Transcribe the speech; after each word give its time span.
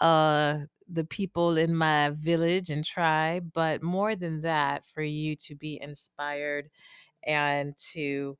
uh 0.00 0.58
the 0.92 1.04
people 1.04 1.56
in 1.56 1.74
my 1.74 2.10
village 2.10 2.70
and 2.70 2.84
tribe, 2.84 3.50
but 3.54 3.82
more 3.82 4.14
than 4.16 4.42
that, 4.42 4.84
for 4.86 5.02
you 5.02 5.36
to 5.36 5.54
be 5.54 5.80
inspired 5.80 6.68
and 7.26 7.76
to, 7.92 8.36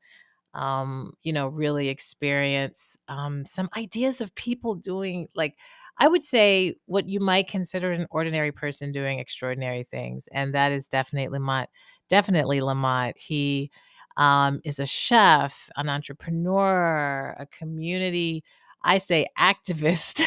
um, 0.54 1.14
you 1.22 1.32
know, 1.32 1.48
really 1.48 1.88
experience 1.88 2.96
um, 3.08 3.44
some 3.46 3.68
ideas 3.76 4.20
of 4.20 4.34
people 4.34 4.74
doing, 4.74 5.28
like, 5.34 5.56
I 5.98 6.08
would 6.08 6.22
say 6.22 6.76
what 6.86 7.08
you 7.08 7.20
might 7.20 7.48
consider 7.48 7.92
an 7.92 8.06
ordinary 8.10 8.52
person 8.52 8.92
doing 8.92 9.18
extraordinary 9.18 9.84
things. 9.84 10.28
And 10.32 10.54
that 10.54 10.72
is 10.72 10.88
definitely 10.88 11.38
Lamont, 11.38 11.70
definitely 12.08 12.60
Lamont. 12.60 13.16
He 13.18 13.70
um, 14.16 14.60
is 14.64 14.78
a 14.78 14.86
chef, 14.86 15.70
an 15.76 15.88
entrepreneur, 15.88 17.36
a 17.38 17.46
community 17.46 18.44
I 18.84 18.98
say 18.98 19.26
activist. 19.38 20.26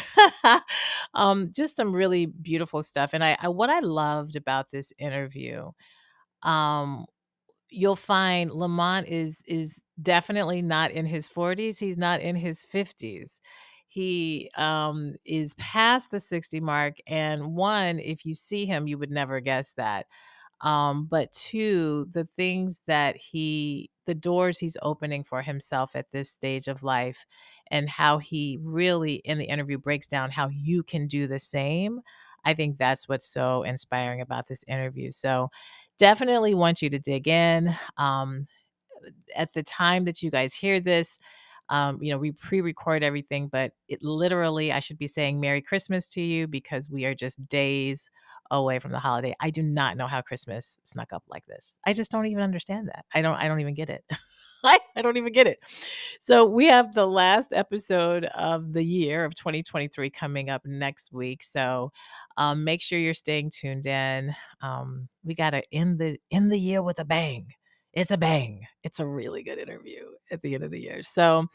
um, 1.14 1.50
just 1.54 1.76
some 1.76 1.94
really 1.94 2.26
beautiful 2.26 2.82
stuff. 2.82 3.14
And 3.14 3.24
I, 3.24 3.36
I 3.40 3.48
what 3.48 3.70
I 3.70 3.80
loved 3.80 4.36
about 4.36 4.70
this 4.70 4.92
interview, 4.98 5.70
um, 6.42 7.06
you'll 7.70 7.96
find 7.96 8.50
Lamont 8.52 9.08
is 9.08 9.42
is 9.46 9.80
definitely 10.00 10.62
not 10.62 10.90
in 10.92 11.06
his 11.06 11.28
40s. 11.28 11.80
He's 11.80 11.98
not 11.98 12.20
in 12.20 12.36
his 12.36 12.64
50s. 12.64 13.40
He 13.88 14.50
um, 14.56 15.16
is 15.24 15.54
past 15.54 16.10
the 16.10 16.20
60 16.20 16.60
mark. 16.60 16.96
And 17.06 17.54
one, 17.56 17.98
if 17.98 18.26
you 18.26 18.34
see 18.34 18.66
him, 18.66 18.86
you 18.88 18.98
would 18.98 19.10
never 19.10 19.40
guess 19.40 19.72
that. 19.74 20.06
Um, 20.62 21.06
but 21.10 21.32
two, 21.32 22.06
the 22.10 22.28
things 22.36 22.80
that 22.86 23.16
he, 23.16 23.90
the 24.06 24.14
doors 24.14 24.58
he's 24.58 24.76
opening 24.82 25.22
for 25.24 25.42
himself 25.42 25.94
at 25.94 26.10
this 26.12 26.30
stage 26.30 26.68
of 26.68 26.82
life, 26.82 27.26
and 27.70 27.88
how 27.88 28.18
he 28.18 28.58
really 28.62 29.16
in 29.24 29.38
the 29.38 29.44
interview 29.44 29.78
breaks 29.78 30.06
down 30.06 30.30
how 30.30 30.48
you 30.48 30.82
can 30.82 31.06
do 31.06 31.26
the 31.26 31.38
same. 31.38 32.00
I 32.44 32.54
think 32.54 32.78
that's 32.78 33.08
what's 33.08 33.26
so 33.28 33.62
inspiring 33.64 34.20
about 34.20 34.46
this 34.48 34.64
interview. 34.68 35.10
So, 35.10 35.50
definitely 35.98 36.54
want 36.54 36.82
you 36.82 36.90
to 36.90 36.98
dig 36.98 37.26
in. 37.28 37.74
Um, 37.96 38.44
at 39.34 39.52
the 39.52 39.62
time 39.62 40.04
that 40.04 40.22
you 40.22 40.30
guys 40.30 40.54
hear 40.54 40.80
this, 40.80 41.18
um, 41.68 41.98
you 42.00 42.12
know, 42.12 42.18
we 42.18 42.32
pre 42.32 42.60
record 42.60 43.02
everything, 43.02 43.48
but 43.48 43.72
it 43.88 44.02
literally, 44.02 44.72
I 44.72 44.78
should 44.78 44.98
be 44.98 45.08
saying 45.08 45.40
Merry 45.40 45.60
Christmas 45.60 46.08
to 46.12 46.20
you 46.20 46.46
because 46.46 46.90
we 46.90 47.04
are 47.04 47.14
just 47.14 47.48
days 47.48 48.08
away 48.50 48.78
from 48.78 48.92
the 48.92 49.00
holiday. 49.00 49.34
I 49.40 49.50
do 49.50 49.62
not 49.62 49.96
know 49.96 50.06
how 50.06 50.22
Christmas 50.22 50.78
snuck 50.84 51.12
up 51.12 51.24
like 51.28 51.46
this. 51.46 51.78
I 51.84 51.92
just 51.92 52.10
don't 52.12 52.26
even 52.26 52.42
understand 52.44 52.88
that. 52.88 53.04
I 53.12 53.20
don't, 53.20 53.34
I 53.36 53.48
don't 53.48 53.60
even 53.60 53.74
get 53.74 53.90
it. 53.90 54.04
I, 54.66 54.78
I 54.96 55.02
don't 55.02 55.16
even 55.16 55.32
get 55.32 55.46
it. 55.46 55.58
So 56.18 56.46
we 56.46 56.66
have 56.66 56.94
the 56.94 57.06
last 57.06 57.52
episode 57.52 58.24
of 58.26 58.72
the 58.72 58.84
year 58.84 59.24
of 59.24 59.34
2023 59.34 60.10
coming 60.10 60.50
up 60.50 60.62
next 60.64 61.12
week. 61.12 61.42
So 61.42 61.92
um, 62.36 62.64
make 62.64 62.82
sure 62.82 62.98
you're 62.98 63.14
staying 63.14 63.50
tuned 63.50 63.86
in. 63.86 64.34
Um, 64.60 65.08
we 65.24 65.34
got 65.34 65.50
to 65.50 65.62
end 65.72 65.98
the 65.98 66.18
end 66.30 66.52
the 66.52 66.58
year 66.58 66.82
with 66.82 66.98
a 66.98 67.04
bang 67.04 67.48
it's 67.96 68.10
a 68.10 68.18
bang. 68.18 68.66
It's 68.84 69.00
a 69.00 69.06
really 69.06 69.42
good 69.42 69.58
interview 69.58 70.04
at 70.30 70.42
the 70.42 70.54
end 70.54 70.62
of 70.62 70.70
the 70.70 70.80
year. 70.80 71.00
So, 71.00 71.46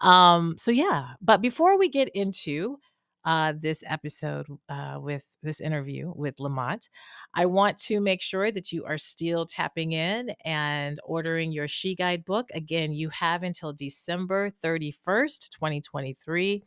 um, 0.00 0.54
so 0.56 0.70
yeah. 0.70 1.10
But 1.20 1.42
before 1.42 1.78
we 1.78 1.90
get 1.90 2.08
into 2.14 2.78
uh, 3.24 3.52
this 3.56 3.84
episode 3.86 4.46
uh, 4.68 4.98
with 5.00 5.24
this 5.42 5.60
interview 5.60 6.12
with 6.14 6.40
Lamont, 6.40 6.88
I 7.34 7.46
want 7.46 7.78
to 7.84 8.00
make 8.00 8.20
sure 8.20 8.50
that 8.50 8.72
you 8.72 8.84
are 8.84 8.98
still 8.98 9.46
tapping 9.46 9.92
in 9.92 10.34
and 10.44 10.98
ordering 11.04 11.52
your 11.52 11.68
She 11.68 11.94
Guide 11.94 12.24
book. 12.24 12.48
Again, 12.54 12.92
you 12.92 13.10
have 13.10 13.42
until 13.42 13.72
December 13.72 14.50
31st, 14.50 15.50
2023 15.50 16.62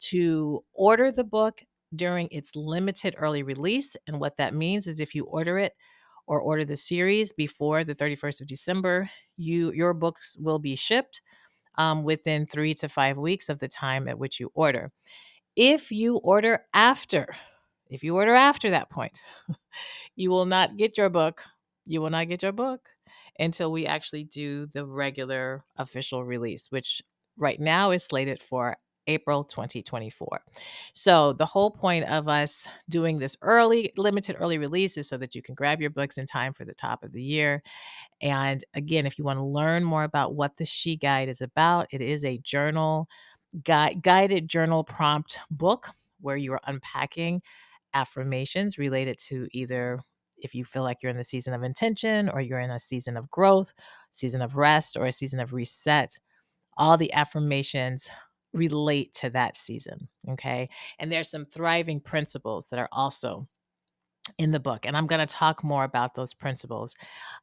to 0.00 0.64
order 0.72 1.10
the 1.10 1.24
book 1.24 1.62
during 1.94 2.28
its 2.30 2.54
limited 2.54 3.14
early 3.18 3.42
release. 3.42 3.96
And 4.06 4.20
what 4.20 4.36
that 4.36 4.54
means 4.54 4.86
is 4.86 5.00
if 5.00 5.14
you 5.14 5.24
order 5.24 5.58
it 5.58 5.72
or 6.26 6.40
order 6.40 6.64
the 6.64 6.76
series 6.76 7.32
before 7.32 7.84
the 7.84 7.94
31st 7.94 8.42
of 8.42 8.46
December, 8.46 9.10
you 9.36 9.72
your 9.72 9.94
books 9.94 10.36
will 10.38 10.58
be 10.58 10.76
shipped 10.76 11.22
um, 11.76 12.02
within 12.02 12.44
three 12.46 12.74
to 12.74 12.88
five 12.88 13.16
weeks 13.16 13.48
of 13.48 13.60
the 13.60 13.68
time 13.68 14.08
at 14.08 14.18
which 14.18 14.38
you 14.38 14.50
order. 14.54 14.90
If 15.58 15.90
you 15.90 16.18
order 16.18 16.60
after, 16.72 17.26
if 17.90 18.04
you 18.04 18.14
order 18.14 18.32
after 18.32 18.70
that 18.70 18.90
point, 18.90 19.20
you 20.14 20.30
will 20.30 20.46
not 20.46 20.76
get 20.76 20.96
your 20.96 21.10
book. 21.10 21.42
You 21.84 22.00
will 22.00 22.10
not 22.10 22.28
get 22.28 22.44
your 22.44 22.52
book 22.52 22.88
until 23.40 23.72
we 23.72 23.84
actually 23.84 24.22
do 24.22 24.66
the 24.66 24.86
regular 24.86 25.64
official 25.76 26.24
release, 26.24 26.70
which 26.70 27.02
right 27.36 27.58
now 27.58 27.90
is 27.90 28.04
slated 28.04 28.40
for 28.40 28.76
April 29.08 29.42
2024. 29.42 30.42
So, 30.92 31.32
the 31.32 31.46
whole 31.46 31.72
point 31.72 32.04
of 32.04 32.28
us 32.28 32.68
doing 32.88 33.18
this 33.18 33.36
early, 33.42 33.92
limited 33.96 34.36
early 34.38 34.58
release 34.58 34.96
is 34.96 35.08
so 35.08 35.16
that 35.16 35.34
you 35.34 35.42
can 35.42 35.56
grab 35.56 35.80
your 35.80 35.90
books 35.90 36.18
in 36.18 36.26
time 36.26 36.52
for 36.52 36.64
the 36.66 36.74
top 36.74 37.02
of 37.02 37.12
the 37.12 37.22
year. 37.22 37.62
And 38.20 38.62
again, 38.74 39.06
if 39.06 39.18
you 39.18 39.24
want 39.24 39.38
to 39.38 39.44
learn 39.44 39.84
more 39.84 40.04
about 40.04 40.34
what 40.34 40.56
the 40.56 40.64
She 40.64 40.96
Guide 40.96 41.28
is 41.28 41.40
about, 41.40 41.88
it 41.90 42.00
is 42.00 42.24
a 42.24 42.38
journal, 42.38 43.08
gui- 43.64 43.96
guided 44.02 44.48
journal 44.48 44.84
prompt 44.84 45.38
book 45.50 45.90
where 46.20 46.36
you 46.36 46.52
are 46.52 46.60
unpacking 46.66 47.42
affirmations 47.94 48.78
related 48.78 49.18
to 49.18 49.48
either 49.52 50.00
if 50.36 50.54
you 50.54 50.64
feel 50.64 50.82
like 50.82 50.98
you're 51.02 51.10
in 51.10 51.16
the 51.16 51.24
season 51.24 51.54
of 51.54 51.62
intention 51.62 52.28
or 52.28 52.40
you're 52.40 52.60
in 52.60 52.70
a 52.70 52.78
season 52.78 53.16
of 53.16 53.30
growth, 53.30 53.72
season 54.12 54.40
of 54.42 54.56
rest, 54.56 54.96
or 54.96 55.06
a 55.06 55.12
season 55.12 55.40
of 55.40 55.52
reset. 55.52 56.10
All 56.76 56.96
the 56.96 57.12
affirmations 57.12 58.08
relate 58.52 59.12
to 59.14 59.30
that 59.30 59.56
season. 59.56 60.08
Okay. 60.28 60.68
And 60.98 61.10
there's 61.10 61.30
some 61.30 61.44
thriving 61.44 62.00
principles 62.00 62.68
that 62.68 62.78
are 62.78 62.88
also 62.92 63.48
in 64.38 64.50
the 64.52 64.60
book. 64.60 64.86
And 64.86 64.96
I'm 64.96 65.06
going 65.06 65.26
to 65.26 65.32
talk 65.32 65.64
more 65.64 65.84
about 65.84 66.14
those 66.14 66.34
principles 66.34 66.94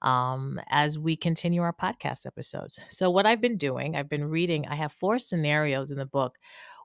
um, 0.02 0.60
as 0.70 0.98
we 1.00 1.16
continue 1.16 1.62
our 1.62 1.74
podcast 1.74 2.26
episodes. 2.26 2.80
So, 2.90 3.10
what 3.10 3.26
I've 3.26 3.42
been 3.42 3.58
doing, 3.58 3.96
I've 3.96 4.10
been 4.10 4.26
reading, 4.26 4.68
I 4.68 4.76
have 4.76 4.92
four 4.92 5.20
scenarios 5.20 5.92
in 5.92 5.98
the 5.98 6.06
book 6.06 6.38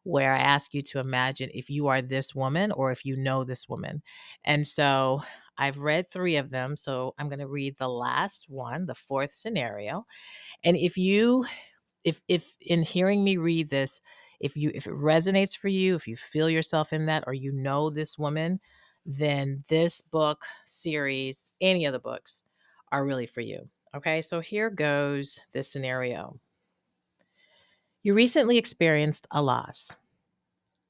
where 0.05 0.35
I 0.35 0.39
ask 0.39 0.73
you 0.73 0.83
to 0.83 0.99
imagine 0.99 1.51
if 1.53 1.69
you 1.69 1.89
are 1.89 2.01
this 2.01 2.35
woman 2.35 2.73
or 2.73 2.91
if 2.91 3.05
you 3.05 3.17
know 3.17 3.45
this 3.45 3.69
woman. 3.69 4.03
And 4.45 4.67
so, 4.67 5.23
I've 5.59 5.79
read 5.79 6.11
three 6.11 6.37
of 6.37 6.51
them. 6.51 6.77
So, 6.77 7.15
I'm 7.19 7.29
going 7.29 7.41
to 7.41 7.47
read 7.49 7.77
the 7.79 7.89
last 7.89 8.47
one, 8.49 8.87
the 8.87 8.95
fourth 8.95 9.33
scenario. 9.33 10.07
And 10.65 10.77
if 10.77 10.97
you 10.97 11.47
if 12.05 12.21
if 12.29 12.57
in 12.61 12.83
hearing 12.83 13.23
me 13.25 13.37
read 13.37 13.71
this 13.71 14.01
if 14.41 14.57
you 14.57 14.71
if 14.75 14.87
it 14.87 14.95
resonates 14.95 15.57
for 15.57 15.69
you 15.69 15.95
if 15.95 16.07
you 16.07 16.17
feel 16.17 16.49
yourself 16.49 16.93
in 16.93 17.07
that 17.07 17.25
or 17.27 17.35
you 17.35 17.53
know 17.53 17.91
this 17.91 18.19
woman 18.19 18.61
then 19.07 19.65
this 19.69 20.01
book 20.01 20.45
series, 20.67 21.51
any 21.61 21.85
of 21.85 21.93
the 21.93 21.99
books, 21.99 22.45
are 22.93 23.05
really 23.05 23.27
for 23.27 23.41
you. 23.41 23.69
Okay, 23.95 24.21
so 24.23 24.41
here 24.41 24.71
goes 24.71 25.41
this 25.53 25.71
scenario. 25.71 26.39
You 28.03 28.15
recently 28.15 28.59
experienced 28.59 29.27
a 29.31 29.43
loss, 29.43 29.93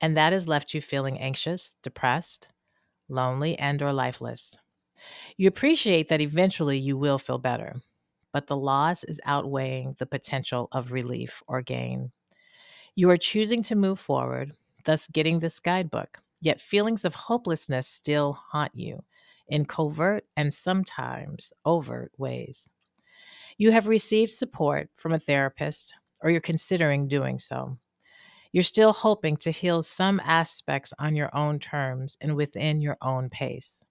and 0.00 0.16
that 0.16 0.32
has 0.32 0.48
left 0.48 0.74
you 0.74 0.80
feeling 0.80 1.18
anxious, 1.18 1.76
depressed, 1.82 2.48
lonely, 3.08 3.58
and 3.58 3.82
or 3.82 3.92
lifeless. 3.92 4.56
You 5.36 5.48
appreciate 5.48 6.08
that 6.08 6.20
eventually 6.20 6.78
you 6.78 6.96
will 6.98 7.18
feel 7.18 7.38
better, 7.38 7.82
but 8.32 8.46
the 8.48 8.56
loss 8.56 9.04
is 9.04 9.20
outweighing 9.24 9.96
the 9.98 10.06
potential 10.06 10.68
of 10.72 10.92
relief 10.92 11.42
or 11.48 11.62
gain. 11.62 12.12
You 12.94 13.10
are 13.10 13.18
choosing 13.18 13.62
to 13.64 13.76
move 13.76 14.00
forward, 14.00 14.52
thus 14.84 15.06
getting 15.08 15.40
this 15.40 15.60
guidebook, 15.60 16.20
yet 16.40 16.60
feelings 16.60 17.04
of 17.04 17.14
hopelessness 17.14 17.88
still 17.88 18.38
haunt 18.50 18.72
you 18.74 19.04
in 19.48 19.64
covert 19.64 20.24
and 20.36 20.52
sometimes 20.52 21.52
overt 21.64 22.12
ways. 22.16 22.70
You 23.58 23.72
have 23.72 23.86
received 23.86 24.30
support 24.30 24.88
from 24.96 25.12
a 25.12 25.18
therapist, 25.18 25.92
or 26.22 26.30
you're 26.30 26.40
considering 26.40 27.08
doing 27.08 27.38
so. 27.38 27.78
You're 28.52 28.62
still 28.64 28.92
hoping 28.92 29.36
to 29.38 29.50
heal 29.50 29.82
some 29.82 30.20
aspects 30.24 30.92
on 30.98 31.14
your 31.14 31.34
own 31.34 31.58
terms 31.58 32.16
and 32.20 32.34
within 32.34 32.80
your 32.80 32.96
own 33.00 33.28
pace. 33.28 33.82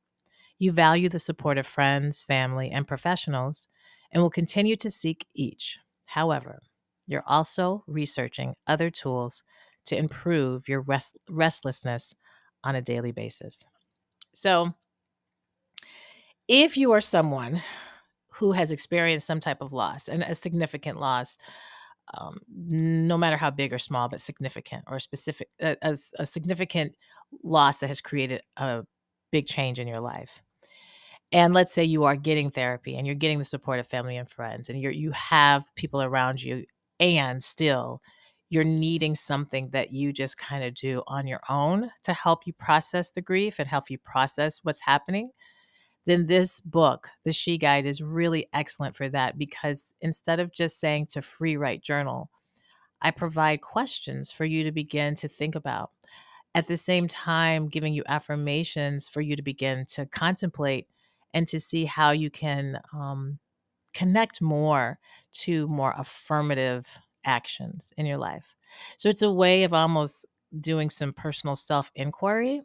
You 0.57 0.71
value 0.71 1.07
the 1.07 1.19
support 1.19 1.57
of 1.57 1.65
friends, 1.65 2.23
family, 2.23 2.69
and 2.69 2.87
professionals 2.87 3.67
and 4.11 4.21
will 4.21 4.29
continue 4.29 4.75
to 4.77 4.89
seek 4.89 5.25
each. 5.33 5.77
However, 6.07 6.61
you're 7.07 7.23
also 7.25 7.83
researching 7.87 8.55
other 8.67 8.89
tools 8.89 9.43
to 9.85 9.97
improve 9.97 10.67
your 10.67 10.81
rest- 10.81 11.17
restlessness 11.29 12.13
on 12.63 12.75
a 12.75 12.81
daily 12.81 13.11
basis. 13.11 13.65
So, 14.33 14.73
if 16.47 16.77
you 16.77 16.91
are 16.91 17.01
someone 17.01 17.61
who 18.33 18.53
has 18.53 18.71
experienced 18.71 19.27
some 19.27 19.39
type 19.39 19.61
of 19.61 19.73
loss 19.73 20.07
and 20.07 20.23
a 20.23 20.33
significant 20.33 20.99
loss, 20.99 21.37
um, 22.17 22.39
no 22.49 23.17
matter 23.17 23.37
how 23.37 23.51
big 23.51 23.71
or 23.71 23.77
small, 23.77 24.09
but 24.09 24.21
significant 24.21 24.83
or 24.87 24.99
specific, 24.99 25.49
a, 25.61 25.75
a, 25.81 25.95
a 26.17 26.25
significant 26.25 26.95
loss 27.43 27.79
that 27.79 27.87
has 27.87 28.01
created 28.01 28.41
a 28.57 28.83
big 29.31 29.45
change 29.45 29.79
in 29.79 29.87
your 29.87 30.01
life. 30.01 30.41
And 31.31 31.53
let's 31.53 31.71
say 31.71 31.83
you 31.83 32.05
are 32.05 32.15
getting 32.15 32.49
therapy 32.49 32.95
and 32.97 33.05
you're 33.05 33.15
getting 33.15 33.37
the 33.37 33.45
support 33.45 33.79
of 33.79 33.87
family 33.87 34.17
and 34.17 34.27
friends, 34.27 34.69
and 34.69 34.81
you 34.81 34.89
you 34.89 35.11
have 35.11 35.63
people 35.75 36.01
around 36.01 36.41
you, 36.41 36.65
and 36.99 37.43
still 37.43 38.01
you're 38.49 38.63
needing 38.63 39.15
something 39.15 39.69
that 39.69 39.91
you 39.91 40.11
just 40.11 40.37
kind 40.37 40.63
of 40.63 40.73
do 40.73 41.03
on 41.07 41.27
your 41.27 41.41
own 41.49 41.91
to 42.03 42.13
help 42.13 42.47
you 42.47 42.53
process 42.53 43.11
the 43.11 43.21
grief 43.21 43.59
and 43.59 43.67
help 43.67 43.89
you 43.89 43.97
process 43.97 44.59
what's 44.63 44.81
happening 44.81 45.31
then 46.05 46.25
this 46.25 46.59
book, 46.59 47.09
The 47.23 47.31
She 47.31 47.57
Guide, 47.59 47.85
is 47.85 48.01
really 48.01 48.47
excellent 48.51 48.95
for 48.95 49.09
that 49.09 49.37
because 49.37 49.93
instead 50.01 50.39
of 50.39 50.51
just 50.51 50.79
saying 50.79 51.07
to 51.11 51.21
free 51.21 51.55
write 51.55 51.83
journal, 51.83 52.31
I 53.01 53.11
provide 53.11 53.61
questions 53.61 54.31
for 54.31 54.45
you 54.45 54.63
to 54.63 54.71
begin 54.71 55.15
to 55.15 55.27
think 55.27 55.55
about. 55.55 55.91
At 56.55 56.67
the 56.67 56.77
same 56.77 57.07
time, 57.07 57.69
giving 57.69 57.93
you 57.93 58.03
affirmations 58.07 59.07
for 59.07 59.21
you 59.21 59.35
to 59.35 59.43
begin 59.43 59.85
to 59.89 60.07
contemplate 60.07 60.87
and 61.33 61.47
to 61.47 61.59
see 61.59 61.85
how 61.85 62.09
you 62.09 62.31
can 62.31 62.79
um, 62.91 63.37
connect 63.93 64.41
more 64.41 64.97
to 65.31 65.67
more 65.67 65.93
affirmative 65.95 66.97
actions 67.25 67.93
in 67.97 68.05
your 68.05 68.17
life. 68.17 68.55
So 68.97 69.09
it's 69.09 69.21
a 69.21 69.31
way 69.31 69.63
of 69.63 69.73
almost 69.73 70.25
doing 70.59 70.89
some 70.89 71.13
personal 71.13 71.55
self 71.55 71.91
inquiry. 71.95 72.61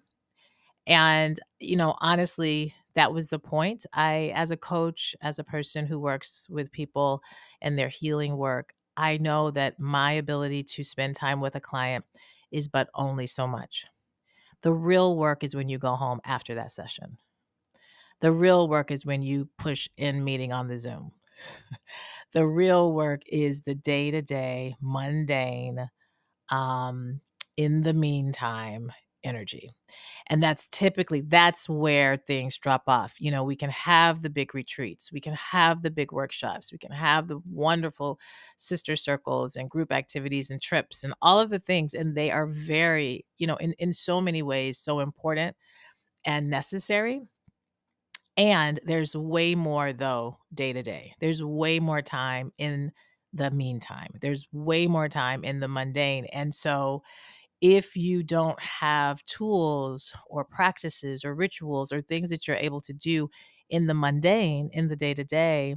And, 0.87 1.39
you 1.61 1.77
know, 1.77 1.97
honestly, 2.01 2.75
that 2.95 3.13
was 3.13 3.29
the 3.29 3.39
point. 3.39 3.87
I, 3.93 4.33
as 4.35 4.51
a 4.51 4.57
coach, 4.57 5.17
as 5.23 5.39
a 5.39 5.45
person 5.45 5.87
who 5.87 5.99
works 5.99 6.47
with 6.51 6.73
people 6.73 7.23
and 7.61 7.79
their 7.79 7.89
healing 7.89 8.37
work, 8.37 8.75
I 8.97 9.17
know 9.19 9.51
that 9.53 9.81
my 9.81 10.13
ability 10.13 10.63
to 10.65 10.85
spend 10.85 11.17
time 11.17 11.41
with 11.41 11.57
a 11.57 11.61
client 11.61 12.05
is 12.53 12.69
but 12.69 12.89
only 12.95 13.27
so 13.27 13.47
much. 13.47 13.87
The 14.63 14.73
real 14.73 15.17
work 15.17 15.45
is 15.45 15.57
when 15.57 15.69
you 15.69 15.79
go 15.79 15.97
home 15.97 16.21
after 16.25 16.55
that 16.57 16.73
session. 16.73 17.19
The 18.21 18.33
real 18.33 18.67
work 18.69 18.91
is 18.91 19.07
when 19.07 19.23
you 19.23 19.49
push 19.57 19.89
in 19.97 20.25
meeting 20.25 20.53
on 20.53 20.67
the 20.67 20.79
Zoom. 20.79 21.13
The 22.33 22.47
real 22.47 22.93
work 22.93 23.23
is 23.29 23.63
the 23.63 23.75
day 23.75 24.11
to 24.11 24.23
day, 24.23 24.77
mundane, 24.81 25.89
um, 26.51 27.21
in 27.57 27.83
the 27.83 27.95
meantime 27.95 28.93
energy. 29.25 29.71
And 30.29 30.43
that's 30.43 30.69
typically 30.69 31.21
that's 31.23 31.69
where 31.69 32.17
things 32.17 32.59
drop 32.59 32.85
off. 32.89 33.17
You 33.21 33.31
know 33.31 33.45
we 33.45 33.57
can 33.57 33.71
have 33.71 34.23
the 34.23 34.31
big 34.31 34.55
retreats 34.55 35.13
we 35.13 35.21
can 35.21 35.35
have 35.35 35.83
the 35.83 35.91
big 35.91 36.13
workshops 36.13 36.73
we 36.73 36.79
can 36.79 36.93
have 36.93 37.29
the 37.29 37.41
wonderful 37.51 38.19
sister 38.59 38.97
circles 38.97 39.57
and 39.57 39.71
group 39.71 39.93
activities 39.93 40.51
and 40.51 40.63
trips 40.63 41.05
and 41.05 41.15
all 41.23 41.41
of 41.41 41.51
the 41.51 41.59
things 41.61 41.95
and 41.95 42.17
they 42.17 42.31
are 42.31 42.47
very 42.49 43.27
you 43.39 43.47
know 43.47 43.57
in, 43.57 43.75
in 43.79 43.93
so 43.93 44.21
many 44.21 44.43
ways 44.43 44.79
so 44.79 45.01
important 45.01 45.57
and 46.27 46.51
necessary 46.51 47.23
and 48.37 48.81
there's 48.85 49.17
way 49.17 49.55
more 49.55 49.93
though 49.93 50.37
day 50.53 50.73
to 50.73 50.83
day 50.83 51.15
there's 51.21 51.43
way 51.43 51.79
more 51.81 52.03
time 52.03 52.53
in 52.59 52.93
the 53.33 53.51
meantime 53.51 54.11
there's 54.21 54.47
way 54.53 54.87
more 54.87 55.09
time 55.09 55.45
in 55.45 55.61
the 55.61 55.69
mundane 55.69 56.27
and 56.27 56.55
so 56.55 57.03
if 57.61 57.97
you 57.97 58.23
don't 58.23 58.61
have 58.63 59.23
tools 59.25 60.15
or 60.29 60.45
practices 60.45 61.25
or 61.25 61.35
rituals 61.35 61.93
or 61.93 62.03
things 62.03 62.31
that 62.31 62.47
you're 62.49 62.57
able 62.59 62.81
to 62.83 62.93
do 62.93 63.31
in 63.71 63.87
the 63.87 63.95
mundane, 63.95 64.71
in 64.73 64.89
the 64.89 64.97
day 64.97 65.15
to 65.15 65.25
day, 65.25 65.77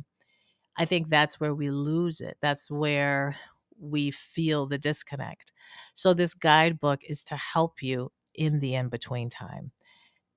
I 0.78 0.86
think 0.86 1.10
that's 1.10 1.40
where 1.40 1.56
we 1.56 1.70
lose 1.70 2.22
it. 2.22 2.38
That's 2.42 2.70
where 2.70 3.38
we 3.80 4.12
feel 4.12 4.66
the 4.68 4.78
disconnect. 4.78 5.52
So, 5.94 6.14
this 6.14 6.34
guidebook 6.34 7.02
is 7.08 7.24
to 7.26 7.36
help 7.36 7.82
you 7.82 8.12
in 8.36 8.60
the 8.60 8.76
in 8.76 8.90
between 8.90 9.30
time 9.30 9.72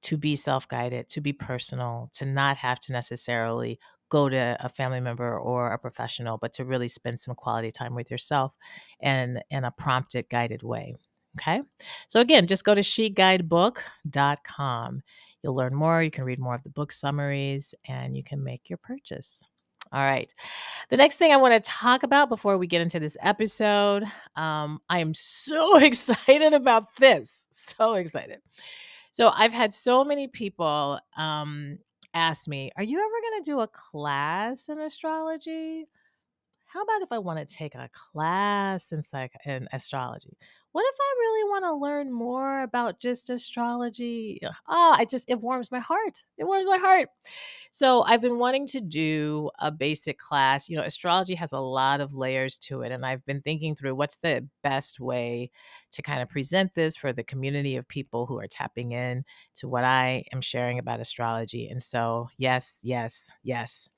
to 0.03 0.17
be 0.17 0.37
self 0.37 0.69
guided, 0.69 1.09
to 1.09 1.21
be 1.21 1.33
personal, 1.33 2.11
to 2.15 2.25
not 2.25 2.57
have 2.59 2.79
to 2.81 2.93
necessarily 2.93 3.81
go 4.11 4.29
to 4.29 4.57
a 4.61 4.69
family 4.69 5.01
member 5.01 5.39
or 5.39 5.73
a 5.73 5.79
professional, 5.79 6.37
but 6.37 6.53
to 6.53 6.65
really 6.65 6.89
spend 6.89 7.21
some 7.21 7.35
quality 7.35 7.71
time 7.71 7.95
with 7.95 8.11
yourself 8.11 8.55
and 9.01 9.43
in 9.51 9.65
a 9.65 9.71
prompted, 9.71 10.29
guided 10.29 10.63
way. 10.63 10.97
Okay. 11.39 11.63
So 12.09 12.21
again, 12.21 12.47
just 12.47 12.65
go 12.65 12.75
to 12.75 12.81
sheguidebook.com. 12.81 15.03
You'll 15.43 15.55
learn 15.55 15.75
more. 15.75 16.03
You 16.03 16.11
can 16.11 16.25
read 16.25 16.41
more 16.41 16.55
of 16.55 16.63
the 16.65 16.71
book 16.71 16.93
summaries 16.93 17.75
and 17.87 18.17
you 18.17 18.23
can 18.23 18.43
make 18.43 18.69
your 18.69 18.79
purchase. 18.79 19.43
All 19.93 20.05
right. 20.05 20.33
The 20.89 20.97
next 20.97 21.17
thing 21.17 21.33
I 21.33 21.37
want 21.37 21.55
to 21.55 21.71
talk 21.71 22.03
about 22.03 22.29
before 22.29 22.59
we 22.59 22.67
get 22.67 22.83
into 22.83 23.01
this 23.01 23.17
episode, 23.21 24.05
um, 24.37 24.81
I 24.89 25.01
am 25.01 25.15
so 25.15 25.79
excited 25.79 26.53
about 26.53 26.97
this. 26.97 27.49
So 27.51 27.95
excited. 27.95 28.41
So 29.11 29.31
I've 29.35 29.53
had 29.53 29.73
so 29.73 30.05
many 30.05 30.29
people 30.29 30.99
um, 31.17 31.79
ask 32.15 32.49
me, 32.49 32.71
Are 32.77 32.83
you 32.83 32.99
ever 32.99 33.31
going 33.31 33.43
to 33.43 33.51
do 33.51 33.61
a 33.61 33.69
class 33.69 34.69
in 34.69 34.79
astrology? 34.79 35.87
How 36.67 36.83
about 36.83 37.03
if 37.03 37.13
I 37.13 37.19
want 37.19 37.41
to 37.47 37.55
take 37.57 37.75
a 37.75 37.91
class 37.93 38.93
in 38.93 39.03
psych 39.03 39.33
in 39.47 39.69
astrology? 39.73 40.37
What 40.73 40.85
if 40.87 40.97
I 41.01 41.15
really 41.19 41.51
want 41.51 41.65
to 41.65 41.75
learn 41.75 42.13
more 42.13 42.63
about 42.63 43.01
just 43.01 43.29
astrology? 43.29 44.41
Oh, 44.69 44.95
I 44.97 45.05
just, 45.05 45.29
it 45.29 45.41
warms 45.41 45.73
my 45.73 45.81
heart. 45.81 46.25
It 46.39 46.45
warms 46.45 46.67
my 46.67 46.79
heart. 46.79 47.09
So 47.71 48.03
I've 48.03 48.21
been 48.21 48.39
wanting 48.39 48.67
to 48.69 48.81
do 48.81 49.51
a 49.59 49.71
basic 49.73 50.19
class. 50.19 50.69
You 50.69 50.77
know, 50.77 50.83
astrology 50.83 51.35
has 51.35 51.53
a 51.53 51.59
lot 51.59 52.01
of 52.01 52.15
layers 52.15 52.59
to 52.61 52.83
it. 52.83 52.93
And 52.93 53.05
I've 53.05 53.25
been 53.27 53.43
thinking 53.43 53.75
through 53.75 53.95
what's 53.95 54.19
the 54.19 54.47
best 54.63 55.01
way 55.01 55.51
to 55.93 56.03
kind 56.03 56.23
of 56.23 56.29
present 56.29 56.75
this 56.75 56.97
for 56.97 57.13
the 57.13 57.25
community 57.25 57.77
of 57.77 57.89
people 57.89 58.27
who 58.27 58.39
are 58.39 58.47
tapping 58.47 58.93
in 58.93 59.25
to 59.57 59.69
what 59.69 59.85
I 59.85 60.25
am 60.33 60.41
sharing 60.41 60.79
about 60.79 61.01
astrology. 61.01 61.69
And 61.69 61.83
so, 61.83 62.29
yes, 62.39 62.81
yes, 62.85 63.31
yes 63.43 63.89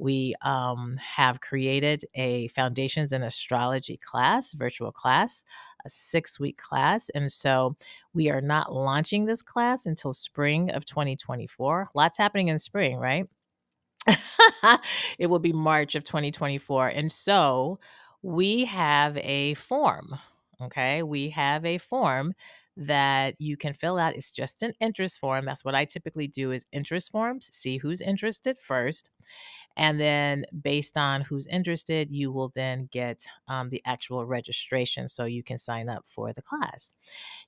we 0.00 0.34
um, 0.42 0.96
have 0.96 1.40
created 1.40 2.04
a 2.14 2.48
Foundations 2.48 3.12
in 3.12 3.22
Astrology 3.22 3.98
class, 3.98 4.54
virtual 4.54 4.92
class, 4.92 5.44
a 5.84 5.90
six 5.90 6.40
week 6.40 6.56
class. 6.56 7.10
And 7.10 7.30
so 7.30 7.76
we 8.14 8.30
are 8.30 8.40
not 8.40 8.72
launching 8.72 9.26
this 9.26 9.42
class 9.42 9.86
until 9.86 10.12
spring 10.12 10.70
of 10.70 10.84
2024. 10.84 11.90
Lots 11.94 12.18
happening 12.18 12.48
in 12.48 12.58
spring, 12.58 12.96
right? 12.96 13.26
it 15.18 15.28
will 15.28 15.38
be 15.38 15.52
March 15.52 15.94
of 15.94 16.04
2024. 16.04 16.88
And 16.88 17.12
so 17.12 17.78
we 18.22 18.64
have 18.64 19.16
a 19.18 19.54
form. 19.54 20.18
Okay. 20.62 21.02
We 21.02 21.30
have 21.30 21.64
a 21.64 21.78
form 21.78 22.34
that 22.76 23.34
you 23.38 23.56
can 23.56 23.72
fill 23.72 23.98
out. 23.98 24.14
It's 24.14 24.30
just 24.30 24.62
an 24.62 24.72
interest 24.80 25.18
form. 25.18 25.44
That's 25.44 25.64
what 25.64 25.74
I 25.74 25.84
typically 25.84 26.26
do 26.26 26.50
is 26.52 26.66
interest 26.72 27.12
forms, 27.12 27.54
see 27.54 27.78
who's 27.78 28.00
interested 28.00 28.58
first. 28.58 29.10
And 29.76 29.98
then, 30.00 30.44
based 30.62 30.96
on 30.98 31.22
who's 31.22 31.46
interested, 31.46 32.10
you 32.10 32.32
will 32.32 32.50
then 32.54 32.88
get 32.92 33.24
um, 33.48 33.70
the 33.70 33.80
actual 33.84 34.26
registration 34.26 35.08
so 35.08 35.24
you 35.24 35.42
can 35.42 35.58
sign 35.58 35.88
up 35.88 36.06
for 36.06 36.32
the 36.32 36.42
class. 36.42 36.94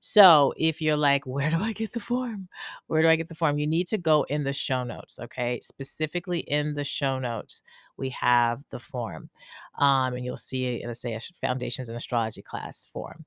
So, 0.00 0.54
if 0.56 0.80
you're 0.80 0.96
like, 0.96 1.26
where 1.26 1.50
do 1.50 1.58
I 1.60 1.72
get 1.72 1.92
the 1.92 2.00
form? 2.00 2.48
Where 2.86 3.02
do 3.02 3.08
I 3.08 3.16
get 3.16 3.28
the 3.28 3.34
form? 3.34 3.58
You 3.58 3.66
need 3.66 3.86
to 3.88 3.98
go 3.98 4.24
in 4.24 4.44
the 4.44 4.52
show 4.52 4.84
notes, 4.84 5.18
okay? 5.20 5.60
Specifically 5.60 6.40
in 6.40 6.74
the 6.74 6.84
show 6.84 7.18
notes, 7.18 7.62
we 7.96 8.10
have 8.10 8.64
the 8.70 8.78
form. 8.78 9.30
Um, 9.78 10.14
and 10.14 10.24
you'll 10.24 10.36
see, 10.36 10.82
let's 10.86 11.00
say, 11.00 11.14
a 11.14 11.20
Foundations 11.20 11.88
in 11.88 11.96
Astrology 11.96 12.42
class 12.42 12.86
form. 12.86 13.24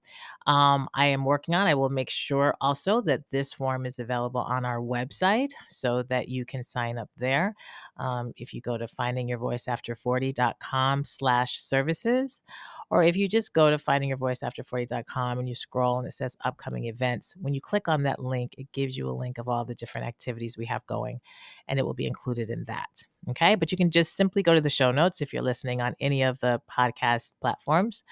Um, 0.47 0.89
I 0.93 1.07
am 1.07 1.25
working 1.25 1.55
on, 1.55 1.67
I 1.67 1.73
will 1.75 1.89
make 1.89 2.09
sure 2.09 2.55
also 2.61 3.01
that 3.01 3.21
this 3.31 3.53
form 3.53 3.85
is 3.85 3.99
available 3.99 4.41
on 4.41 4.65
our 4.65 4.79
website 4.79 5.51
so 5.69 6.03
that 6.03 6.29
you 6.29 6.45
can 6.45 6.63
sign 6.63 6.97
up 6.97 7.09
there. 7.17 7.55
Um, 7.97 8.33
if 8.37 8.53
you 8.53 8.61
go 8.61 8.77
to 8.77 8.84
findingyourvoiceafter40.com 8.91 11.03
slash 11.03 11.59
services, 11.59 12.43
or 12.89 13.03
if 13.03 13.17
you 13.17 13.27
just 13.27 13.53
go 13.53 13.69
to 13.69 13.77
findingyourvoiceafter40.com 13.77 15.39
and 15.39 15.47
you 15.47 15.55
scroll 15.55 15.99
and 15.99 16.07
it 16.07 16.13
says 16.13 16.37
upcoming 16.45 16.85
events, 16.85 17.35
when 17.39 17.53
you 17.53 17.61
click 17.61 17.87
on 17.87 18.03
that 18.03 18.23
link, 18.23 18.53
it 18.57 18.71
gives 18.71 18.97
you 18.97 19.09
a 19.09 19.11
link 19.11 19.37
of 19.37 19.47
all 19.47 19.65
the 19.65 19.75
different 19.75 20.07
activities 20.07 20.57
we 20.57 20.65
have 20.65 20.85
going, 20.85 21.19
and 21.67 21.79
it 21.79 21.85
will 21.85 21.93
be 21.93 22.07
included 22.07 22.49
in 22.49 22.65
that. 22.65 23.03
Okay. 23.29 23.55
But 23.55 23.71
you 23.71 23.77
can 23.77 23.89
just 23.89 24.15
simply 24.15 24.43
go 24.43 24.53
to 24.53 24.61
the 24.61 24.69
show 24.69 24.91
notes 24.91 25.21
if 25.21 25.33
you're 25.33 25.41
listening 25.41 25.81
on 25.81 25.95
any 25.99 26.21
of 26.21 26.39
the 26.39 26.61
podcast 26.69 27.33
platforms 27.41 28.03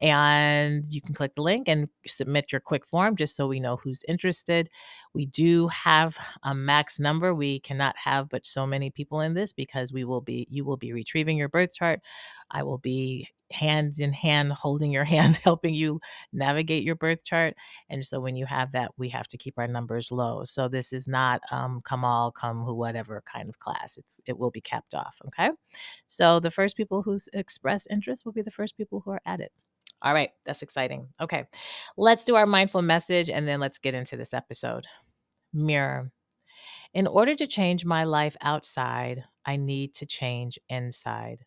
and 0.00 0.84
you 0.88 1.00
can 1.00 1.14
click 1.14 1.34
the 1.34 1.42
link 1.42 1.68
and 1.68 1.88
submit 2.06 2.52
your 2.52 2.60
quick 2.60 2.86
form 2.86 3.16
just 3.16 3.36
so 3.36 3.48
we 3.48 3.60
know 3.60 3.76
who's 3.76 4.04
interested. 4.08 4.70
We 5.14 5.26
do 5.26 5.68
have 5.68 6.18
a 6.42 6.54
max 6.54 7.00
number. 7.00 7.34
We 7.34 7.60
cannot 7.60 7.96
have 8.04 8.28
but 8.28 8.46
so 8.46 8.66
many 8.66 8.90
people 8.90 9.20
in 9.20 9.34
this 9.34 9.52
because 9.52 9.92
we 9.92 10.04
will 10.04 10.20
be 10.20 10.46
you 10.50 10.64
will 10.64 10.76
be 10.76 10.92
retrieving 10.92 11.36
your 11.36 11.48
birth 11.48 11.74
chart. 11.74 12.00
I 12.50 12.62
will 12.62 12.78
be 12.78 13.28
hand 13.50 13.94
in 13.98 14.12
hand 14.12 14.52
holding 14.52 14.90
your 14.92 15.04
hand 15.14 15.40
helping 15.42 15.74
you 15.74 16.00
navigate 16.32 16.82
your 16.82 16.94
birth 16.94 17.24
chart 17.24 17.54
and 17.88 18.04
so 18.04 18.20
when 18.20 18.36
you 18.36 18.46
have 18.46 18.72
that 18.72 18.90
we 18.98 19.08
have 19.08 19.26
to 19.26 19.38
keep 19.38 19.54
our 19.58 19.66
numbers 19.66 20.12
low 20.12 20.44
so 20.44 20.68
this 20.68 20.92
is 20.92 21.08
not 21.08 21.40
um, 21.50 21.80
come 21.82 22.04
all 22.04 22.30
come 22.30 22.62
who 22.62 22.74
whatever 22.74 23.22
kind 23.30 23.48
of 23.48 23.58
class 23.58 23.96
it's 23.96 24.20
it 24.26 24.38
will 24.38 24.50
be 24.50 24.60
capped 24.60 24.94
off 24.94 25.16
okay 25.26 25.50
so 26.06 26.40
the 26.40 26.50
first 26.50 26.76
people 26.76 27.02
who 27.02 27.18
express 27.32 27.86
interest 27.86 28.24
will 28.24 28.32
be 28.32 28.42
the 28.42 28.50
first 28.50 28.76
people 28.76 29.00
who 29.04 29.10
are 29.10 29.22
at 29.24 29.40
it 29.40 29.52
all 30.02 30.14
right, 30.14 30.30
that's 30.44 30.62
exciting. 30.62 31.08
Okay, 31.20 31.44
let's 31.96 32.24
do 32.24 32.36
our 32.36 32.46
mindful 32.46 32.82
message 32.82 33.30
and 33.30 33.46
then 33.48 33.60
let's 33.60 33.78
get 33.78 33.94
into 33.94 34.16
this 34.16 34.32
episode. 34.32 34.86
Mirror. 35.52 36.12
In 36.94 37.06
order 37.06 37.34
to 37.34 37.46
change 37.46 37.84
my 37.84 38.04
life 38.04 38.36
outside, 38.40 39.24
I 39.44 39.56
need 39.56 39.94
to 39.94 40.06
change 40.06 40.58
inside. 40.68 41.44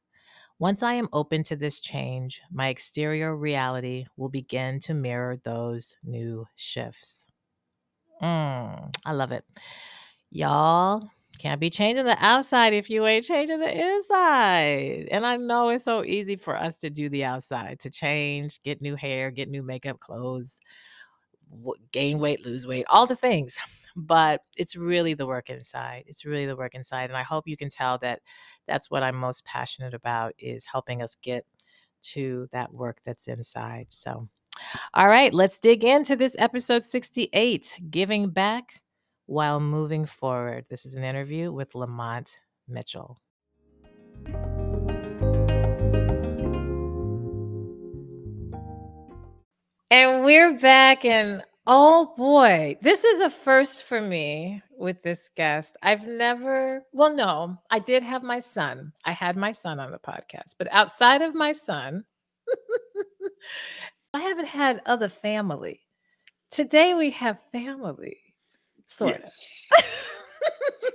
Once 0.59 0.83
I 0.83 0.93
am 0.93 1.09
open 1.11 1.41
to 1.43 1.55
this 1.55 1.79
change, 1.79 2.41
my 2.51 2.67
exterior 2.67 3.35
reality 3.35 4.05
will 4.15 4.29
begin 4.29 4.79
to 4.81 4.93
mirror 4.93 5.37
those 5.37 5.97
new 6.03 6.45
shifts. 6.55 7.27
Mm, 8.21 8.95
I 9.03 9.13
love 9.13 9.31
it. 9.31 9.43
Y'all, 10.29 11.09
can't 11.41 11.59
be 11.59 11.69
changing 11.71 12.05
the 12.05 12.17
outside 12.23 12.73
if 12.73 12.89
you 12.89 13.05
ain't 13.05 13.25
changing 13.25 13.59
the 13.59 13.71
inside. 13.71 15.07
And 15.11 15.25
I 15.25 15.37
know 15.37 15.69
it's 15.69 15.83
so 15.83 16.03
easy 16.03 16.35
for 16.35 16.55
us 16.55 16.77
to 16.79 16.89
do 16.89 17.09
the 17.09 17.23
outside, 17.23 17.79
to 17.79 17.89
change, 17.89 18.61
get 18.61 18.81
new 18.81 18.95
hair, 18.95 19.31
get 19.31 19.49
new 19.49 19.63
makeup, 19.63 19.99
clothes, 19.99 20.59
gain 21.91 22.19
weight, 22.19 22.45
lose 22.45 22.67
weight, 22.67 22.85
all 22.89 23.07
the 23.07 23.15
things. 23.15 23.57
But 23.95 24.41
it's 24.55 24.77
really 24.77 25.15
the 25.15 25.27
work 25.27 25.49
inside. 25.49 26.05
It's 26.07 26.23
really 26.23 26.45
the 26.45 26.55
work 26.55 26.75
inside. 26.75 27.09
And 27.09 27.17
I 27.17 27.23
hope 27.23 27.47
you 27.47 27.57
can 27.57 27.67
tell 27.67 27.97
that 27.97 28.21
that's 28.65 28.89
what 28.89 29.03
I'm 29.03 29.15
most 29.15 29.43
passionate 29.43 29.93
about 29.93 30.33
is 30.39 30.65
helping 30.71 31.01
us 31.01 31.17
get 31.21 31.45
to 32.13 32.47
that 32.51 32.73
work 32.73 32.99
that's 33.05 33.27
inside. 33.27 33.87
So, 33.89 34.29
all 34.93 35.07
right, 35.07 35.33
let's 35.33 35.59
dig 35.59 35.83
into 35.83 36.15
this 36.15 36.35
episode 36.39 36.83
68 36.83 37.75
Giving 37.89 38.29
Back 38.29 38.80
while 39.31 39.61
moving 39.61 40.05
forward. 40.05 40.65
This 40.69 40.85
is 40.85 40.95
an 40.95 41.05
interview 41.05 41.53
with 41.53 41.73
Lamont 41.73 42.37
Mitchell. 42.67 43.17
And 49.89 50.25
we're 50.25 50.59
back, 50.59 51.05
and 51.05 51.43
oh 51.65 52.13
boy, 52.17 52.75
this 52.81 53.05
is 53.05 53.21
a 53.21 53.29
first 53.29 53.83
for 53.83 54.01
me 54.01 54.61
with 54.77 55.01
this 55.01 55.29
guest. 55.29 55.77
I've 55.81 56.05
never, 56.05 56.83
well, 56.91 57.15
no, 57.15 57.57
I 57.69 57.79
did 57.79 58.03
have 58.03 58.23
my 58.23 58.39
son. 58.39 58.91
I 59.05 59.13
had 59.13 59.37
my 59.37 59.53
son 59.53 59.79
on 59.79 59.91
the 59.91 59.99
podcast, 59.99 60.55
but 60.57 60.67
outside 60.71 61.21
of 61.21 61.33
my 61.33 61.53
son, 61.53 62.03
I 64.13 64.19
haven't 64.19 64.47
had 64.47 64.81
other 64.85 65.07
family. 65.07 65.79
Today 66.49 66.93
we 66.93 67.11
have 67.11 67.41
family. 67.53 68.17
Sort 68.91 69.21
yes. 69.21 69.69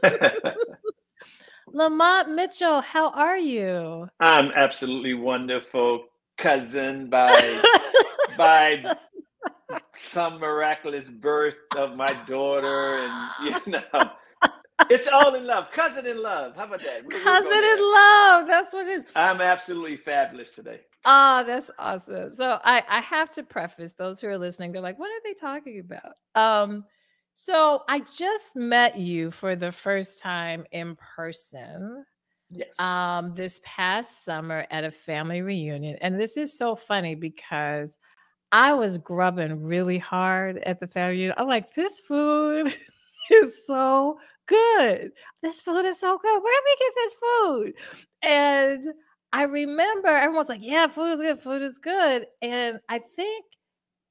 of. 0.02 0.52
Lamont 1.72 2.30
Mitchell, 2.30 2.82
how 2.82 3.10
are 3.10 3.38
you? 3.38 4.06
I'm 4.20 4.50
absolutely 4.54 5.14
wonderful, 5.14 6.04
cousin 6.36 7.08
by 7.08 7.62
by 8.36 8.96
some 10.10 10.38
miraculous 10.38 11.08
birth 11.08 11.56
of 11.74 11.96
my 11.96 12.12
daughter, 12.26 12.98
and 12.98 13.30
you 13.44 13.72
know, 13.72 14.10
it's 14.90 15.08
all 15.08 15.34
in 15.34 15.46
love. 15.46 15.70
Cousin 15.72 16.06
in 16.06 16.22
love. 16.22 16.54
How 16.54 16.64
about 16.64 16.80
that? 16.80 17.02
We'll, 17.04 17.22
cousin 17.22 17.50
we'll 17.50 17.78
in 17.78 17.94
love. 17.94 18.46
That's 18.46 18.74
what 18.74 18.86
it 18.86 18.90
is. 18.90 19.04
I'm 19.16 19.40
absolutely 19.40 19.96
fabulous 19.96 20.50
today. 20.50 20.80
Oh, 21.06 21.44
that's 21.46 21.70
awesome. 21.78 22.32
So 22.32 22.58
I 22.62 22.82
I 22.88 23.00
have 23.00 23.30
to 23.30 23.42
preface 23.42 23.94
those 23.94 24.20
who 24.20 24.28
are 24.28 24.38
listening. 24.38 24.72
They're 24.72 24.82
like, 24.82 24.98
what 24.98 25.10
are 25.10 25.22
they 25.24 25.34
talking 25.34 25.80
about? 25.80 26.12
Um 26.34 26.84
so 27.38 27.82
I 27.86 28.00
just 28.00 28.56
met 28.56 28.96
you 28.96 29.30
for 29.30 29.56
the 29.56 29.70
first 29.70 30.20
time 30.20 30.64
in 30.72 30.96
person. 30.96 32.06
Yes. 32.48 32.80
Um, 32.80 33.34
this 33.34 33.60
past 33.62 34.24
summer 34.24 34.66
at 34.70 34.84
a 34.84 34.90
family 34.90 35.42
reunion. 35.42 35.98
And 36.00 36.18
this 36.18 36.38
is 36.38 36.56
so 36.56 36.74
funny 36.74 37.14
because 37.14 37.98
I 38.52 38.72
was 38.72 38.96
grubbing 38.96 39.62
really 39.62 39.98
hard 39.98 40.56
at 40.64 40.80
the 40.80 40.86
family 40.86 41.16
reunion. 41.16 41.34
I'm 41.36 41.46
like, 41.46 41.74
this 41.74 41.98
food 41.98 42.68
is 43.30 43.66
so 43.66 44.18
good. 44.46 45.10
This 45.42 45.60
food 45.60 45.84
is 45.84 46.00
so 46.00 46.16
good. 46.16 46.42
Where 46.42 46.54
did 46.54 46.64
we 46.64 46.86
get 46.86 46.94
this 46.96 47.14
food? 47.20 47.72
And 48.22 48.84
I 49.34 49.42
remember 49.42 50.08
everyone's 50.08 50.48
like, 50.48 50.62
yeah, 50.62 50.86
food 50.86 51.12
is 51.12 51.20
good, 51.20 51.38
food 51.38 51.60
is 51.60 51.76
good. 51.76 52.24
And 52.40 52.80
I 52.88 53.02
think 53.14 53.44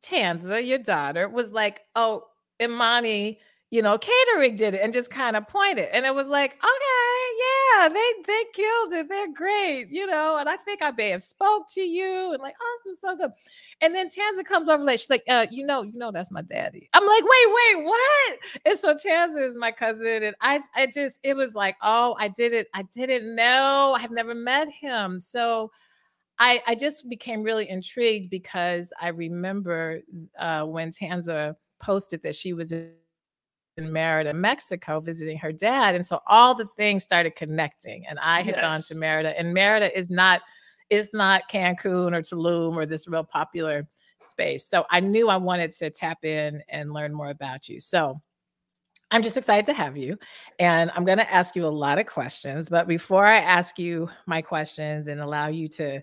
Tanza, 0.05 0.63
your 0.63 0.77
daughter, 0.77 1.27
was 1.27 1.51
like, 1.51 1.79
oh, 1.95 2.25
Imani, 2.61 3.39
you 3.71 3.81
know, 3.81 3.97
catering 3.97 4.55
did 4.55 4.73
it 4.75 4.81
and 4.81 4.93
just 4.93 5.09
kind 5.09 5.35
of 5.35 5.47
pointed. 5.47 5.89
And 5.91 6.05
it 6.05 6.13
was 6.15 6.29
like, 6.29 6.53
okay, 6.53 7.79
yeah, 7.79 7.89
they 7.89 8.11
they 8.25 8.43
killed 8.53 8.93
it. 8.93 9.09
They're 9.09 9.33
great, 9.33 9.87
you 9.89 10.05
know. 10.05 10.37
And 10.37 10.47
I 10.47 10.57
think 10.57 10.81
I 10.81 10.91
may 10.91 11.09
have 11.09 11.23
spoke 11.23 11.65
to 11.73 11.81
you 11.81 12.31
and 12.31 12.41
like, 12.41 12.55
oh, 12.61 12.79
this 12.85 12.91
was 12.91 13.01
so 13.01 13.17
good. 13.17 13.31
And 13.81 13.93
then 13.93 14.07
Tanza 14.07 14.45
comes 14.45 14.69
over 14.69 14.83
like, 14.83 14.99
she's 14.99 15.09
like, 15.09 15.23
uh, 15.27 15.47
you 15.51 15.65
know, 15.65 15.81
you 15.81 15.97
know, 15.97 16.11
that's 16.11 16.31
my 16.31 16.41
daddy. 16.43 16.89
I'm 16.93 17.05
like, 17.05 17.23
wait, 17.23 17.47
wait, 17.75 17.85
what? 17.85 18.37
And 18.65 18.77
so 18.79 18.93
Tanza 18.93 19.43
is 19.45 19.57
my 19.57 19.71
cousin. 19.71 20.23
And 20.23 20.35
I 20.41 20.59
I 20.75 20.87
just 20.87 21.19
it 21.23 21.35
was 21.35 21.55
like, 21.55 21.75
oh, 21.81 22.15
I 22.19 22.29
didn't, 22.29 22.67
I 22.73 22.83
didn't 22.83 23.35
know. 23.35 23.95
I've 23.99 24.11
never 24.11 24.35
met 24.35 24.69
him. 24.69 25.19
So 25.19 25.71
I, 26.37 26.61
I 26.67 26.75
just 26.75 27.09
became 27.09 27.43
really 27.43 27.69
intrigued 27.69 28.29
because 28.29 28.91
I 29.01 29.09
remember 29.09 30.01
uh, 30.37 30.63
when 30.63 30.91
Tanza 30.91 31.55
posted 31.79 32.21
that 32.23 32.35
she 32.35 32.53
was 32.53 32.71
in 32.71 32.91
Merida, 33.77 34.33
Mexico, 34.33 34.99
visiting 34.99 35.37
her 35.37 35.51
dad. 35.51 35.95
And 35.95 36.05
so 36.05 36.21
all 36.27 36.55
the 36.55 36.65
things 36.77 37.03
started 37.03 37.35
connecting. 37.35 38.05
And 38.07 38.17
I 38.19 38.41
had 38.41 38.55
yes. 38.55 38.61
gone 38.61 38.81
to 38.83 38.95
Merida, 38.95 39.37
and 39.37 39.53
Merida 39.53 39.97
is 39.97 40.09
not 40.09 40.41
is 40.89 41.11
not 41.13 41.49
Cancun 41.51 42.13
or 42.13 42.21
Tulum 42.21 42.75
or 42.75 42.85
this 42.85 43.07
real 43.07 43.23
popular 43.23 43.87
space. 44.21 44.65
So 44.65 44.85
I 44.91 44.99
knew 44.99 45.29
I 45.29 45.37
wanted 45.37 45.71
to 45.71 45.89
tap 45.89 46.23
in 46.23 46.61
and 46.69 46.93
learn 46.93 47.13
more 47.13 47.29
about 47.29 47.67
you. 47.67 47.79
So 47.79 48.21
I'm 49.11 49.23
just 49.23 49.37
excited 49.37 49.65
to 49.65 49.73
have 49.73 49.97
you. 49.97 50.17
And 50.59 50.91
I'm 50.95 51.05
going 51.05 51.17
to 51.17 51.33
ask 51.33 51.55
you 51.55 51.65
a 51.65 51.67
lot 51.67 51.99
of 51.99 52.05
questions. 52.05 52.69
But 52.69 52.87
before 52.87 53.25
I 53.25 53.37
ask 53.37 53.79
you 53.79 54.09
my 54.25 54.41
questions 54.41 55.07
and 55.07 55.21
allow 55.21 55.47
you 55.47 55.67
to 55.69 56.01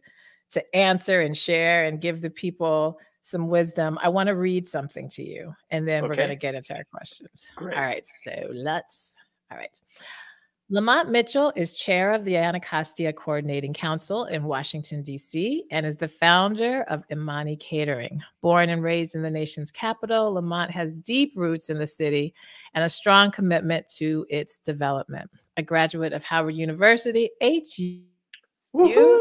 to 0.51 0.77
answer 0.77 1.21
and 1.21 1.37
share 1.37 1.85
and 1.85 2.01
give 2.01 2.21
the 2.21 2.29
people 2.29 2.99
some 3.23 3.49
wisdom. 3.49 3.99
I 4.03 4.09
want 4.09 4.27
to 4.29 4.35
read 4.35 4.67
something 4.67 5.09
to 5.11 5.23
you, 5.23 5.55
and 5.71 5.87
then 5.87 6.05
okay. 6.05 6.09
we're 6.09 6.17
going 6.17 6.29
to 6.29 6.37
get 6.37 6.55
into 6.55 6.75
our 6.75 6.85
questions. 6.85 7.47
Great. 7.57 7.77
All 7.77 7.83
right. 7.83 8.05
So 8.05 8.49
let's. 8.53 9.17
All 9.51 9.59
right. 9.59 9.81
Lamont 10.71 11.11
Mitchell 11.11 11.53
is 11.55 11.79
chair 11.79 12.15
of 12.15 12.25
the 12.25 12.39
Anacostia 12.39 13.13
Coordinating 13.13 13.75
Council 13.75 14.25
in 14.25 14.45
Washington, 14.45 15.03
D.C., 15.03 15.65
and 15.71 15.85
is 15.85 15.99
the 15.99 16.09
founder 16.09 16.85
of 16.85 17.05
Imani 17.13 17.57
Catering. 17.57 18.23
Born 18.41 18.71
and 18.71 18.83
raised 18.83 19.15
in 19.15 19.21
the 19.21 19.29
nation's 19.29 19.71
capital, 19.71 20.33
Lamont 20.33 20.71
has 20.71 20.95
deep 20.95 21.35
roots 21.37 21.69
in 21.69 21.79
the 21.79 21.87
city 21.87 22.33
and 22.73 22.85
a 22.85 22.89
strong 22.89 23.31
commitment 23.31 23.87
to 23.99 24.25
its 24.31 24.61
development. 24.61 25.31
A 25.59 25.63
graduate 25.63 26.15
of 26.15 26.25
Howard 26.25 26.55
University, 26.55 27.29
HU. 27.43 28.01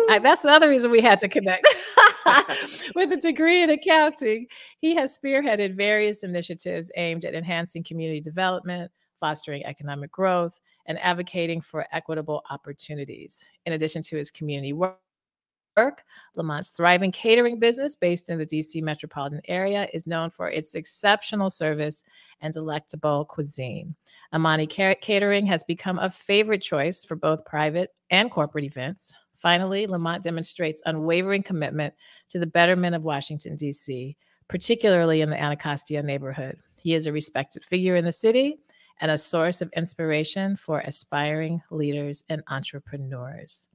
I, 0.09 0.19
that's 0.19 0.43
another 0.43 0.69
reason 0.69 0.91
we 0.91 1.01
had 1.01 1.19
to 1.19 1.27
connect. 1.27 1.67
With 2.95 3.11
a 3.11 3.17
degree 3.21 3.63
in 3.63 3.69
accounting, 3.69 4.47
he 4.79 4.95
has 4.95 5.17
spearheaded 5.17 5.75
various 5.75 6.23
initiatives 6.23 6.91
aimed 6.95 7.25
at 7.25 7.33
enhancing 7.33 7.83
community 7.83 8.21
development, 8.21 8.91
fostering 9.19 9.63
economic 9.65 10.11
growth, 10.11 10.59
and 10.85 10.99
advocating 10.99 11.61
for 11.61 11.85
equitable 11.91 12.43
opportunities. 12.49 13.43
In 13.65 13.73
addition 13.73 14.01
to 14.03 14.17
his 14.17 14.31
community 14.31 14.73
work, 14.73 14.97
Lamont's 16.35 16.69
thriving 16.69 17.11
catering 17.11 17.59
business, 17.59 17.95
based 17.95 18.29
in 18.29 18.37
the 18.37 18.45
DC 18.45 18.81
metropolitan 18.81 19.41
area, 19.47 19.87
is 19.93 20.07
known 20.07 20.29
for 20.29 20.49
its 20.49 20.75
exceptional 20.75 21.49
service 21.49 22.03
and 22.41 22.53
delectable 22.53 23.25
cuisine. 23.25 23.95
Imani 24.33 24.67
Catering 24.67 25.45
has 25.45 25.63
become 25.63 25.99
a 25.99 26.09
favorite 26.09 26.61
choice 26.61 27.03
for 27.05 27.15
both 27.15 27.45
private 27.45 27.89
and 28.09 28.29
corporate 28.29 28.65
events. 28.65 29.13
Finally, 29.41 29.87
Lamont 29.87 30.21
demonstrates 30.21 30.83
unwavering 30.85 31.41
commitment 31.41 31.95
to 32.29 32.37
the 32.37 32.45
betterment 32.45 32.95
of 32.95 33.03
Washington, 33.03 33.55
D.C., 33.55 34.15
particularly 34.47 35.21
in 35.21 35.31
the 35.31 35.41
Anacostia 35.41 36.03
neighborhood. 36.03 36.57
He 36.79 36.93
is 36.93 37.07
a 37.07 37.11
respected 37.11 37.65
figure 37.65 37.95
in 37.95 38.05
the 38.05 38.11
city 38.11 38.59
and 38.99 39.09
a 39.09 39.17
source 39.17 39.61
of 39.61 39.71
inspiration 39.75 40.55
for 40.55 40.79
aspiring 40.81 41.61
leaders 41.71 42.23
and 42.29 42.43
entrepreneurs. 42.49 43.67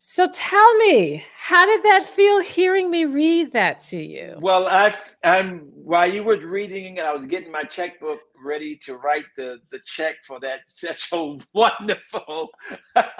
So 0.00 0.28
tell 0.32 0.76
me, 0.76 1.24
how 1.36 1.66
did 1.66 1.82
that 1.82 2.04
feel 2.04 2.40
hearing 2.40 2.88
me 2.88 3.04
read 3.04 3.50
that 3.50 3.80
to 3.88 4.00
you? 4.00 4.36
Well, 4.40 4.68
I, 4.68 4.94
I'm 5.24 5.64
while 5.74 6.08
you 6.08 6.22
were 6.22 6.36
reading, 6.36 7.00
and 7.00 7.06
I 7.08 7.12
was 7.12 7.26
getting 7.26 7.50
my 7.50 7.64
checkbook 7.64 8.20
ready 8.40 8.76
to 8.84 8.96
write 8.96 9.24
the 9.36 9.58
the 9.72 9.80
check 9.84 10.14
for 10.24 10.38
that. 10.38 10.60
That's 10.82 11.08
so 11.08 11.40
wonderful. 11.52 12.50
uh, 12.94 13.10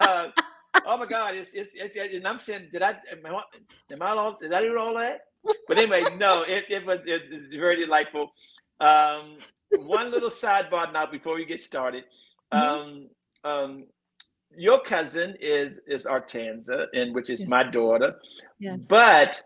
oh 0.84 0.98
my 0.98 1.06
God! 1.06 1.36
It's, 1.36 1.50
it's, 1.54 1.70
it's 1.74 1.96
and 1.96 2.26
I'm 2.26 2.40
saying, 2.40 2.70
did 2.72 2.82
I 2.82 2.96
am 3.12 3.24
I, 3.24 3.42
am 3.92 4.02
I 4.02 4.10
all, 4.10 4.38
did 4.40 4.52
I 4.52 4.62
do 4.62 4.76
all 4.76 4.94
that? 4.96 5.20
But 5.68 5.78
anyway, 5.78 6.02
no, 6.16 6.42
it, 6.42 6.64
it 6.70 6.84
was 6.84 6.98
it, 7.06 7.22
it 7.30 7.60
very 7.60 7.76
delightful. 7.76 8.32
Um, 8.80 9.36
one 9.86 10.10
little 10.10 10.28
sidebar 10.28 10.92
now 10.92 11.06
before 11.06 11.36
we 11.36 11.44
get 11.44 11.60
started. 11.60 12.02
Mm-hmm. 12.52 12.58
Um, 12.58 13.08
um, 13.44 13.84
your 14.56 14.80
cousin 14.80 15.36
is 15.40 15.80
is 15.86 16.06
Artanza, 16.06 16.86
and 16.92 17.14
which 17.14 17.30
is 17.30 17.40
yes. 17.40 17.48
my 17.48 17.62
daughter. 17.62 18.16
Yes. 18.58 18.84
But 18.88 19.42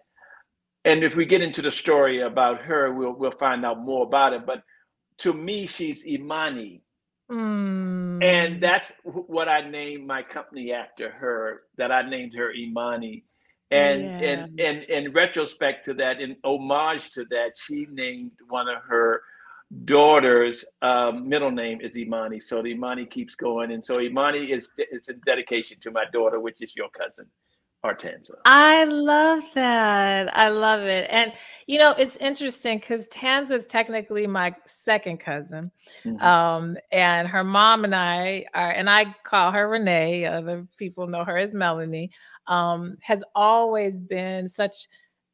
and 0.85 1.03
if 1.03 1.17
we 1.17 1.27
get 1.27 1.43
into 1.43 1.63
the 1.63 1.71
story 1.71 2.21
about 2.21 2.63
her, 2.63 2.93
we'll 2.93 3.13
we'll 3.13 3.33
find 3.33 3.65
out 3.65 3.81
more 3.81 4.07
about 4.07 4.33
it. 4.33 4.47
But 4.47 4.63
to 5.19 5.33
me, 5.33 5.67
she's 5.67 6.07
Imani. 6.07 6.83
Mm. 7.31 8.23
And 8.23 8.63
that's 8.63 8.93
what 9.05 9.49
I 9.49 9.69
named 9.69 10.07
my 10.07 10.23
company 10.23 10.73
after 10.73 11.11
her, 11.11 11.63
that 11.77 11.91
I 11.91 12.09
named 12.09 12.35
her 12.37 12.53
Imani. 12.53 13.25
And 13.71 14.03
yeah. 14.03 14.29
and 14.29 14.61
and 14.61 14.83
in 14.85 15.13
retrospect 15.13 15.87
to 15.87 15.95
that, 15.95 16.21
in 16.21 16.37
homage 16.45 17.11
to 17.13 17.25
that, 17.31 17.53
she 17.57 17.87
named 17.91 18.31
one 18.49 18.69
of 18.69 18.79
her 18.87 19.23
daughter's 19.85 20.65
um, 20.83 21.29
middle 21.29 21.51
name 21.51 21.81
is 21.81 21.97
Imani. 21.97 22.41
So 22.41 22.63
the 22.63 22.69
Imani 22.69 23.07
keeps 23.07 23.35
going. 23.35 23.73
And 23.73 23.85
so 23.85 24.01
Imani 24.01 24.53
is 24.53 24.73
it's 24.79 25.09
a 25.09 25.15
dedication 25.15 25.79
to 25.81 25.91
my 25.91 26.05
daughter, 26.13 26.41
which 26.41 26.63
is 26.63 26.77
your 26.77 26.89
cousin. 26.91 27.27
Artanza. 27.85 28.33
I 28.45 28.85
love 28.85 29.43
that. 29.55 30.37
I 30.37 30.49
love 30.49 30.83
it. 30.83 31.07
And 31.11 31.33
you 31.67 31.79
know, 31.79 31.95
it's 31.99 32.17
interesting 32.17 32.79
because 32.79 33.09
Tanza 33.09 33.53
is 33.53 33.67
technically 33.67 34.27
my 34.27 34.55
second 34.65 35.19
cousin. 35.19 35.71
Mm-hmm. 36.05 36.25
Um, 36.25 36.77
and 36.93 37.29
her 37.29 37.45
mom 37.45 37.85
and 37.85 37.95
I 37.95 38.47
are, 38.55 38.71
and 38.71 38.89
I 38.89 39.15
call 39.25 39.53
her 39.53 39.69
Renee, 39.69 40.27
other 40.27 40.67
people 40.77 41.07
know 41.07 41.25
her 41.25 41.37
as 41.37 41.55
Melanie, 41.55 42.11
um, 42.47 42.97
has 43.03 43.25
always 43.35 44.01
been 44.01 44.49
such 44.49 44.89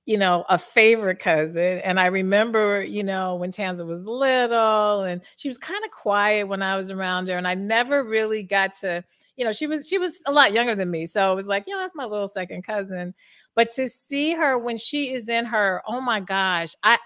you 0.05 0.19
know, 0.19 0.45
a 0.49 0.59
favorite 0.59 1.21
cousin. 1.21 1.79
And 1.79 2.01
I 2.01 2.07
remember, 2.07 2.83
you 2.83 3.05
know, 3.05 3.37
when 3.37 3.51
Tanza 3.51 3.87
was 3.87 4.05
little 4.05 5.03
and 5.05 5.23
she 5.37 5.49
was 5.49 5.59
kind 5.59 5.85
of 5.85 5.91
quiet 5.91 6.49
when 6.49 6.63
I 6.63 6.77
was 6.77 6.91
around 6.91 7.29
her. 7.29 7.37
And 7.37 7.47
I 7.47 7.55
never 7.55 8.03
really 8.03 8.43
got 8.43 8.73
to, 8.81 9.05
you 9.37 9.45
know, 9.45 9.53
she 9.53 9.67
was 9.67 9.87
she 9.89 9.99
was 9.99 10.21
a 10.27 10.33
lot 10.33 10.53
younger 10.53 10.75
than 10.75 10.91
me. 10.91 11.07
So 11.07 11.31
it 11.33 11.37
was 11.37 11.47
like, 11.47 11.65
you 11.67 11.75
know, 11.75 11.81
that's 11.81 11.95
my 11.95 12.05
little 12.05 12.29
second 12.29 12.65
cousin. 12.65 13.15
But 13.55 13.69
to 13.71 13.87
see 13.87 14.33
her 14.33 14.59
when 14.59 14.77
she 14.77 15.13
is 15.13 15.29
in 15.29 15.45
her, 15.47 15.83
oh 15.87 16.01
my 16.01 16.21
gosh, 16.21 16.75
I 16.83 16.99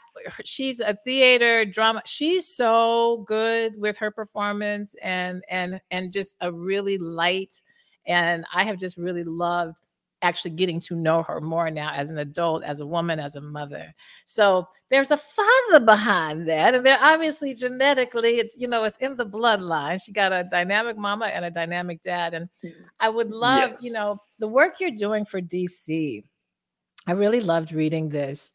she's 0.44 0.80
a 0.80 0.94
theater 0.94 1.64
drama. 1.64 2.02
She's 2.06 2.48
so 2.48 3.24
good 3.26 3.74
with 3.78 3.98
her 3.98 4.10
performance 4.10 4.94
and 5.02 5.42
and 5.50 5.80
and 5.90 6.12
just 6.12 6.36
a 6.40 6.50
really 6.52 6.98
light. 6.98 7.60
And 8.06 8.46
I 8.54 8.64
have 8.64 8.78
just 8.78 8.96
really 8.96 9.24
loved 9.24 9.82
actually 10.26 10.50
getting 10.50 10.80
to 10.80 10.96
know 10.96 11.22
her 11.22 11.40
more 11.40 11.70
now 11.70 11.92
as 11.94 12.10
an 12.10 12.18
adult, 12.18 12.64
as 12.64 12.80
a 12.80 12.86
woman, 12.86 13.20
as 13.20 13.36
a 13.36 13.40
mother. 13.40 13.94
So 14.24 14.66
there's 14.90 15.10
a 15.12 15.16
father 15.16 15.84
behind 15.84 16.48
that. 16.48 16.74
And 16.74 16.84
they're 16.84 17.02
obviously 17.02 17.54
genetically, 17.54 18.38
it's, 18.38 18.56
you 18.58 18.66
know, 18.66 18.84
it's 18.84 18.96
in 18.96 19.16
the 19.16 19.26
bloodline. 19.26 20.02
She 20.02 20.12
got 20.12 20.32
a 20.32 20.44
dynamic 20.50 20.96
mama 20.96 21.26
and 21.26 21.44
a 21.44 21.50
dynamic 21.50 22.02
dad. 22.02 22.34
And 22.34 22.48
mm. 22.64 22.72
I 22.98 23.08
would 23.08 23.30
love, 23.30 23.70
yes. 23.72 23.84
you 23.84 23.92
know, 23.92 24.18
the 24.38 24.48
work 24.48 24.74
you're 24.80 24.90
doing 24.90 25.24
for 25.24 25.40
DC. 25.40 26.24
I 27.06 27.12
really 27.12 27.40
loved 27.40 27.72
reading 27.72 28.08
this. 28.08 28.50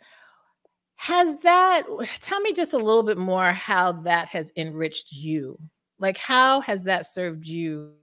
Has 0.95 1.39
that, 1.39 1.83
tell 2.19 2.41
me 2.41 2.53
just 2.53 2.73
a 2.73 2.77
little 2.77 3.03
bit 3.03 3.17
more 3.17 3.51
how 3.53 3.93
that 4.03 4.29
has 4.29 4.51
enriched 4.55 5.13
you. 5.13 5.57
Like, 5.99 6.17
how 6.17 6.61
has 6.61 6.83
that 6.83 7.05
served 7.05 7.47
you 7.47 7.93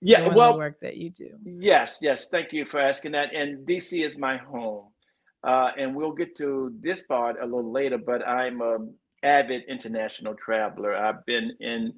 yeah 0.00 0.28
well 0.28 0.56
work 0.56 0.78
that 0.80 0.96
you 0.96 1.10
do 1.10 1.30
yes 1.44 1.98
yes 2.00 2.28
thank 2.28 2.52
you 2.52 2.64
for 2.64 2.80
asking 2.80 3.12
that 3.12 3.34
and 3.34 3.66
dc 3.66 4.04
is 4.04 4.18
my 4.18 4.36
home 4.36 4.84
uh, 5.44 5.70
and 5.78 5.94
we'll 5.94 6.12
get 6.12 6.36
to 6.36 6.72
this 6.80 7.04
part 7.04 7.36
a 7.40 7.44
little 7.44 7.70
later 7.72 7.98
but 7.98 8.26
i'm 8.26 8.60
an 8.60 8.92
avid 9.22 9.62
international 9.68 10.34
traveler 10.34 10.94
i've 10.94 11.24
been 11.24 11.52
in 11.60 11.92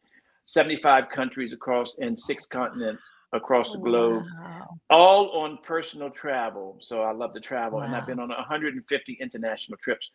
75 0.45 1.11
countries 1.11 1.53
across 1.53 1.97
in 1.99 2.17
six 2.17 2.47
continents 2.47 3.11
across 3.33 3.73
the 3.73 3.79
globe 3.79 4.23
wow. 4.41 4.69
all 4.91 5.31
on 5.41 5.59
personal 5.63 6.09
travel 6.09 6.79
so 6.81 7.03
i 7.03 7.13
love 7.13 7.33
to 7.33 7.41
travel 7.41 7.81
wow. 7.81 7.85
and 7.85 7.95
i've 7.95 8.07
been 8.07 8.21
on 8.21 8.29
150 8.29 9.19
international 9.21 9.77
trips 9.83 10.11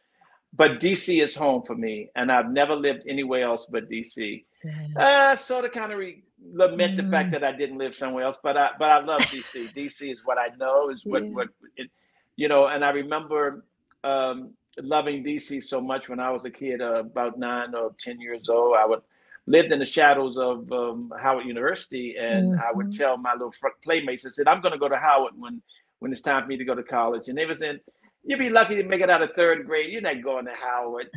but 0.56 0.80
DC 0.80 1.22
is 1.22 1.36
home 1.36 1.63
for 1.63 1.76
me, 1.76 2.10
and 2.15 2.32
I've 2.32 2.52
never 2.52 2.76
lived 2.76 3.06
anywhere 3.08 3.43
else 3.43 3.67
but 3.69 3.89
DC. 3.89 4.46
Uh, 4.95 5.36
sort 5.36 5.65
of 5.65 5.71
kind 5.71 5.91
of 5.91 5.99
re- 5.99 6.23
lament 6.52 6.93
mm. 6.93 7.04
the 7.04 7.10
fact 7.10 7.30
mm. 7.30 7.32
that 7.34 7.43
I 7.43 7.52
didn't 7.52 7.78
live 7.78 7.95
somewhere 7.95 8.23
else, 8.23 8.38
but 8.41 8.58
I 8.58 8.69
but 8.80 8.89
I 8.89 8.99
love 9.04 9.21
DC. 9.21 9.73
DC 9.73 10.12
is 10.12 10.21
what 10.26 10.38
I 10.38 10.56
know 10.58 10.89
is 10.89 11.06
what 11.06 11.23
yeah. 11.23 11.30
what 11.30 11.47
it, 11.78 11.89
you 12.36 12.47
know, 12.47 12.67
and 12.67 12.84
I 12.84 12.89
remember 12.91 13.65
um, 14.04 14.52
loving 14.78 15.23
DC 15.23 15.63
so 15.63 15.82
much 15.82 16.10
when 16.10 16.19
I 16.19 16.32
was 16.32 16.45
a 16.45 16.49
kid, 16.52 16.82
uh, 16.82 17.02
about 17.02 17.38
nine 17.38 17.76
or 17.76 17.95
ten 17.99 18.19
years 18.19 18.49
old. 18.49 18.76
I 18.78 18.86
would 18.86 19.02
lived 19.45 19.71
in 19.71 19.80
the 19.80 19.86
shadows 19.86 20.38
of 20.38 20.71
um, 20.71 21.12
Howard 21.19 21.45
University, 21.45 22.15
and 22.17 22.52
mm-hmm. 22.52 22.62
I 22.62 22.71
would 22.71 22.88
mm-hmm. 22.88 23.02
tell 23.02 23.17
my 23.17 23.34
little 23.34 23.54
playmates, 23.84 24.26
I 24.26 24.30
said, 24.30 24.47
"I'm 24.47 24.62
going 24.62 24.71
to 24.71 24.80
go 24.80 24.89
to 24.89 24.97
Howard 24.97 25.34
when 25.38 25.62
when 25.99 26.12
it's 26.12 26.21
time 26.21 26.43
for 26.43 26.47
me 26.47 26.58
to 26.58 26.65
go 26.65 26.76
to 26.76 26.84
college," 26.84 27.28
and 27.28 27.38
they 27.38 27.45
was 27.45 27.62
in 27.62 27.80
you'd 28.23 28.39
be 28.39 28.49
lucky 28.49 28.75
to 28.75 28.83
make 28.83 29.01
it 29.01 29.09
out 29.09 29.21
of 29.21 29.33
third 29.33 29.65
grade. 29.65 29.91
You're 29.91 30.01
not 30.01 30.21
going 30.23 30.45
to 30.45 30.53
Howard. 30.53 31.09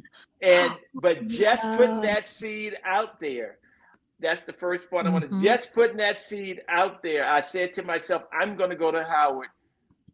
And 0.43 0.73
but 0.95 1.27
just 1.27 1.63
putting 1.77 2.01
that 2.03 2.27
seed 2.27 2.75
out 2.85 3.21
there, 3.21 3.59
that's 4.21 4.43
the 4.43 4.53
first 4.53 4.89
part 4.91 5.07
I 5.07 5.11
want 5.11 5.25
to 5.25 5.31
mm-hmm. 5.31 5.45
just 5.45 5.75
putting 5.75 5.99
that 5.99 6.19
seed 6.19 6.63
out 6.69 7.03
there. 7.03 7.29
I 7.29 7.41
said 7.41 7.75
to 7.75 7.83
myself, 7.83 8.23
I'm 8.33 8.57
going 8.57 8.71
to 8.71 8.77
go 8.77 8.91
to 8.91 9.05
Howard 9.05 9.49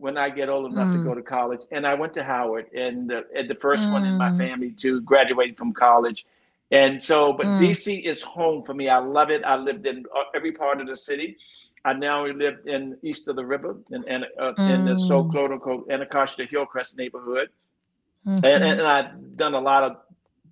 when 0.03 0.19
I 0.19 0.31
get 0.31 0.49
old 0.49 0.73
enough 0.73 0.89
mm. 0.89 0.99
to 0.99 1.05
go 1.05 1.15
to 1.15 1.23
college. 1.23 1.61
And 1.71 1.87
I 1.87 1.95
went 1.95 2.15
to 2.15 2.25
Howard 2.25 2.73
and 2.73 3.09
the, 3.09 3.25
and 3.37 3.49
the 3.49 3.55
first 3.55 3.85
mm. 3.85 3.93
one 3.93 4.05
in 4.05 4.19
my 4.19 4.31
mm. 4.31 4.39
family 4.39 4.73
to 4.79 5.01
graduate 5.03 5.57
from 5.57 5.73
college. 5.73 6.27
And 6.73 7.01
so, 7.01 7.33
but 7.33 7.47
mm. 7.47 7.61
DC 7.61 8.05
is 8.05 8.21
home 8.21 8.65
for 8.65 8.75
me. 8.75 8.89
I 8.89 8.99
love 8.99 9.31
it. 9.31 9.45
I 9.45 9.55
lived 9.55 9.87
in 9.87 10.05
uh, 10.13 10.23
every 10.35 10.51
part 10.51 10.81
of 10.81 10.89
the 10.89 10.97
city. 10.97 11.37
I 11.85 11.93
now 11.95 12.27
live 12.27 12.61
in 12.67 12.97
east 13.03 13.29
of 13.29 13.37
the 13.37 13.45
river 13.45 13.77
in, 13.91 14.07
in, 14.09 14.25
uh, 14.39 14.53
mm. 14.53 14.71
in 14.71 14.85
the 14.85 14.99
so 15.01 15.25
quote 15.25 15.51
unquote 15.51 15.91
Anacostia 15.91 16.47
Hillcrest 16.47 16.97
neighborhood. 16.97 17.49
Mm-hmm. 18.27 18.45
And, 18.45 18.65
and 18.65 18.83
I've 18.83 19.37
done 19.37 19.55
a 19.55 19.61
lot 19.61 19.83
of 19.83 19.97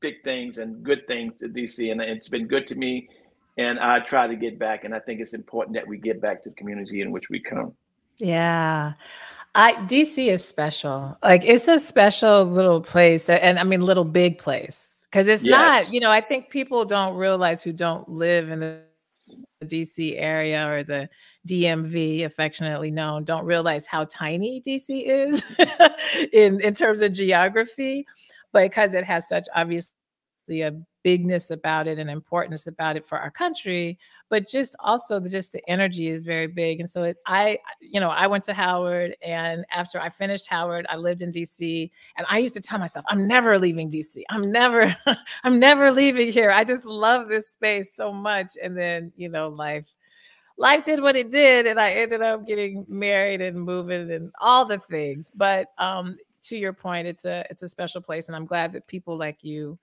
big 0.00 0.24
things 0.24 0.58
and 0.58 0.82
good 0.82 1.06
things 1.06 1.36
to 1.36 1.48
DC, 1.48 1.92
and 1.92 2.00
it's 2.00 2.28
been 2.28 2.46
good 2.46 2.66
to 2.68 2.74
me. 2.74 3.08
And 3.58 3.78
I 3.78 4.00
try 4.00 4.26
to 4.26 4.34
get 4.34 4.58
back, 4.58 4.84
and 4.84 4.94
I 4.94 4.98
think 5.00 5.20
it's 5.20 5.34
important 5.34 5.74
that 5.74 5.86
we 5.86 5.98
get 5.98 6.20
back 6.20 6.42
to 6.44 6.48
the 6.48 6.54
community 6.54 7.00
in 7.00 7.12
which 7.12 7.28
we 7.28 7.38
come. 7.38 7.74
Yeah. 8.18 8.94
I 9.54 9.72
DC 9.72 10.26
is 10.26 10.44
special. 10.44 11.16
Like 11.22 11.44
it's 11.44 11.68
a 11.68 11.78
special 11.78 12.44
little 12.44 12.80
place, 12.80 13.28
and 13.28 13.58
I 13.58 13.64
mean 13.64 13.82
little 13.82 14.04
big 14.04 14.38
place 14.38 15.06
because 15.10 15.28
it's 15.28 15.44
yes. 15.44 15.86
not. 15.86 15.92
You 15.92 16.00
know, 16.00 16.10
I 16.10 16.20
think 16.20 16.50
people 16.50 16.84
don't 16.84 17.16
realize 17.16 17.62
who 17.62 17.72
don't 17.72 18.08
live 18.08 18.48
in 18.48 18.60
the 18.60 18.80
DC 19.64 20.14
area 20.16 20.68
or 20.68 20.82
the 20.82 21.08
DMV, 21.48 22.24
affectionately 22.24 22.90
known, 22.90 23.24
don't 23.24 23.44
realize 23.44 23.86
how 23.86 24.04
tiny 24.04 24.62
DC 24.66 25.04
is 25.06 25.42
in, 26.32 26.60
in 26.60 26.74
terms 26.74 27.02
of 27.02 27.12
geography, 27.12 28.06
because 28.52 28.94
it 28.94 29.04
has 29.04 29.28
such 29.28 29.46
obviously 29.54 29.94
a 30.48 30.72
bigness 31.02 31.50
about 31.50 31.86
it 31.86 31.98
and 31.98 32.10
importance 32.10 32.66
about 32.66 32.96
it 32.96 33.04
for 33.04 33.18
our 33.18 33.30
country 33.30 33.98
but 34.28 34.46
just 34.46 34.76
also 34.80 35.18
the, 35.18 35.30
just 35.30 35.50
the 35.52 35.62
energy 35.68 36.08
is 36.08 36.24
very 36.24 36.46
big 36.46 36.78
and 36.78 36.90
so 36.90 37.02
it, 37.04 37.16
i 37.26 37.58
you 37.80 37.98
know 37.98 38.10
i 38.10 38.26
went 38.26 38.44
to 38.44 38.52
howard 38.52 39.16
and 39.22 39.64
after 39.72 39.98
i 39.98 40.10
finished 40.10 40.46
howard 40.46 40.84
i 40.90 40.96
lived 40.96 41.22
in 41.22 41.30
dc 41.30 41.90
and 42.18 42.26
i 42.28 42.36
used 42.36 42.54
to 42.54 42.60
tell 42.60 42.78
myself 42.78 43.04
i'm 43.08 43.26
never 43.26 43.58
leaving 43.58 43.88
dc 43.88 44.22
i'm 44.28 44.52
never 44.52 44.94
i'm 45.44 45.58
never 45.58 45.90
leaving 45.90 46.32
here. 46.32 46.50
I 46.50 46.64
just 46.64 46.84
love 46.84 47.28
this 47.28 47.48
space 47.48 47.94
so 47.94 48.12
much. 48.12 48.52
And 48.62 48.76
then 48.76 49.12
you 49.16 49.28
know 49.28 49.48
life 49.48 49.94
life 50.56 50.84
did 50.84 51.00
what 51.00 51.16
it 51.16 51.30
did 51.30 51.66
and 51.66 51.80
i 51.80 51.90
ended 51.90 52.20
up 52.20 52.46
getting 52.46 52.84
married 52.88 53.40
and 53.40 53.58
moving 53.58 54.10
and 54.10 54.30
all 54.40 54.66
the 54.66 54.78
things 54.78 55.30
but 55.34 55.68
um 55.78 56.18
to 56.42 56.56
your 56.56 56.72
point 56.72 57.06
it's 57.06 57.24
a 57.24 57.46
it's 57.48 57.62
a 57.62 57.68
special 57.68 58.00
place 58.00 58.28
and 58.28 58.36
i'm 58.36 58.44
glad 58.44 58.72
that 58.72 58.86
people 58.86 59.16
like 59.16 59.42
you 59.42 59.78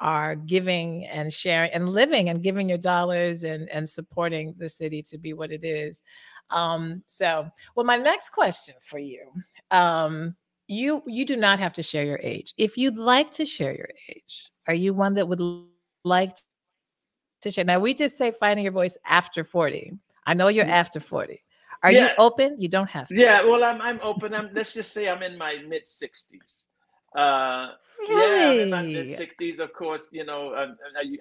are 0.00 0.36
giving 0.36 1.06
and 1.06 1.32
sharing 1.32 1.70
and 1.72 1.88
living 1.88 2.28
and 2.28 2.42
giving 2.42 2.68
your 2.68 2.78
dollars 2.78 3.44
and, 3.44 3.68
and 3.68 3.88
supporting 3.88 4.54
the 4.58 4.68
city 4.68 5.02
to 5.02 5.18
be 5.18 5.32
what 5.32 5.50
it 5.50 5.64
is. 5.64 6.02
Um, 6.50 7.02
so, 7.06 7.48
well, 7.74 7.84
my 7.84 7.96
next 7.96 8.30
question 8.30 8.74
for 8.80 8.98
you, 8.98 9.22
um, 9.70 10.36
you 10.66 11.02
you 11.06 11.24
do 11.24 11.36
not 11.36 11.58
have 11.58 11.72
to 11.74 11.82
share 11.82 12.04
your 12.04 12.20
age. 12.22 12.54
If 12.56 12.76
you'd 12.76 12.96
like 12.96 13.30
to 13.32 13.44
share 13.44 13.74
your 13.74 13.88
age, 14.08 14.50
are 14.66 14.74
you 14.74 14.94
one 14.94 15.14
that 15.14 15.28
would 15.28 15.40
like 16.04 16.36
to 17.42 17.50
share? 17.50 17.64
Now, 17.64 17.80
we 17.80 17.94
just 17.94 18.18
say 18.18 18.30
finding 18.30 18.64
your 18.64 18.72
voice 18.72 18.96
after 19.06 19.44
40. 19.44 19.94
I 20.26 20.34
know 20.34 20.48
you're 20.48 20.66
after 20.66 21.00
40. 21.00 21.42
Are 21.82 21.90
yeah. 21.90 22.04
you 22.04 22.08
open? 22.18 22.56
You 22.58 22.68
don't 22.68 22.90
have 22.90 23.08
to. 23.08 23.14
Yeah, 23.14 23.44
well, 23.44 23.64
I'm 23.64 23.80
I'm 23.80 23.98
open. 24.02 24.34
I'm 24.34 24.50
let's 24.52 24.74
just 24.74 24.92
say 24.92 25.08
I'm 25.08 25.22
in 25.22 25.38
my 25.38 25.56
mid 25.66 25.86
60s. 25.86 26.68
Uh, 27.14 27.68
yeah, 28.08 28.50
I'm 28.50 28.60
in 28.60 28.70
my 28.70 28.82
mid 28.82 29.12
sixties. 29.12 29.58
Of 29.58 29.72
course, 29.72 30.10
you 30.12 30.24
know, 30.24 30.54
I, 30.54 30.66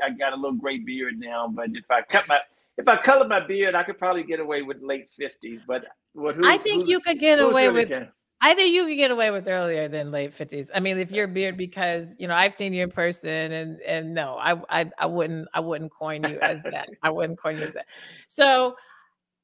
I, 0.06 0.10
got 0.12 0.34
a 0.34 0.36
little 0.36 0.58
gray 0.58 0.78
beard 0.78 1.20
now, 1.20 1.48
but 1.48 1.70
if 1.74 1.90
I 1.90 2.02
cut 2.02 2.28
my 2.28 2.40
if 2.78 2.88
I 2.88 2.98
colored 2.98 3.30
my 3.30 3.40
beard, 3.40 3.74
I 3.74 3.84
could 3.84 3.98
probably 3.98 4.24
get 4.24 4.40
away 4.40 4.62
with 4.62 4.82
late 4.82 5.10
fifties. 5.10 5.62
But 5.68 5.86
what? 6.14 6.36
Who, 6.36 6.46
I 6.46 6.58
think 6.58 6.88
you 6.88 7.00
could 7.00 7.20
get 7.20 7.40
away 7.40 7.70
with. 7.70 7.92
I 8.40 8.54
think 8.54 8.76
you 8.76 8.86
could 8.86 8.98
get 8.98 9.10
away 9.10 9.32
with 9.32 9.48
earlier 9.48 9.88
than 9.88 10.12
late 10.12 10.34
fifties. 10.34 10.70
I 10.74 10.80
mean, 10.80 11.00
if 11.00 11.12
you're 11.12 11.28
beard, 11.28 11.58
because 11.58 12.16
you 12.20 12.28
know 12.28 12.36
I've 12.36 12.54
seen 12.54 12.74
you 12.74 12.84
in 12.84 12.92
person, 12.92 13.52
and 13.52 13.82
and 13.82 14.14
no, 14.14 14.36
I 14.36 14.62
I, 14.70 14.92
I 15.00 15.06
wouldn't 15.08 15.48
I 15.54 15.60
wouldn't 15.60 15.92
coin 15.92 16.24
you 16.24 16.40
as 16.42 16.62
that. 16.72 16.90
I 17.02 17.10
wouldn't 17.10 17.40
coin 17.40 17.58
you 17.58 17.64
as 17.64 17.74
that. 17.74 17.88
So 18.28 18.76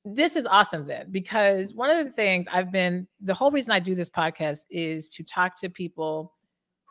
this 0.05 0.35
is 0.35 0.45
awesome 0.45 0.85
then 0.85 1.07
because 1.11 1.73
one 1.73 1.89
of 1.89 2.05
the 2.05 2.11
things 2.11 2.45
I've 2.51 2.71
been 2.71 3.07
the 3.21 3.33
whole 3.33 3.51
reason 3.51 3.71
I 3.71 3.79
do 3.79 3.95
this 3.95 4.09
podcast 4.09 4.65
is 4.69 5.09
to 5.09 5.23
talk 5.23 5.59
to 5.61 5.69
people 5.69 6.32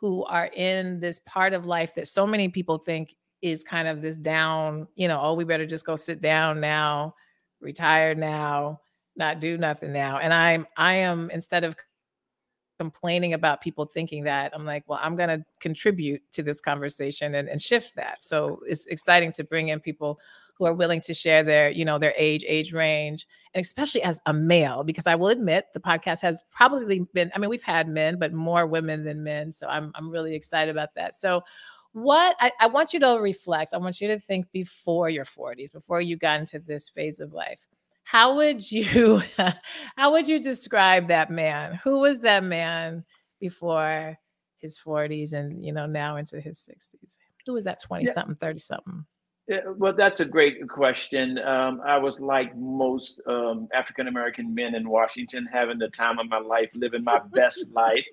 who 0.03 0.25
are 0.25 0.47
in 0.47 0.99
this 0.99 1.19
part 1.19 1.53
of 1.53 1.65
life 1.65 1.95
that 1.95 2.09
so 2.09 2.27
many 2.27 2.49
people 2.49 2.77
think 2.77 3.15
is 3.41 3.63
kind 3.63 3.87
of 3.87 4.01
this 4.01 4.17
down, 4.17 4.85
you 4.95 5.07
know, 5.07 5.17
oh, 5.21 5.33
we 5.33 5.45
better 5.45 5.65
just 5.65 5.85
go 5.85 5.95
sit 5.95 6.19
down 6.19 6.59
now, 6.59 7.15
retire 7.61 8.13
now, 8.13 8.81
not 9.15 9.39
do 9.39 9.57
nothing 9.57 9.93
now. 9.93 10.17
And 10.17 10.33
I'm 10.33 10.67
I 10.75 10.95
am 10.95 11.29
instead 11.31 11.63
of 11.63 11.77
complaining 12.79 13.33
about 13.33 13.61
people 13.61 13.85
thinking 13.85 14.25
that, 14.25 14.51
I'm 14.53 14.65
like, 14.65 14.83
well, 14.87 14.99
I'm 15.01 15.15
gonna 15.15 15.45
contribute 15.61 16.21
to 16.33 16.43
this 16.43 16.59
conversation 16.59 17.35
and, 17.35 17.47
and 17.47 17.61
shift 17.61 17.95
that. 17.95 18.25
So 18.25 18.59
it's 18.67 18.85
exciting 18.87 19.31
to 19.31 19.45
bring 19.45 19.69
in 19.69 19.79
people 19.79 20.19
who 20.53 20.65
are 20.65 20.73
willing 20.73 21.01
to 21.01 21.13
share 21.13 21.43
their, 21.43 21.69
you 21.69 21.85
know, 21.85 21.97
their 21.97 22.13
age, 22.17 22.45
age 22.47 22.73
range, 22.73 23.27
and 23.53 23.61
especially 23.61 24.03
as 24.03 24.21
a 24.25 24.33
male, 24.33 24.83
because 24.83 25.07
I 25.07 25.15
will 25.15 25.29
admit 25.29 25.65
the 25.73 25.79
podcast 25.79 26.21
has 26.21 26.43
probably 26.51 27.05
been, 27.13 27.31
I 27.35 27.39
mean, 27.39 27.49
we've 27.49 27.63
had 27.63 27.87
men, 27.87 28.17
but 28.19 28.33
more 28.33 28.65
women 28.65 29.03
than 29.03 29.23
men. 29.23 29.51
So 29.51 29.67
I'm 29.67 29.91
I'm 29.95 30.09
really 30.09 30.35
excited 30.35 30.71
about 30.71 30.95
that. 30.95 31.15
So 31.15 31.43
what 31.93 32.35
I, 32.39 32.51
I 32.59 32.67
want 32.67 32.93
you 32.93 32.99
to 32.99 33.19
reflect, 33.21 33.73
I 33.73 33.77
want 33.77 34.01
you 34.01 34.07
to 34.09 34.19
think 34.19 34.51
before 34.51 35.09
your 35.09 35.25
40s, 35.25 35.71
before 35.71 36.01
you 36.01 36.17
got 36.17 36.39
into 36.39 36.59
this 36.59 36.89
phase 36.89 37.19
of 37.19 37.33
life. 37.33 37.65
How 38.03 38.35
would 38.35 38.69
you 38.71 39.21
how 39.95 40.11
would 40.11 40.27
you 40.27 40.39
describe 40.39 41.07
that 41.07 41.29
man? 41.29 41.79
Who 41.83 41.99
was 41.99 42.21
that 42.21 42.43
man 42.43 43.05
before 43.39 44.17
his 44.57 44.79
40s 44.79 45.33
and 45.33 45.63
you 45.63 45.71
know 45.71 45.85
now 45.85 46.17
into 46.17 46.39
his 46.41 46.57
60s? 46.59 47.17
Who 47.45 47.53
was 47.53 47.65
that 47.65 47.81
20 47.81 48.05
something, 48.07 48.35
30 48.35 48.59
something? 48.59 49.05
Yeah, 49.47 49.59
well, 49.75 49.93
that's 49.93 50.21
a 50.21 50.25
great 50.25 50.69
question. 50.69 51.37
Um, 51.37 51.81
I 51.85 51.97
was 51.97 52.21
like 52.21 52.55
most 52.55 53.21
um, 53.27 53.67
African 53.73 54.07
American 54.07 54.55
men 54.55 54.73
in 54.73 54.87
Washington, 54.87 55.47
having 55.51 55.79
the 55.79 55.89
time 55.89 56.17
of 56.17 56.29
my 56.29 56.39
life, 56.39 56.69
living 56.75 57.03
my 57.03 57.19
best 57.19 57.73
life. 57.75 58.07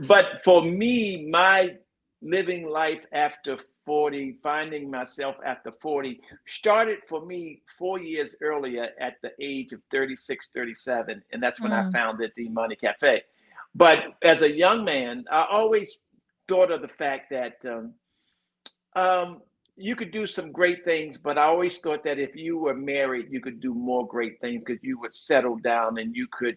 But 0.00 0.44
for 0.44 0.62
me, 0.62 1.26
my 1.30 1.76
living 2.20 2.68
life 2.68 3.06
after 3.12 3.56
40, 3.86 4.38
finding 4.42 4.90
myself 4.90 5.36
after 5.46 5.72
40, 5.72 6.20
started 6.46 6.98
for 7.08 7.24
me 7.24 7.62
four 7.78 7.98
years 7.98 8.36
earlier 8.42 8.88
at 9.00 9.14
the 9.22 9.30
age 9.40 9.72
of 9.72 9.80
36, 9.90 10.50
37. 10.52 11.22
And 11.32 11.42
that's 11.42 11.60
when 11.60 11.70
mm. 11.70 11.88
I 11.88 11.90
founded 11.90 12.32
the 12.36 12.46
Imani 12.46 12.76
Cafe. 12.76 13.22
But 13.74 14.04
as 14.22 14.42
a 14.42 14.50
young 14.50 14.84
man, 14.84 15.24
I 15.30 15.46
always 15.50 15.98
thought 16.48 16.70
of 16.70 16.82
the 16.82 16.88
fact 16.88 17.30
that 17.30 17.64
um, 17.64 17.94
um, 18.94 19.42
you 19.76 19.94
could 19.94 20.10
do 20.10 20.26
some 20.26 20.52
great 20.52 20.84
things, 20.84 21.18
but 21.18 21.36
I 21.36 21.44
always 21.44 21.78
thought 21.78 22.02
that 22.04 22.18
if 22.18 22.34
you 22.34 22.58
were 22.58 22.74
married, 22.74 23.26
you 23.30 23.40
could 23.40 23.60
do 23.60 23.74
more 23.74 24.06
great 24.06 24.40
things 24.40 24.64
because 24.64 24.82
you 24.82 24.98
would 25.00 25.14
settle 25.14 25.56
down 25.56 25.98
and 25.98 26.16
you 26.16 26.26
could 26.30 26.56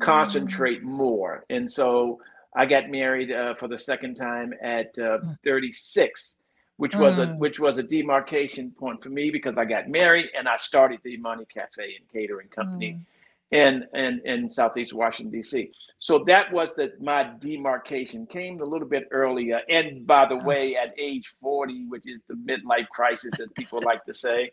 concentrate 0.00 0.82
mm. 0.82 0.86
more. 0.86 1.44
And 1.50 1.70
so 1.70 2.20
I 2.54 2.66
got 2.66 2.88
married 2.88 3.32
uh, 3.32 3.54
for 3.54 3.66
the 3.66 3.78
second 3.78 4.14
time 4.14 4.54
at 4.62 4.96
uh, 4.98 5.18
mm. 5.18 5.36
36, 5.42 6.36
which 6.76 6.94
was 6.94 7.16
mm. 7.16 7.34
a 7.34 7.36
which 7.36 7.58
was 7.58 7.78
a 7.78 7.82
demarcation 7.82 8.70
point 8.70 9.02
for 9.02 9.10
me 9.10 9.30
because 9.30 9.58
I 9.58 9.64
got 9.64 9.88
married 9.88 10.26
and 10.38 10.48
I 10.48 10.56
started 10.56 11.00
the 11.02 11.14
Imani 11.14 11.46
Cafe 11.46 11.82
and 11.82 12.08
Catering 12.12 12.48
Company. 12.48 12.92
Mm 12.92 13.04
in, 13.50 13.84
in, 13.94 14.20
in 14.24 14.48
Southeast 14.48 14.92
Washington, 14.92 15.32
D.C. 15.32 15.72
So 15.98 16.24
that 16.26 16.52
was 16.52 16.74
the 16.74 16.92
my 17.00 17.30
demarcation 17.38 18.26
came 18.26 18.60
a 18.60 18.64
little 18.64 18.86
bit 18.86 19.08
earlier. 19.10 19.60
And 19.68 20.06
by 20.06 20.26
the 20.26 20.36
way, 20.36 20.76
at 20.76 20.94
age 20.98 21.34
40, 21.40 21.86
which 21.88 22.06
is 22.06 22.20
the 22.28 22.34
midlife 22.34 22.88
crisis, 22.88 23.36
that 23.38 23.54
people 23.54 23.80
like 23.84 24.04
to 24.04 24.14
say, 24.14 24.50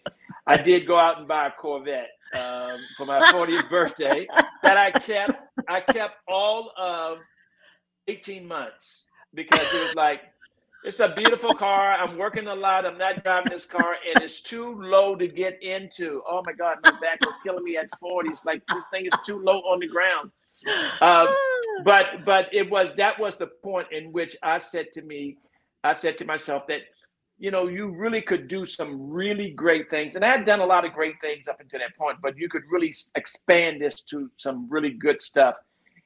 I 0.47 0.57
did 0.57 0.87
go 0.87 0.97
out 0.97 1.19
and 1.19 1.27
buy 1.27 1.47
a 1.47 1.51
Corvette 1.51 2.09
um, 2.33 2.77
for 2.97 3.05
my 3.05 3.19
40th 3.31 3.69
birthday 3.69 4.27
that 4.63 4.77
I 4.77 4.91
kept. 4.91 5.39
I 5.67 5.81
kept 5.81 6.15
all 6.27 6.71
of 6.77 7.19
18 8.07 8.47
months 8.47 9.07
because 9.33 9.61
it 9.61 9.87
was 9.87 9.95
like 9.95 10.21
it's 10.83 10.99
a 10.99 11.09
beautiful 11.09 11.53
car. 11.53 11.93
I'm 11.93 12.17
working 12.17 12.47
a 12.47 12.55
lot. 12.55 12.85
I'm 12.85 12.97
not 12.97 13.23
driving 13.23 13.51
this 13.51 13.65
car, 13.65 13.95
and 14.13 14.23
it's 14.23 14.41
too 14.41 14.79
low 14.81 15.15
to 15.15 15.27
get 15.27 15.61
into. 15.61 16.21
Oh 16.29 16.43
my 16.45 16.53
God, 16.53 16.77
my 16.83 16.91
back 16.91 17.19
was 17.25 17.35
killing 17.43 17.63
me 17.63 17.77
at 17.77 17.89
40. 17.99 18.29
It's 18.29 18.45
like 18.45 18.61
this 18.67 18.85
thing 18.87 19.05
is 19.05 19.13
too 19.25 19.39
low 19.39 19.59
on 19.59 19.79
the 19.79 19.87
ground. 19.87 20.31
Uh, 21.01 21.31
but 21.83 22.25
but 22.25 22.49
it 22.51 22.69
was 22.69 22.89
that 22.97 23.19
was 23.19 23.37
the 23.37 23.47
point 23.63 23.87
in 23.91 24.11
which 24.11 24.35
I 24.41 24.59
said 24.59 24.91
to 24.93 25.01
me, 25.03 25.37
I 25.83 25.93
said 25.93 26.17
to 26.19 26.25
myself 26.25 26.67
that 26.67 26.81
you 27.37 27.51
know 27.51 27.67
you 27.67 27.95
really 27.95 28.21
could 28.21 28.47
do 28.47 28.65
some 28.65 29.09
really 29.09 29.51
great 29.51 29.89
things, 29.89 30.15
and 30.15 30.25
I 30.25 30.29
had 30.29 30.45
done 30.45 30.59
a 30.59 30.65
lot 30.65 30.85
of 30.85 30.93
great 30.93 31.19
things 31.21 31.47
up 31.47 31.59
until 31.59 31.79
that 31.79 31.95
point, 31.97 32.17
but 32.21 32.37
you 32.37 32.49
could 32.49 32.63
really 32.71 32.93
expand 33.15 33.81
this 33.81 34.01
to 34.03 34.29
some 34.37 34.67
really 34.69 34.91
good 34.91 35.21
stuff 35.21 35.57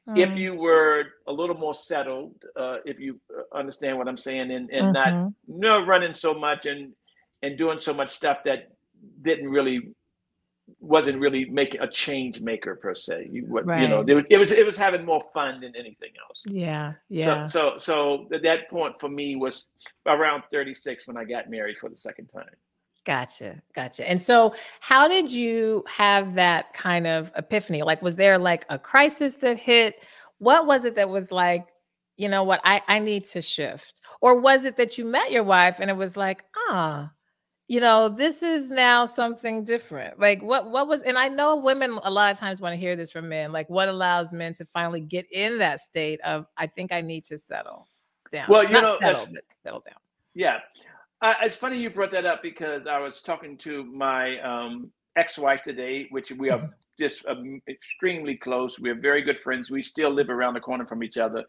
Mm. 0.09 0.17
If 0.17 0.35
you 0.35 0.55
were 0.55 1.05
a 1.27 1.31
little 1.31 1.55
more 1.55 1.75
settled, 1.75 2.33
uh, 2.55 2.77
if 2.85 2.99
you 2.99 3.19
uh, 3.35 3.55
understand 3.55 3.97
what 3.97 4.07
I'm 4.07 4.17
saying, 4.17 4.51
and, 4.51 4.69
and 4.71 4.85
mm-hmm. 4.85 4.91
not 4.93 5.33
you 5.47 5.59
know, 5.59 5.85
running 5.85 6.13
so 6.13 6.33
much 6.33 6.65
and 6.65 6.93
and 7.43 7.57
doing 7.57 7.79
so 7.79 7.93
much 7.93 8.09
stuff 8.09 8.39
that 8.45 8.71
didn't 9.21 9.49
really 9.49 9.93
wasn't 10.79 11.19
really 11.19 11.45
making 11.45 11.81
a 11.81 11.87
change 11.87 12.39
maker 12.39 12.75
per 12.75 12.95
se. 12.95 13.29
You 13.31 13.45
what 13.45 13.65
right. 13.65 13.81
you 13.81 13.87
know, 13.87 14.01
it 14.01 14.13
was, 14.13 14.25
it 14.29 14.37
was 14.37 14.51
it 14.51 14.65
was 14.65 14.77
having 14.77 15.05
more 15.05 15.23
fun 15.33 15.61
than 15.61 15.75
anything 15.75 16.11
else. 16.27 16.43
Yeah, 16.47 16.93
yeah. 17.09 17.43
So 17.45 17.77
so 17.77 18.27
so 18.29 18.39
that 18.41 18.69
point 18.69 18.99
for 18.99 19.09
me 19.09 19.35
was 19.35 19.69
around 20.05 20.43
36 20.51 21.07
when 21.07 21.17
I 21.17 21.25
got 21.25 21.49
married 21.49 21.77
for 21.77 21.89
the 21.89 21.97
second 21.97 22.27
time. 22.27 22.49
Gotcha. 23.05 23.61
Gotcha. 23.73 24.07
And 24.07 24.21
so, 24.21 24.53
how 24.79 25.07
did 25.07 25.31
you 25.31 25.83
have 25.87 26.35
that 26.35 26.73
kind 26.73 27.07
of 27.07 27.31
epiphany? 27.35 27.81
Like, 27.81 28.01
was 28.01 28.15
there 28.15 28.37
like 28.37 28.65
a 28.69 28.77
crisis 28.77 29.37
that 29.37 29.57
hit? 29.57 30.03
What 30.37 30.67
was 30.67 30.85
it 30.85 30.95
that 30.95 31.09
was 31.09 31.31
like, 31.31 31.67
you 32.17 32.29
know 32.29 32.43
what, 32.43 32.61
I, 32.63 32.81
I 32.87 32.99
need 32.99 33.25
to 33.25 33.41
shift? 33.41 34.01
Or 34.21 34.39
was 34.39 34.65
it 34.65 34.77
that 34.77 34.97
you 34.97 35.05
met 35.05 35.31
your 35.31 35.43
wife 35.43 35.79
and 35.79 35.89
it 35.89 35.97
was 35.97 36.15
like, 36.15 36.43
ah, 36.69 37.11
you 37.67 37.79
know, 37.79 38.09
this 38.09 38.43
is 38.43 38.69
now 38.69 39.05
something 39.05 39.63
different? 39.63 40.19
Like, 40.19 40.41
what, 40.43 40.69
what 40.69 40.87
was, 40.87 41.01
and 41.01 41.17
I 41.17 41.29
know 41.29 41.55
women 41.55 41.99
a 42.03 42.11
lot 42.11 42.31
of 42.31 42.37
times 42.37 42.61
want 42.61 42.73
to 42.73 42.79
hear 42.79 42.95
this 42.95 43.11
from 43.11 43.29
men, 43.29 43.51
like, 43.51 43.69
what 43.69 43.89
allows 43.89 44.33
men 44.33 44.53
to 44.55 44.65
finally 44.65 45.01
get 45.01 45.31
in 45.31 45.57
that 45.59 45.79
state 45.79 46.19
of, 46.21 46.45
I 46.57 46.67
think 46.67 46.91
I 46.91 47.01
need 47.01 47.23
to 47.25 47.37
settle 47.37 47.87
down? 48.31 48.45
Well, 48.49 48.63
you 48.63 48.71
Not 48.71 48.83
know, 48.83 48.97
settle, 48.99 49.27
settle 49.63 49.79
down. 49.79 49.97
Yeah. 50.33 50.59
Uh, 51.21 51.35
it's 51.43 51.55
funny 51.55 51.77
you 51.77 51.89
brought 51.89 52.11
that 52.11 52.25
up 52.25 52.41
because 52.41 52.87
I 52.87 52.99
was 52.99 53.21
talking 53.21 53.57
to 53.59 53.85
my 53.85 54.39
um, 54.39 54.91
ex-wife 55.15 55.61
today, 55.61 56.07
which 56.09 56.31
we 56.31 56.49
are 56.49 56.59
Mhm. 56.59 56.73
just 56.97 57.25
um, 57.27 57.61
extremely 57.69 58.35
close. 58.35 58.79
We're 58.79 58.95
very 58.99 59.21
good 59.21 59.37
friends. 59.37 59.69
We 59.69 59.83
still 59.83 60.09
live 60.09 60.29
around 60.29 60.55
the 60.55 60.61
corner 60.61 60.85
from 60.85 61.03
each 61.03 61.17
other. 61.17 61.45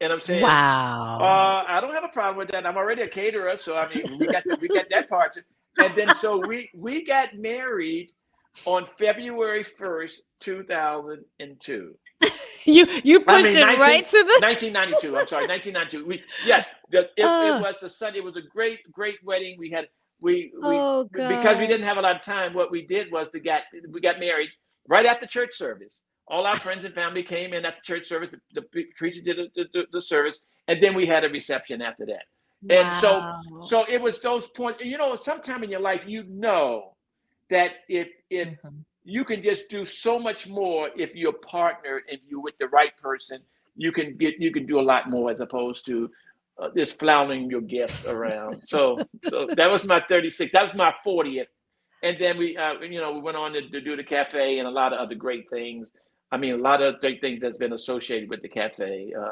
And 0.00 0.12
I'm 0.12 0.20
saying, 0.20 0.42
Wow. 0.42 1.18
uh, 1.20 1.64
I 1.68 1.80
don't 1.80 1.94
have 1.94 2.04
a 2.04 2.08
problem 2.08 2.36
with 2.38 2.48
that. 2.52 2.66
I'm 2.66 2.76
already 2.76 3.02
a 3.02 3.08
caterer, 3.08 3.56
so 3.58 3.76
I 3.76 3.88
mean, 3.94 4.18
we 4.18 4.26
got 4.28 4.44
the, 4.46 4.56
we 4.60 4.68
got 4.68 4.86
that 4.90 5.08
part. 5.08 5.36
And 5.78 5.94
then 5.96 6.14
so 6.16 6.38
we 6.46 6.70
we 6.74 7.04
got 7.04 7.34
married 7.36 8.10
on 8.66 8.86
February 8.98 9.64
1st, 9.64 10.14
2002. 10.40 11.94
you 12.64 12.86
you 13.04 13.24
I 13.26 13.42
pushed 13.42 13.54
mean, 13.54 13.58
it 13.58 13.60
19 13.60 13.80
right 13.80 14.06
to 14.06 14.18
the 14.24 14.38
1992. 14.40 15.18
I'm 15.18 15.26
sorry, 15.28 15.46
1992. 15.46 16.06
We 16.06 16.22
yes, 16.46 16.66
the, 16.90 17.08
it, 17.16 17.24
Uh. 17.24 17.56
it 17.56 17.60
was 17.60 17.76
the 17.80 17.88
Sunday. 17.90 18.18
It 18.18 18.24
was 18.24 18.36
a 18.36 18.42
great 18.42 18.80
great 18.92 19.18
wedding. 19.24 19.56
We 19.58 19.70
had 19.70 19.88
we 20.20 20.52
we 20.62 20.76
Oh 20.76 21.04
because 21.12 21.58
we 21.58 21.66
didn't 21.66 21.84
have 21.84 21.98
a 21.98 22.02
lot 22.02 22.16
of 22.16 22.22
time. 22.22 22.54
What 22.54 22.70
we 22.70 22.86
did 22.86 23.12
was 23.12 23.28
to 23.30 23.40
get 23.40 23.64
we 23.90 24.00
got 24.00 24.18
married 24.20 24.50
right 24.88 25.06
after 25.06 25.26
church 25.26 25.54
service. 25.56 26.02
All 26.28 26.46
our 26.46 26.58
friends 26.58 26.84
and 26.84 26.94
family 26.94 27.22
came 27.24 27.52
in 27.54 27.64
at 27.64 27.76
the 27.76 27.82
church 27.82 28.06
service. 28.06 28.30
The, 28.30 28.62
the 28.62 28.84
preacher 28.96 29.20
did 29.22 29.36
the, 29.54 29.64
the, 29.72 29.82
the 29.92 30.00
service, 30.00 30.44
and 30.68 30.82
then 30.82 30.94
we 30.94 31.06
had 31.06 31.24
a 31.24 31.28
reception 31.28 31.82
after 31.82 32.06
that. 32.06 32.24
And 32.68 32.94
so 32.94 33.26
Wow. 33.26 33.60
so 33.60 33.84
it 33.88 34.00
was 34.00 34.20
those 34.20 34.48
points. 34.48 34.80
You 34.84 34.98
know, 34.98 35.16
sometime 35.16 35.64
in 35.64 35.70
your 35.70 35.80
life, 35.80 36.04
you 36.06 36.24
know 36.24 36.94
that 37.50 37.72
if 37.88 38.08
if 38.30 38.48
Mhm. 38.64 38.84
you 39.04 39.24
can 39.24 39.42
just 39.42 39.68
do 39.68 39.84
so 39.84 40.18
much 40.18 40.46
more 40.48 40.90
if 40.96 41.14
you're 41.14 41.32
partnered 41.32 42.02
if 42.08 42.20
you're 42.28 42.40
with 42.40 42.56
the 42.58 42.68
right 42.68 42.96
person 42.98 43.40
you 43.76 43.92
can 43.92 44.16
get 44.16 44.34
you 44.40 44.52
can 44.52 44.66
do 44.66 44.78
a 44.80 44.82
lot 44.82 45.10
more 45.10 45.30
as 45.30 45.40
opposed 45.40 45.86
to 45.86 46.10
uh, 46.62 46.68
just 46.76 46.98
floundering 46.98 47.50
your 47.50 47.60
gift 47.62 48.04
around 48.06 48.62
so 48.64 49.04
so 49.22 49.48
that 49.56 49.70
was 49.70 49.84
my 49.86 50.00
36 50.08 50.52
that 50.52 50.64
was 50.64 50.74
my 50.76 50.94
40th 51.06 51.46
and 52.02 52.16
then 52.20 52.38
we 52.38 52.56
uh, 52.56 52.74
you 52.80 53.00
know 53.00 53.12
we 53.12 53.20
went 53.20 53.36
on 53.36 53.52
to, 53.52 53.68
to 53.68 53.80
do 53.80 53.96
the 53.96 54.04
cafe 54.04 54.58
and 54.58 54.68
a 54.68 54.70
lot 54.70 54.92
of 54.92 54.98
other 54.98 55.14
great 55.14 55.48
things 55.50 55.92
i 56.32 56.36
mean 56.36 56.54
a 56.54 56.62
lot 56.62 56.82
of 56.82 57.00
great 57.00 57.20
things 57.20 57.40
that's 57.40 57.58
been 57.58 57.72
associated 57.72 58.28
with 58.28 58.42
the 58.42 58.48
cafe 58.48 59.12
uh, 59.18 59.28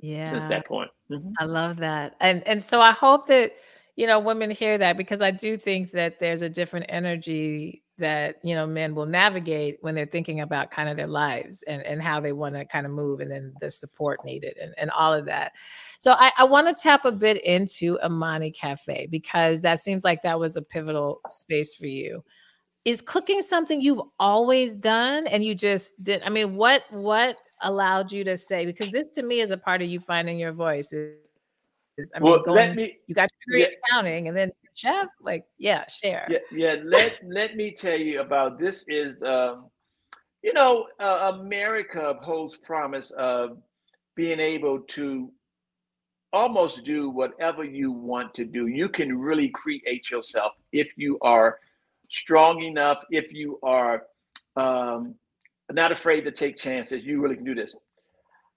yeah. 0.00 0.24
since 0.24 0.46
that 0.46 0.66
point 0.66 0.90
Mhm. 1.12 1.32
I 1.38 1.44
love 1.44 1.76
that. 1.78 2.16
And 2.20 2.46
and 2.46 2.62
so 2.62 2.80
I 2.80 2.92
hope 2.92 3.26
that 3.26 3.52
you 3.96 4.06
know 4.06 4.18
women 4.18 4.50
hear 4.50 4.78
that 4.78 4.96
because 4.96 5.20
I 5.20 5.30
do 5.30 5.56
think 5.56 5.92
that 5.92 6.18
there's 6.18 6.42
a 6.42 6.48
different 6.48 6.86
energy 6.88 7.82
that 8.02 8.36
you 8.44 8.54
know 8.54 8.66
men 8.66 8.94
will 8.94 9.06
navigate 9.06 9.78
when 9.80 9.94
they're 9.94 10.06
thinking 10.06 10.40
about 10.40 10.70
kind 10.70 10.88
of 10.88 10.96
their 10.96 11.06
lives 11.06 11.62
and, 11.64 11.82
and 11.82 12.02
how 12.02 12.20
they 12.20 12.32
want 12.32 12.54
to 12.54 12.64
kind 12.64 12.86
of 12.86 12.92
move 12.92 13.20
and 13.20 13.30
then 13.30 13.54
the 13.60 13.70
support 13.70 14.24
needed 14.24 14.56
and, 14.60 14.74
and 14.76 14.90
all 14.90 15.12
of 15.12 15.24
that. 15.24 15.52
So 15.98 16.12
I, 16.12 16.32
I 16.38 16.44
want 16.44 16.68
to 16.68 16.80
tap 16.80 17.04
a 17.04 17.12
bit 17.12 17.42
into 17.44 17.98
Imani 18.04 18.50
Cafe 18.50 19.08
because 19.10 19.62
that 19.62 19.80
seems 19.80 20.04
like 20.04 20.22
that 20.22 20.38
was 20.38 20.56
a 20.56 20.62
pivotal 20.62 21.20
space 21.28 21.74
for 21.74 21.86
you. 21.86 22.22
Is 22.84 23.00
cooking 23.00 23.42
something 23.42 23.80
you've 23.80 24.02
always 24.18 24.74
done 24.74 25.26
and 25.28 25.44
you 25.44 25.54
just 25.54 26.00
did? 26.02 26.22
I 26.24 26.28
mean, 26.28 26.56
what 26.56 26.82
what 26.90 27.36
allowed 27.62 28.12
you 28.12 28.24
to 28.24 28.36
say 28.36 28.66
because 28.66 28.90
this 28.90 29.08
to 29.10 29.22
me 29.22 29.40
is 29.40 29.50
a 29.50 29.56
part 29.56 29.82
of 29.82 29.88
you 29.88 30.00
finding 30.00 30.38
your 30.38 30.52
voice 30.52 30.92
is, 30.92 31.16
is 31.96 32.10
I 32.14 32.18
mean 32.18 32.32
well 32.32 32.42
going 32.42 32.56
let 32.56 32.76
me 32.76 32.98
you 33.06 33.14
got 33.14 33.30
your 33.46 33.56
degree 33.56 33.60
yeah, 33.60 33.66
in 33.66 33.72
accounting 33.84 34.28
and 34.28 34.36
then 34.36 34.50
chef 34.74 35.08
like 35.20 35.44
yeah 35.58 35.84
share 35.86 36.26
yeah 36.30 36.38
yeah 36.50 36.76
let 36.84 37.20
let 37.28 37.56
me 37.56 37.70
tell 37.72 37.98
you 37.98 38.20
about 38.20 38.58
this 38.58 38.84
is 38.88 39.20
um 39.22 39.66
you 40.42 40.52
know 40.52 40.86
uh, 41.00 41.32
america 41.40 42.16
holds 42.22 42.56
promise 42.56 43.10
of 43.12 43.58
being 44.14 44.40
able 44.40 44.80
to 44.80 45.30
almost 46.32 46.84
do 46.84 47.10
whatever 47.10 47.64
you 47.64 47.92
want 47.92 48.34
to 48.34 48.44
do. 48.44 48.66
You 48.66 48.88
can 48.88 49.18
really 49.18 49.48
create 49.48 50.10
yourself 50.10 50.52
if 50.72 50.92
you 50.96 51.18
are 51.20 51.58
strong 52.10 52.62
enough, 52.62 53.04
if 53.10 53.32
you 53.32 53.58
are 53.62 54.04
um, 54.56 55.14
not 55.70 55.92
afraid 55.92 56.22
to 56.22 56.32
take 56.32 56.56
chances. 56.56 57.04
You 57.04 57.20
really 57.20 57.36
can 57.36 57.44
do 57.44 57.54
this. 57.54 57.76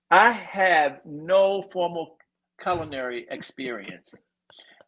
I 0.10 0.32
have 0.32 0.99
no 1.06 1.62
formal 1.62 2.17
culinary 2.62 3.28
experience, 3.30 4.15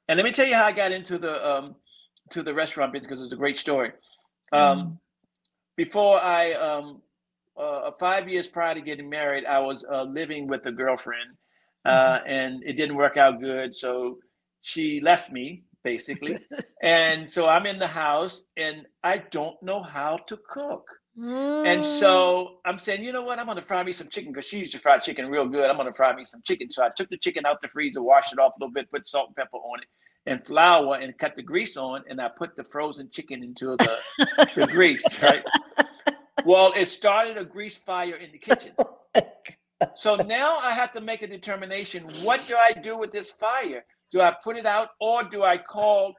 and 0.08 0.18
let 0.18 0.24
me 0.24 0.32
tell 0.32 0.46
you 0.48 0.56
how 0.56 0.66
I 0.66 0.72
got 0.72 0.92
into 0.92 1.18
the 1.18 1.46
um, 1.48 1.76
to 2.32 2.44
the 2.44 2.54
restaurant 2.54 2.94
business 2.94 3.08
because 3.08 3.24
it's 3.24 3.34
a 3.34 3.38
great 3.38 3.58
story. 3.58 3.92
Um, 4.52 4.80
Mm. 4.80 4.98
before 5.76 6.20
I 6.20 6.54
um, 6.54 7.02
uh, 7.58 7.92
five 8.00 8.28
years 8.30 8.48
prior 8.48 8.76
to 8.76 8.82
getting 8.82 9.10
married, 9.10 9.46
I 9.46 9.60
was 9.60 9.86
uh, 9.92 10.04
living 10.04 10.48
with 10.48 10.66
a 10.66 10.72
girlfriend, 10.72 11.32
uh, 11.86 12.20
and 12.26 12.64
it 12.64 12.74
didn't 12.74 12.96
work 12.96 13.18
out 13.18 13.40
good. 13.42 13.74
So 13.74 14.18
she 14.62 15.02
left 15.02 15.32
me 15.32 15.64
basically, 15.84 16.38
and 16.84 17.30
so 17.30 17.48
I'm 17.48 17.66
in 17.66 17.80
the 17.80 17.88
house, 17.88 18.44
and 18.58 18.86
I 19.04 19.20
don't 19.32 19.62
know 19.64 19.82
how 19.82 20.18
to 20.28 20.38
cook. 20.50 20.86
And 21.18 21.82
Mm. 21.82 21.86
so 21.86 22.60
I'm 22.64 22.78
saying, 22.78 23.04
you 23.04 23.12
know 23.12 23.24
what? 23.24 23.40
I'm 23.40 23.48
gonna 23.48 23.62
fry 23.64 23.84
me 23.84 23.92
some 23.92 24.08
chicken 24.08 24.32
because 24.32 24.46
she 24.46 24.60
used 24.60 24.72
to 24.74 24.80
fry 24.80 25.00
chicken 25.00 25.28
real 25.30 25.48
good. 25.48 25.68
I'm 25.70 25.78
gonna 25.78 25.92
fry 25.94 26.16
me 26.16 26.24
some 26.24 26.42
chicken. 26.44 26.70
So 26.70 26.84
I 26.84 26.90
took 26.96 27.10
the 27.10 27.18
chicken 27.18 27.46
out 27.46 27.60
the 27.62 27.68
freezer, 27.68 28.04
washed 28.04 28.34
it 28.34 28.40
off 28.40 28.54
a 28.56 28.60
little 28.60 28.74
bit, 28.74 28.90
put 28.92 29.08
salt 29.08 29.30
and 29.30 29.36
pepper 29.36 29.58
on 29.58 29.80
it, 29.82 29.88
and 30.28 30.46
flour, 30.46 30.96
and 30.96 31.18
cut 31.18 31.36
the 31.36 31.42
grease 31.42 31.76
on, 31.76 32.04
and 32.08 32.22
I 32.22 32.30
put 32.30 32.56
the 32.56 32.64
frozen 32.64 33.10
chicken 33.10 33.44
into 33.44 33.76
the, 33.78 33.98
the 34.56 34.68
grease, 34.72 35.20
right? 35.24 35.42
Well, 36.46 36.74
it 36.78 36.86
started 36.88 37.38
a 37.38 37.44
grease 37.46 37.78
fire 37.78 38.16
in 38.16 38.32
the 38.32 38.38
kitchen. 38.40 38.74
So 39.96 40.16
now 40.16 40.58
I 40.58 40.74
have 40.74 40.92
to 40.92 41.02
make 41.02 41.24
a 41.24 41.28
determination. 41.28 42.04
What 42.24 42.46
do 42.48 42.56
I 42.56 42.74
do 42.74 42.98
with 43.00 43.12
this 43.12 43.32
fire? 43.32 43.84
Do 44.12 44.22
I 44.22 44.32
put 44.44 44.56
it 44.56 44.68
out, 44.68 44.90
or 45.00 45.24
do 45.24 45.42
I 45.44 45.58
call 45.58 46.14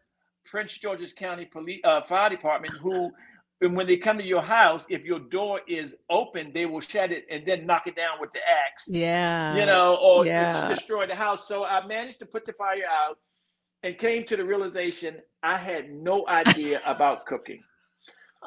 Prince 0.44 0.76
George's 0.78 1.12
County 1.12 1.44
Police 1.44 1.80
uh, 1.84 2.00
Fire 2.02 2.28
Department, 2.28 2.74
who, 2.80 3.12
and 3.60 3.76
when 3.76 3.86
they 3.86 3.96
come 3.96 4.18
to 4.18 4.24
your 4.24 4.42
house, 4.42 4.84
if 4.88 5.04
your 5.04 5.18
door 5.18 5.60
is 5.66 5.96
open, 6.08 6.52
they 6.54 6.66
will 6.66 6.80
shut 6.80 7.10
it 7.10 7.26
and 7.30 7.44
then 7.44 7.66
knock 7.66 7.86
it 7.86 7.96
down 7.96 8.20
with 8.20 8.32
the 8.32 8.40
axe, 8.66 8.86
yeah 8.88 9.56
you 9.56 9.66
know, 9.66 9.96
or 9.96 10.24
yeah. 10.24 10.68
destroy 10.68 11.06
the 11.06 11.14
house. 11.14 11.48
So 11.48 11.64
I 11.64 11.84
managed 11.86 12.20
to 12.20 12.26
put 12.26 12.46
the 12.46 12.52
fire 12.52 12.84
out 12.88 13.18
and 13.82 13.98
came 13.98 14.24
to 14.24 14.36
the 14.36 14.44
realization 14.44 15.16
I 15.42 15.56
had 15.56 15.90
no 15.90 16.26
idea 16.28 16.80
about 16.86 17.26
cooking. 17.26 17.60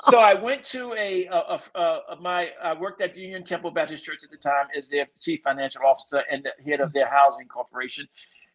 So 0.03 0.19
I 0.19 0.33
went 0.33 0.63
to 0.65 0.93
a, 0.93 1.25
a, 1.25 1.59
a, 1.75 1.79
a, 2.11 2.15
my 2.21 2.51
I 2.63 2.73
worked 2.73 3.01
at 3.01 3.15
Union 3.17 3.43
Temple 3.43 3.71
Baptist 3.71 4.05
Church 4.05 4.23
at 4.23 4.31
the 4.31 4.37
time 4.37 4.67
as 4.75 4.87
their 4.87 5.07
chief 5.19 5.41
financial 5.43 5.81
officer 5.85 6.23
and 6.31 6.45
the 6.45 6.63
head 6.63 6.79
of 6.79 6.93
their 6.93 7.07
housing 7.07 7.47
corporation, 7.47 8.07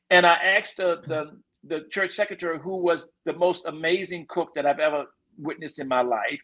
and 0.09 0.25
I 0.25 0.35
asked 0.37 0.79
the 0.79 1.03
the, 1.07 1.39
the 1.63 1.87
church 1.91 2.13
secretary 2.13 2.59
who 2.59 2.79
was 2.79 3.11
the 3.27 3.35
most 3.35 3.67
amazing 3.67 4.27
cook 4.31 4.55
that 4.55 4.65
I've 4.65 4.79
ever 4.79 5.05
witnessed 5.39 5.79
in 5.79 5.89
my 5.89 6.03
life, 6.03 6.41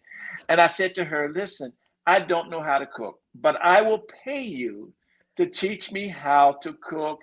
and 0.48 0.60
I 0.60 0.68
said 0.68 0.94
to 0.96 1.04
her, 1.04 1.32
"Listen, 1.34 1.72
I 2.06 2.20
don't 2.20 2.50
know 2.50 2.60
how 2.62 2.78
to 2.78 2.86
cook, 2.86 3.20
but 3.34 3.56
I 3.62 3.82
will 3.82 4.04
pay 4.24 4.42
you 4.42 4.92
to 5.36 5.46
teach 5.46 5.92
me 5.92 6.08
how 6.08 6.54
to 6.62 6.74
cook." 6.82 7.20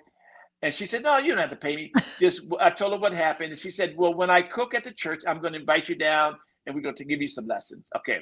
And 0.62 0.74
she 0.74 0.86
said, 0.86 1.02
"No, 1.02 1.18
you 1.18 1.30
don't 1.30 1.38
have 1.38 1.50
to 1.50 1.56
pay 1.56 1.76
me. 1.76 1.92
Just 2.20 2.42
I 2.60 2.70
told 2.70 2.92
her 2.92 2.98
what 2.98 3.12
happened, 3.12 3.50
and 3.52 3.58
she 3.60 3.70
said, 3.70 3.96
"Well, 3.96 4.14
when 4.14 4.30
I 4.30 4.42
cook 4.42 4.74
at 4.74 4.84
the 4.84 4.92
church, 4.92 5.22
I'm 5.26 5.40
going 5.40 5.54
to 5.54 5.60
invite 5.60 5.88
you 5.88 5.96
down." 5.96 6.36
and 6.66 6.74
we're 6.74 6.82
going 6.82 6.94
to 6.96 7.04
give 7.04 7.20
you 7.20 7.28
some 7.28 7.46
lessons. 7.46 7.88
Okay. 7.96 8.18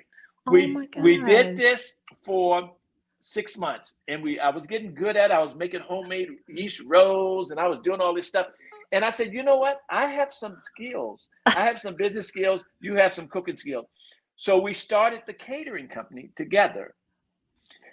Oh 0.46 0.52
we 0.52 0.74
we 0.96 1.18
did 1.18 1.56
this 1.56 1.94
for 2.24 2.72
six 3.20 3.58
months 3.58 3.94
and 4.08 4.22
we 4.22 4.38
I 4.38 4.50
was 4.50 4.66
getting 4.66 4.94
good 4.94 5.16
at 5.16 5.30
it. 5.30 5.34
I 5.34 5.40
was 5.42 5.54
making 5.54 5.80
homemade 5.80 6.28
yeast 6.48 6.80
rolls 6.86 7.50
and 7.50 7.60
I 7.60 7.68
was 7.68 7.80
doing 7.82 8.00
all 8.00 8.14
this 8.14 8.28
stuff. 8.28 8.46
And 8.92 9.04
I 9.04 9.10
said, 9.10 9.32
you 9.32 9.42
know 9.42 9.56
what? 9.56 9.80
I 9.90 10.06
have 10.06 10.32
some 10.32 10.56
skills. 10.60 11.28
I 11.46 11.60
have 11.60 11.78
some 11.78 11.94
business 11.96 12.28
skills. 12.34 12.64
You 12.80 12.94
have 12.94 13.12
some 13.12 13.28
cooking 13.28 13.56
skills. 13.56 13.86
So 14.36 14.58
we 14.58 14.72
started 14.72 15.22
the 15.26 15.32
catering 15.32 15.88
company 15.88 16.30
together. 16.36 16.94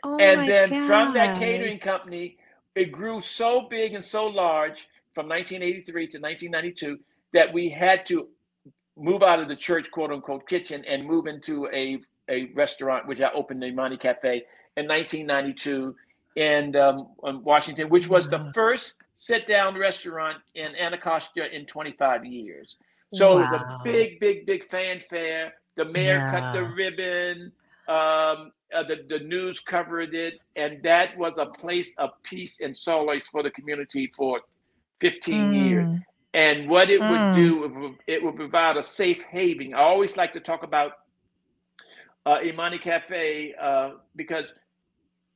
Oh 0.04 0.18
and 0.18 0.48
then 0.48 0.88
from 0.88 1.14
that 1.16 1.40
catering 1.40 1.80
company, 1.80 2.38
it 2.76 2.92
grew 2.92 3.22
so 3.22 3.68
big 3.70 3.94
and 3.94 4.06
so 4.06 4.26
large 4.26 4.88
from 5.14 5.28
1983 5.28 6.08
to 6.08 6.20
1992 6.20 7.00
that 7.34 7.52
we 7.52 7.70
had 7.70 8.06
to 8.08 8.28
move 8.98 9.24
out 9.24 9.40
of 9.40 9.48
the 9.48 9.56
church 9.56 9.90
quote 9.92 10.12
unquote 10.12 10.48
kitchen 10.48 10.84
and 10.88 11.06
move 11.06 11.26
into 11.28 11.68
a, 11.74 12.00
a 12.30 12.52
restaurant, 12.54 13.08
which 13.08 13.22
I 13.22 13.32
opened 13.34 13.62
the 13.62 13.68
Imani 13.68 13.98
Cafe 13.98 14.44
in 14.78 14.88
1992 14.88 15.96
in, 16.36 16.76
um, 16.76 17.08
in 17.24 17.44
Washington, 17.44 17.90
which 17.90 18.08
was 18.08 18.30
the 18.30 18.52
first 18.54 18.94
sit 19.18 19.48
down 19.48 19.78
restaurant 19.78 20.38
in 20.56 20.76
Anacostia 20.76 21.46
in 21.48 21.66
25 21.66 22.26
years. 22.26 22.78
So 23.14 23.38
it 23.38 23.42
was 23.42 23.62
a 23.62 23.80
big, 23.84 24.20
big, 24.20 24.46
big 24.46 24.68
fanfare. 24.70 25.54
The 25.78 25.86
mayor 25.86 26.30
cut 26.32 26.54
the 26.54 26.64
ribbon. 26.64 27.52
Um, 27.88 28.52
uh, 28.76 28.84
the, 28.84 29.06
the 29.08 29.20
news 29.20 29.60
covered 29.60 30.14
it. 30.14 30.40
And 30.56 30.82
that 30.84 31.18
was 31.18 31.34
a 31.38 31.46
place 31.46 31.94
of 31.98 32.10
peace 32.24 32.60
and 32.60 32.76
solace 32.76 33.28
for 33.28 33.42
the 33.44 33.52
community 33.52 34.12
for 34.16 34.42
15 35.00 35.54
years. 35.54 35.88
Mm. 35.88 36.04
And 36.34 36.70
what 36.70 36.90
it 36.90 37.00
would 37.00 37.10
Mm. 37.10 37.36
do, 37.36 37.64
it 37.64 37.74
would, 37.74 37.96
it 38.08 38.24
would 38.24 38.36
provide 38.36 38.76
a 38.76 38.84
safe 38.84 39.24
haven. 39.24 39.74
I 39.74 39.80
always 39.80 40.18
like 40.18 40.34
to 40.34 40.42
talk 40.42 40.64
about 40.64 40.94
uh, 42.26 42.40
Imani 42.44 42.80
Cafe 42.80 43.54
uh, 43.62 43.92
because 44.16 44.46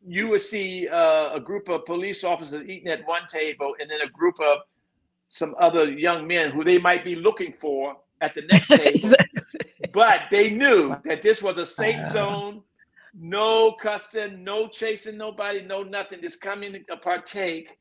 you 0.07 0.27
would 0.29 0.41
see 0.41 0.87
uh, 0.87 1.33
a 1.33 1.39
group 1.39 1.69
of 1.69 1.85
police 1.85 2.23
officers 2.23 2.63
eating 2.63 2.87
at 2.87 3.05
one 3.07 3.27
table 3.27 3.75
and 3.79 3.89
then 3.89 4.01
a 4.01 4.07
group 4.09 4.35
of 4.39 4.59
some 5.29 5.55
other 5.59 5.91
young 5.91 6.25
men 6.27 6.51
who 6.51 6.63
they 6.63 6.77
might 6.77 7.03
be 7.03 7.15
looking 7.15 7.53
for 7.59 7.97
at 8.21 8.33
the 8.35 8.41
next 8.51 8.67
table. 9.09 9.15
But 9.91 10.23
they 10.31 10.49
knew 10.49 10.95
that 11.03 11.21
this 11.21 11.41
was 11.41 11.57
a 11.57 11.65
safe 11.65 11.99
Wow. 11.99 12.09
zone, 12.11 12.63
no 13.13 13.73
cussing, 13.73 14.43
no 14.43 14.67
chasing 14.67 15.17
nobody, 15.17 15.61
no 15.61 15.83
nothing. 15.83 16.21
Just 16.21 16.41
come 16.41 16.63
in 16.63 16.75
and 16.75 16.85
partake 17.01 17.77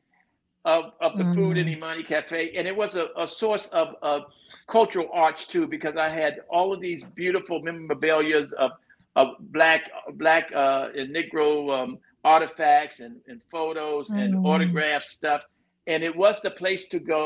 of, 0.64 0.92
of 1.00 1.16
the 1.16 1.24
food 1.34 1.56
in 1.56 1.66
Mm. 1.66 1.76
Imani 1.76 2.02
Cafe. 2.02 2.52
And 2.56 2.66
it 2.66 2.76
was 2.76 2.96
a, 2.96 3.08
a 3.16 3.26
source 3.26 3.68
of, 3.68 3.94
of 4.02 4.24
cultural 4.66 5.08
arts 5.12 5.46
too, 5.46 5.66
because 5.66 5.96
I 5.96 6.08
had 6.08 6.40
all 6.50 6.72
of 6.74 6.80
these 6.80 7.04
beautiful 7.04 7.62
memorabilia 7.62 8.44
of, 8.58 8.72
of 9.16 9.36
black 9.52 9.90
black 10.14 10.50
uh, 10.54 10.88
and 10.96 11.14
Negro 11.14 11.82
um, 11.82 11.98
artifacts 12.32 13.00
and, 13.00 13.16
and 13.30 13.38
photos 13.50 14.06
and 14.10 14.34
Mm. 14.34 14.44
autograph 14.50 15.02
stuff. 15.02 15.42
And 15.86 16.02
it 16.08 16.14
was 16.24 16.40
the 16.42 16.50
place 16.62 16.82
to 16.88 16.98
go 17.16 17.24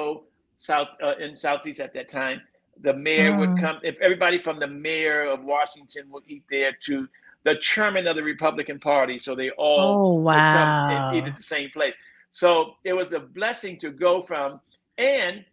south 0.59 0.89
uh, 1.07 1.17
in 1.25 1.37
Southeast 1.37 1.81
at 1.81 1.93
that 1.95 2.09
time. 2.09 2.39
The 2.87 2.95
mayor 2.95 3.33
would 3.39 3.51
Mm. 3.51 3.61
come, 3.65 3.77
if 3.91 3.97
everybody 4.01 4.39
from 4.47 4.59
the 4.65 4.67
mayor 4.89 5.21
of 5.35 5.39
Washington 5.45 6.05
would 6.13 6.25
eat 6.35 6.45
there 6.49 6.73
to 6.89 7.09
the 7.45 7.57
chairman 7.57 8.07
of 8.07 8.15
the 8.17 8.23
Republican 8.35 8.79
Party. 8.79 9.19
So 9.19 9.35
they 9.35 9.51
all 9.51 9.91
Oh, 10.05 10.15
would 10.21 10.47
come 10.57 10.71
wow. 10.71 10.89
and 10.93 11.17
eat 11.17 11.25
at 11.31 11.37
the 11.37 11.43
same 11.57 11.71
place. 11.71 11.95
So 12.31 12.49
it 12.85 12.95
was 13.01 13.13
a 13.13 13.21
blessing 13.21 13.75
to 13.81 13.91
go 13.91 14.23
from, 14.23 14.61
and 14.99 15.45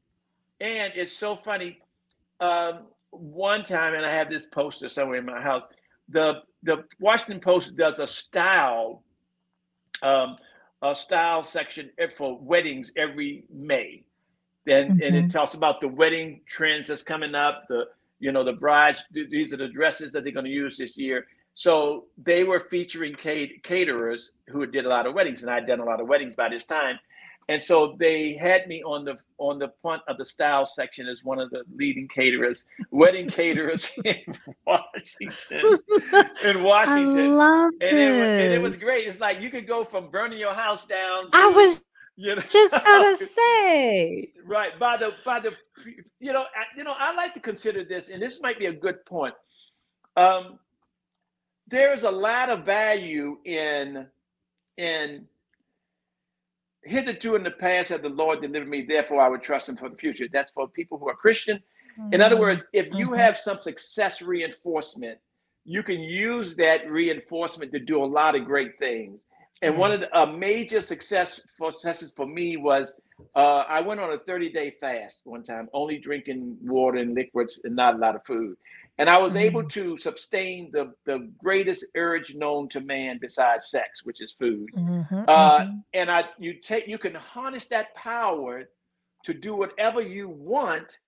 and 0.62 0.94
it's 1.02 1.14
so 1.26 1.36
funny. 1.50 1.72
Um, 2.40 2.74
one 3.12 3.64
time, 3.64 3.94
and 3.98 4.06
I 4.06 4.14
have 4.20 4.30
this 4.30 4.46
poster 4.46 4.88
somewhere 4.90 5.18
in 5.18 5.26
my 5.26 5.42
house. 5.42 5.66
The 6.18 6.28
the 6.64 6.76
Washington 7.00 7.40
Post 7.50 7.76
does 7.84 8.00
a 8.00 8.08
style, 8.08 9.04
um, 10.02 10.38
a 10.82 10.96
style 10.96 11.44
section 11.44 11.90
for 12.16 12.38
weddings 12.40 12.92
every 12.96 13.44
May, 13.54 14.04
and 14.68 15.02
and 15.02 15.16
it 15.16 15.32
talks 15.32 15.54
about 15.54 15.82
the 15.82 15.88
wedding 15.88 16.42
trends 16.48 16.88
that's 16.88 17.04
coming 17.04 17.36
up. 17.36 17.66
The 17.68 17.86
you 18.20 18.32
know 18.32 18.44
the 18.44 18.54
brides. 18.54 19.04
These 19.12 19.54
are 19.54 19.58
the 19.58 19.68
dresses 19.68 20.12
that 20.14 20.24
they're 20.24 20.34
going 20.34 20.46
to 20.46 20.52
use 20.52 20.78
this 20.78 20.98
year. 20.98 21.28
So 21.54 22.06
they 22.18 22.46
were 22.46 22.62
featuring 22.62 23.16
cat- 23.16 23.64
caterers 23.64 24.32
who 24.48 24.66
did 24.66 24.86
a 24.86 24.90
lot 24.90 25.06
of 25.06 25.14
weddings, 25.14 25.42
and 25.42 25.52
I'd 25.52 25.68
done 25.68 25.82
a 25.82 25.86
lot 25.86 26.00
of 26.00 26.08
weddings 26.08 26.36
by 26.36 26.48
this 26.50 26.66
time. 26.66 27.00
And 27.50 27.62
so 27.62 27.96
they 28.00 28.34
had 28.34 28.68
me 28.68 28.84
on 28.84 29.04
the 29.04 29.18
on 29.40 29.58
the 29.58 29.74
front 29.82 30.04
of 30.08 30.20
the 30.20 30.26
style 30.26 30.68
section 30.68 31.08
as 31.08 31.24
one 31.24 31.40
of 31.40 31.50
the 31.50 31.64
leading 31.76 32.08
caterers, 32.08 32.68
wedding 32.92 33.28
caterers 33.38 33.92
in 34.06 34.36
Washington. 34.68 35.80
In 36.46 36.64
Washington, 36.64 37.32
I 37.32 37.34
love 37.34 37.74
And 37.82 37.98
it, 37.98 38.12
was, 38.12 38.28
and 38.28 38.54
it 38.54 38.62
was 38.62 38.84
great. 38.84 39.08
It's 39.08 39.20
like 39.20 39.42
you 39.42 39.50
could 39.50 39.68
go 39.68 39.84
from 39.84 40.10
burning 40.10 40.40
your 40.40 40.54
house 40.54 40.86
down. 40.86 41.26
I 41.34 41.48
was 41.48 41.84
you 42.16 42.36
know, 42.36 42.42
just 42.42 42.72
gonna 42.72 43.16
say. 43.16 44.32
right 44.46 44.78
by 44.78 44.98
the 44.98 45.14
by 45.26 45.40
the 45.40 45.54
you 46.20 46.32
know 46.32 46.42
I, 46.42 46.78
you 46.78 46.84
know 46.84 46.94
I 47.00 47.16
like 47.16 47.34
to 47.34 47.40
consider 47.40 47.84
this, 47.84 48.10
and 48.10 48.22
this 48.22 48.42
might 48.42 48.60
be 48.60 48.68
a 48.68 48.74
good 48.74 49.04
point. 49.06 49.34
Um, 50.16 50.60
there 51.68 51.96
is 51.96 52.04
a 52.04 52.12
lot 52.12 52.50
of 52.50 52.64
value 52.64 53.40
in 53.44 54.06
in 54.78 55.26
hitherto 56.86 57.36
in 57.36 57.44
the 57.44 57.52
past 57.52 57.90
have 57.90 58.02
the 58.04 58.10
Lord 58.10 58.42
delivered 58.42 58.70
me, 58.70 58.84
therefore 58.84 59.22
I 59.22 59.30
would 59.30 59.42
trust 59.44 59.70
him 59.70 59.78
for 59.78 59.90
the 59.90 59.98
future. 59.98 60.28
That's 60.32 60.52
for 60.52 60.68
people 60.70 60.98
who 61.00 61.10
are 61.10 61.16
Christian. 61.16 61.62
In 62.12 62.22
other 62.22 62.38
Mm. 62.38 62.40
words, 62.40 62.66
if 62.74 62.88
you 62.94 63.12
Mhm. 63.12 63.18
have 63.18 63.38
some 63.38 63.62
success 63.62 64.22
reinforcement, 64.22 65.20
you 65.66 65.84
can 65.84 66.02
use 66.02 66.56
that 66.58 66.90
reinforcement 66.90 67.72
to 67.74 67.80
do 67.80 68.04
a 68.04 68.06
lot 68.06 68.36
of 68.36 68.46
great 68.46 68.80
things. 68.80 69.22
And 69.62 69.78
one 69.78 69.92
of 69.92 70.02
the 70.02 70.20
a 70.20 70.28
major 70.28 70.82
success 70.82 71.42
for 71.58 71.72
successes 71.72 72.12
for 72.16 72.28
me 72.28 72.58
was 72.58 73.00
uh, 73.36 73.64
I 73.70 73.82
went 73.82 74.00
on 74.02 74.12
a 74.14 74.20
30 74.20 74.52
day 74.52 74.72
fast 74.82 75.26
one 75.26 75.44
time, 75.44 75.70
only 75.74 76.00
drinking 76.00 76.58
water 76.62 77.00
and 77.00 77.16
liquids 77.16 77.62
and 77.64 77.76
not 77.76 77.96
a 77.96 77.98
lot 78.00 78.16
of 78.16 78.26
food. 78.26 78.58
And 79.00 79.10
I 79.10 79.20
was 79.20 79.38
able 79.38 79.66
to 79.66 79.98
sustain 79.98 80.72
the, 80.74 80.94
the 81.06 81.32
greatest 81.40 81.86
urge 81.98 82.36
known 82.36 82.70
to 82.72 82.82
man 82.82 83.20
besides 83.22 83.72
sex, 83.72 84.06
which 84.06 84.22
is 84.22 84.34
food. 84.34 84.70
Mhm, 84.76 85.28
Uh, 85.28 85.62
mhm. 85.62 85.84
and 85.94 86.12
I 86.12 86.26
you 86.40 86.56
take 86.56 86.88
you 86.88 87.00
can 87.00 87.16
harness 87.16 87.68
that 87.70 87.96
power 87.96 88.70
to 89.26 89.34
do 89.36 89.56
whatever 89.56 90.02
you 90.02 90.30
want 90.30 91.00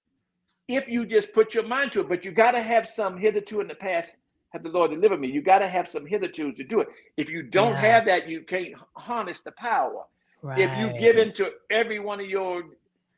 if 0.68 0.88
you 0.88 1.06
just 1.06 1.34
put 1.34 1.54
your 1.56 1.68
mind 1.68 1.94
to 1.94 2.02
it. 2.02 2.10
But 2.10 2.26
you 2.26 2.32
got 2.32 2.52
to 2.54 2.62
have 2.62 2.88
some 2.88 3.18
hitherto 3.18 3.62
in 3.62 3.68
the 3.70 3.76
past. 3.76 4.18
Have 4.54 4.64
the 4.64 4.70
Lord 4.70 4.92
deliver 4.92 5.18
me? 5.18 5.30
You 5.30 5.42
got 5.42 5.60
to 5.60 5.68
have 5.70 5.88
some 5.90 6.06
hitherto 6.08 6.54
to 6.54 6.64
do 6.64 6.82
it. 6.82 6.90
If 7.18 7.30
you 7.30 7.44
don't 7.44 7.76
Yeah. 7.76 7.82
have 7.82 8.06
that, 8.08 8.28
you 8.30 8.44
can't 8.44 8.76
harness 8.98 9.42
the 9.42 9.54
power. 9.54 10.06
If 10.56 10.76
you 10.76 10.92
give 10.92 11.18
Right. 11.18 11.28
in 11.28 11.34
to 11.36 11.54
every 11.72 12.00
one 12.00 12.20
of 12.22 12.28
your 12.28 12.64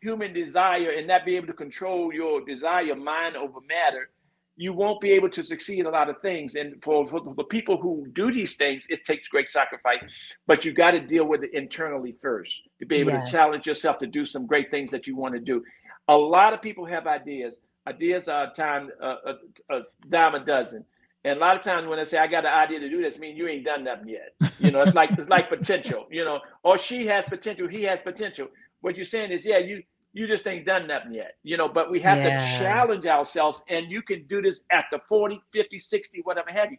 human 0.02 0.34
desire 0.34 0.92
and 0.92 1.08
not 1.08 1.26
be 1.26 1.38
able 1.38 1.48
to 1.48 1.54
control 1.54 2.14
your 2.14 2.42
desire, 2.46 2.96
mind 2.96 3.38
over 3.38 3.62
matter, 3.62 4.12
you 4.56 4.74
won't 4.74 5.02
be 5.02 5.12
able 5.12 5.30
to 5.30 5.44
succeed 5.44 5.80
in 5.80 5.86
a 5.88 5.90
lot 5.90 6.10
of 6.10 6.22
things. 6.22 6.56
And 6.56 6.82
for, 6.84 7.08
for 7.08 7.22
the 7.36 7.44
people 7.46 7.78
who 7.78 8.06
do 8.14 8.32
these 8.32 8.56
things, 8.56 8.86
it 8.90 9.04
takes 9.06 9.28
great 9.28 9.50
sacrifice. 9.50 10.00
But 10.48 10.64
you 10.66 10.74
got 10.74 10.92
to 10.92 11.00
deal 11.00 11.26
with 11.26 11.44
it 11.44 11.54
internally 11.54 12.16
first 12.22 12.62
to 12.80 12.86
be 12.86 12.98
able 12.98 13.14
Yes. 13.14 13.26
to 13.30 13.32
challenge 13.32 13.66
yourself 13.68 13.98
to 14.00 14.08
do 14.08 14.26
some 14.26 14.46
great 14.46 14.70
things 14.70 14.92
that 14.92 15.08
you 15.08 15.16
want 15.16 15.34
to 15.34 15.40
do. 15.40 15.64
A 16.08 16.16
lot 16.18 16.54
of 16.54 16.62
people 16.62 16.86
have 16.86 17.08
ideas. 17.08 17.60
Ideas 17.88 18.28
are 18.28 18.46
a 18.52 18.54
time 18.54 18.90
a, 19.02 19.08
a, 19.08 19.34
a 19.72 19.82
dime 20.10 20.36
a 20.36 20.46
dozen. 20.46 20.86
And 21.26 21.38
a 21.38 21.40
lot 21.40 21.56
of 21.56 21.62
times 21.64 21.88
when 21.88 22.00
I 22.00 22.04
say 22.04 22.18
I 22.18 22.28
got 22.28 22.46
an 22.46 22.54
idea 22.54 22.80
to 22.82 22.90
do 22.90 23.02
this, 23.02 23.18
I 23.18 23.20
mean 23.20 23.38
you 23.38 23.48
ain't 23.48 23.66
done 23.66 23.86
nothing 23.86 24.10
yet. 24.10 24.34
You 24.60 24.72
know, 24.72 24.82
it's 24.82 24.94
like 24.96 25.12
it's 25.18 25.30
like 25.30 25.50
potential. 25.50 26.06
You 26.12 26.26
know, 26.26 26.42
or 26.64 26.78
she 26.78 27.06
has 27.08 27.26
potential, 27.26 27.68
he 27.68 27.84
has 27.84 28.00
potential. 28.04 28.48
What 28.82 28.98
you're 28.98 29.06
saying 29.06 29.32
is, 29.32 29.46
yeah, 29.46 29.58
you 29.60 29.84
you 30.14 30.28
just 30.28 30.48
ain't 30.48 30.66
done 30.66 30.88
nothing 30.88 31.14
yet. 31.14 31.36
You 31.44 31.58
know, 31.58 31.68
but 31.68 31.92
we 31.92 32.00
have 32.02 32.20
Yeah. 32.20 32.40
to 32.40 32.58
challenge 32.60 33.06
ourselves, 33.06 33.64
and 33.68 33.92
you 33.92 34.02
can 34.02 34.26
do 34.28 34.42
this 34.42 34.64
at 34.72 34.86
the 34.92 35.00
40, 35.10 35.42
50, 35.52 35.80
60, 35.80 36.22
whatever 36.24 36.52
have 36.52 36.72
you. 36.72 36.78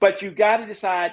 But 0.00 0.22
you 0.22 0.30
got 0.30 0.58
to 0.58 0.66
decide 0.66 1.12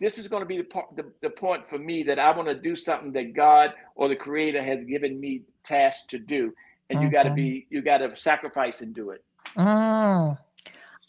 this 0.00 0.18
is 0.18 0.28
going 0.28 0.42
to 0.42 0.46
be 0.46 0.58
the, 0.58 0.64
part, 0.64 0.94
the 0.96 1.10
the 1.22 1.30
point 1.30 1.68
for 1.68 1.78
me 1.78 2.02
that 2.04 2.18
I 2.18 2.30
want 2.36 2.48
to 2.48 2.54
do 2.54 2.76
something 2.76 3.12
that 3.12 3.32
God 3.34 3.72
or 3.96 4.08
the 4.08 4.16
Creator 4.16 4.62
has 4.62 4.84
given 4.84 5.18
me 5.18 5.42
tasked 5.64 6.10
to 6.10 6.18
do. 6.18 6.52
and 6.90 7.00
you 7.02 7.10
got 7.10 7.24
to 7.24 7.30
be 7.34 7.66
you 7.70 7.82
got 7.82 7.98
to 7.98 8.16
sacrifice 8.16 8.80
and 8.80 8.94
do 8.94 9.10
it. 9.10 9.22
Mm. 9.56 10.38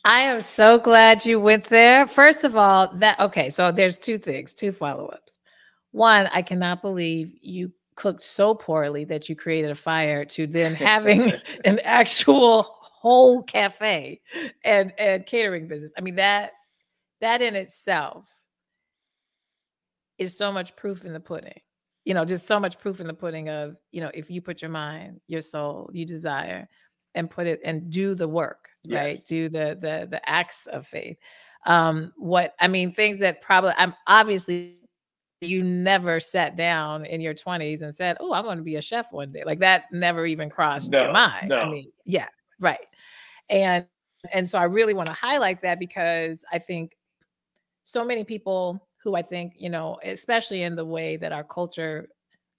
I 0.06 0.20
am 0.22 0.42
so 0.42 0.78
glad 0.78 1.26
you 1.26 1.40
went 1.40 1.66
there. 1.66 2.08
First 2.08 2.44
of 2.44 2.56
all, 2.56 2.88
that 2.96 3.20
okay, 3.20 3.50
so 3.50 3.72
there's 3.72 3.98
two 3.98 4.18
things, 4.18 4.54
two 4.54 4.72
follow-ups. 4.72 5.38
One, 5.92 6.28
I 6.34 6.42
cannot 6.42 6.82
believe 6.82 7.34
you 7.42 7.72
cooked 8.00 8.24
so 8.24 8.56
poorly 8.56 9.04
that 9.04 9.28
you 9.28 9.36
created 9.36 9.70
a 9.70 9.76
fire 9.76 10.24
to 10.24 10.48
then 10.48 10.74
having 10.90 11.32
an 11.66 11.80
actual 11.84 12.64
whole 12.64 13.44
cafe 13.44 14.22
and 14.64 14.94
and 14.98 15.26
catering 15.26 15.68
business. 15.68 15.92
I 15.98 16.02
mean 16.02 16.16
that 16.16 16.54
that 17.22 17.42
in 17.42 17.56
itself 17.56 18.26
is 20.18 20.36
so 20.38 20.52
much 20.52 20.76
proof 20.76 21.06
in 21.06 21.14
the 21.14 21.20
pudding. 21.20 21.60
You 22.06 22.14
know, 22.14 22.26
just 22.26 22.48
so 22.48 22.60
much 22.60 22.80
proof 22.80 23.02
in 23.02 23.08
the 23.08 23.14
pudding 23.14 23.50
of, 23.50 23.76
you 23.92 24.02
know, 24.02 24.10
if 24.14 24.32
you 24.32 24.42
put 24.42 24.62
your 24.62 24.72
mind, 24.72 25.20
your 25.28 25.42
soul, 25.42 25.90
you 25.94 26.06
desire 26.06 26.68
and 27.14 27.30
put 27.30 27.46
it 27.46 27.60
and 27.64 27.92
do 27.92 28.16
the 28.16 28.28
work, 28.28 28.70
yes. 28.84 28.98
right? 28.98 29.20
Do 29.28 29.50
the 29.50 29.78
the 29.80 30.08
the 30.10 30.30
acts 30.30 30.68
of 30.68 30.88
faith. 30.88 31.18
Um 31.66 32.14
what 32.16 32.54
I 32.62 32.70
mean 32.70 32.94
things 32.94 33.20
that 33.20 33.42
probably 33.42 33.74
I'm 33.78 33.94
obviously 34.08 34.79
you 35.42 35.64
never 35.64 36.20
sat 36.20 36.56
down 36.56 37.06
in 37.06 37.22
your 37.22 37.34
20s 37.34 37.82
and 37.82 37.94
said, 37.94 38.18
"Oh, 38.20 38.34
I'm 38.34 38.44
going 38.44 38.58
to 38.58 38.64
be 38.64 38.76
a 38.76 38.82
chef 38.82 39.12
one 39.12 39.32
day." 39.32 39.44
Like 39.46 39.60
that 39.60 39.86
never 39.92 40.26
even 40.26 40.50
crossed 40.50 40.92
no, 40.92 41.04
your 41.04 41.14
mind. 41.14 41.50
No. 41.50 41.60
I 41.60 41.70
mean, 41.70 41.92
yeah, 42.06 42.28
right. 42.60 42.80
And 43.50 43.86
and 44.34 44.48
so 44.48 44.60
I 44.60 44.66
really 44.66 44.94
want 44.94 45.08
to 45.08 45.14
highlight 45.14 45.62
that 45.62 45.80
because 45.80 46.44
I 46.52 46.60
think 46.60 46.98
so 47.84 48.04
many 48.04 48.24
people 48.24 48.86
who 49.02 49.16
I 49.16 49.22
think, 49.22 49.54
you 49.58 49.70
know, 49.70 49.98
especially 50.04 50.64
in 50.64 50.76
the 50.76 50.86
way 50.86 51.16
that 51.18 51.32
our 51.32 51.44
culture 51.44 52.10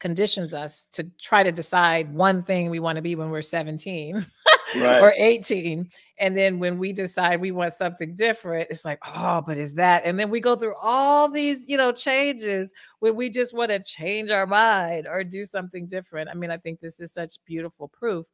conditions 0.01 0.55
us 0.55 0.87
to 0.93 1.05
try 1.21 1.43
to 1.43 1.53
decide 1.53 2.13
one 2.13 2.43
thing 2.43 2.71
we 2.71 2.81
want 2.81 2.97
to 2.97 3.03
be 3.03 3.15
when 3.15 3.31
we're 3.31 3.43
17 3.43 4.27
right. 4.77 5.01
or 5.01 5.13
18 5.17 5.89
and 6.19 6.37
then 6.37 6.59
when 6.59 6.79
we 6.79 6.93
decide 6.93 7.41
we 7.41 7.53
want 7.53 7.73
something 7.73 8.15
different 8.15 8.67
it's 8.71 8.85
like 8.85 8.99
oh 9.15 9.43
but 9.47 9.59
is 9.59 9.75
that 9.75 10.03
and 10.05 10.19
then 10.19 10.31
we 10.31 10.41
go 10.41 10.57
through 10.57 10.75
all 10.83 11.31
these 11.31 11.69
you 11.69 11.77
know 11.77 11.93
changes 11.93 12.73
when 13.01 13.15
we 13.15 13.29
just 13.29 13.55
want 13.55 13.71
to 13.71 13.83
change 13.83 14.31
our 14.31 14.47
mind 14.47 15.07
or 15.07 15.23
do 15.23 15.45
something 15.45 15.87
different 15.87 16.31
i 16.31 16.35
mean 16.35 16.51
i 16.51 16.57
think 16.57 16.81
this 16.81 16.99
is 16.99 17.13
such 17.13 17.35
beautiful 17.45 17.87
proof 17.89 18.27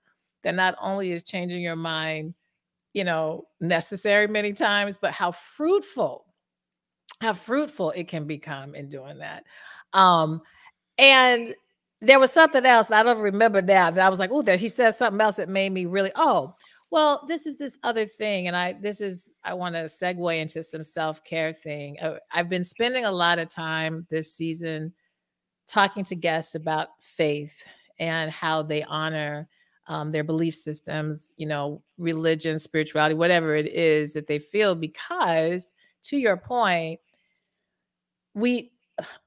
that 0.45 0.55
not 0.55 0.77
only 0.81 1.11
is 1.11 1.25
changing 1.25 1.62
your 1.62 1.77
mind 1.77 2.33
you 2.95 3.03
know 3.03 3.45
necessary 3.61 4.29
many 4.29 4.53
times 4.53 4.97
but 4.97 5.12
how 5.12 5.33
fruitful 5.33 6.27
how 7.21 7.33
fruitful 7.33 7.91
it 7.93 8.09
can 8.09 8.27
become 8.27 8.75
in 8.75 8.89
doing 8.89 9.19
that. 9.19 9.45
Um, 9.93 10.43
and 10.99 11.55
there 12.01 12.20
was 12.20 12.32
something 12.32 12.64
else 12.66 12.90
I 12.90 13.03
don't 13.03 13.20
remember 13.20 13.62
now 13.62 13.90
that 13.90 14.05
I 14.05 14.09
was 14.09 14.18
like, 14.18 14.30
oh, 14.32 14.42
there 14.42 14.57
he 14.57 14.68
said 14.68 14.92
something 14.92 15.20
else 15.20 15.36
that 15.36 15.49
made 15.49 15.72
me 15.72 15.86
really, 15.86 16.12
oh, 16.14 16.55
well, 16.90 17.24
this 17.26 17.47
is 17.47 17.59
this 17.59 17.78
other 17.82 18.05
thing, 18.05 18.47
and 18.47 18.57
I 18.57 18.74
this 18.74 19.01
is 19.01 19.34
I 19.44 19.55
want 19.55 19.74
to 19.74 19.84
segue 19.84 20.40
into 20.40 20.62
some 20.62 20.84
self 20.84 21.24
care 21.24 21.53
thing. 21.53 21.99
Uh, 22.01 22.16
I've 22.32 22.49
been 22.49 22.64
spending 22.64 23.05
a 23.05 23.11
lot 23.11 23.38
of 23.38 23.49
time 23.49 24.07
this 24.09 24.32
season 24.34 24.92
talking 25.66 26.05
to 26.05 26.14
guests 26.14 26.55
about 26.55 26.88
faith 27.01 27.62
and 27.99 28.30
how 28.30 28.62
they 28.62 28.84
honor 28.84 29.49
um, 29.88 30.12
their 30.12 30.24
belief 30.24 30.55
systems, 30.55 31.32
you 31.36 31.47
know, 31.47 31.82
religion, 31.99 32.59
spirituality, 32.59 33.14
whatever 33.14 33.57
it 33.57 33.68
is 33.68 34.12
that 34.14 34.26
they 34.26 34.38
feel. 34.38 34.74
Because 34.74 35.74
to 36.05 36.16
your 36.16 36.36
point, 36.36 37.01
we 38.34 38.72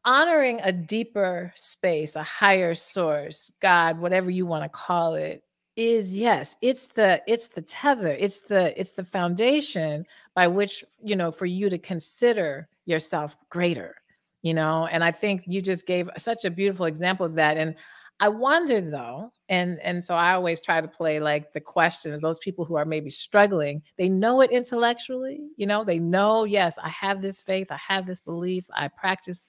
honoring 0.05 0.59
a 0.63 0.71
deeper 0.71 1.51
space, 1.55 2.15
a 2.15 2.23
higher 2.23 2.75
source, 2.75 3.51
God, 3.61 3.99
whatever 3.99 4.29
you 4.31 4.45
want 4.45 4.63
to 4.63 4.69
call 4.69 5.15
it, 5.15 5.43
is 5.75 6.17
yes, 6.17 6.57
it's 6.61 6.87
the 6.87 7.21
it's 7.27 7.47
the 7.47 7.61
tether, 7.61 8.09
it's 8.19 8.41
the 8.41 8.77
it's 8.79 8.91
the 8.91 9.03
foundation 9.03 10.05
by 10.35 10.47
which, 10.47 10.83
you 11.03 11.15
know, 11.15 11.31
for 11.31 11.45
you 11.45 11.69
to 11.69 11.77
consider 11.77 12.67
yourself 12.85 13.37
greater, 13.49 13.95
you 14.41 14.53
know, 14.53 14.87
and 14.87 15.03
I 15.03 15.11
think 15.11 15.43
you 15.45 15.61
just 15.61 15.87
gave 15.87 16.09
such 16.17 16.43
a 16.43 16.51
beautiful 16.51 16.85
example 16.85 17.25
of 17.25 17.35
that. 17.35 17.57
And 17.57 17.75
I 18.19 18.29
wonder 18.29 18.81
though, 18.81 19.31
and 19.49 19.79
and 19.81 20.03
so 20.03 20.15
I 20.15 20.33
always 20.33 20.61
try 20.61 20.79
to 20.79 20.87
play 20.87 21.19
like 21.19 21.53
the 21.53 21.59
questions. 21.59 22.21
Those 22.21 22.39
people 22.39 22.65
who 22.65 22.75
are 22.75 22.85
maybe 22.85 23.09
struggling, 23.09 23.81
they 23.97 24.07
know 24.07 24.41
it 24.41 24.51
intellectually. 24.51 25.41
You 25.57 25.65
know, 25.65 25.83
they 25.83 25.99
know 25.99 26.43
yes, 26.43 26.77
I 26.77 26.89
have 26.89 27.21
this 27.21 27.39
faith, 27.39 27.71
I 27.71 27.79
have 27.85 28.05
this 28.05 28.21
belief, 28.21 28.65
I 28.73 28.87
practice 28.87 29.47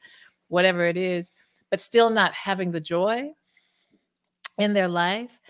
whatever 0.48 0.84
it 0.86 0.96
is, 0.96 1.32
but 1.70 1.80
still 1.80 2.11
not 2.11 2.32
having 2.32 2.70
the 2.70 2.80
joy 2.80 3.30
in 4.59 4.72
their 4.72 4.88
life. 4.88 5.40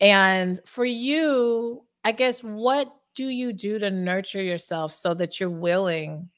And 0.00 0.58
for 0.64 0.84
you, 0.84 1.84
I 2.02 2.12
guess 2.12 2.40
what 2.40 2.88
do 3.14 3.26
you 3.28 3.52
do 3.52 3.78
to 3.78 3.90
nurture 3.90 4.42
yourself 4.42 4.92
so 4.92 5.12
that 5.14 5.38
you're 5.38 5.50
willing 5.50 6.30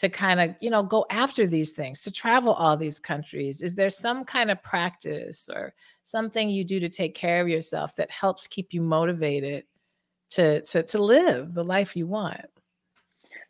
to 0.00 0.08
kind 0.08 0.40
of 0.40 0.54
you 0.60 0.70
know 0.70 0.82
go 0.82 1.04
after 1.10 1.46
these 1.46 1.72
things 1.72 2.00
to 2.00 2.10
travel 2.10 2.54
all 2.54 2.74
these 2.74 2.98
countries 2.98 3.60
is 3.60 3.74
there 3.74 3.90
some 3.90 4.24
kind 4.24 4.50
of 4.50 4.62
practice 4.62 5.46
or 5.54 5.74
something 6.04 6.48
you 6.48 6.64
do 6.64 6.80
to 6.80 6.88
take 6.88 7.14
care 7.14 7.42
of 7.42 7.48
yourself 7.48 7.94
that 7.96 8.10
helps 8.10 8.46
keep 8.46 8.72
you 8.72 8.80
motivated 8.80 9.62
to 10.30 10.62
to 10.62 10.82
to 10.82 11.02
live 11.02 11.52
the 11.52 11.62
life 11.62 11.94
you 11.94 12.06
want 12.06 12.40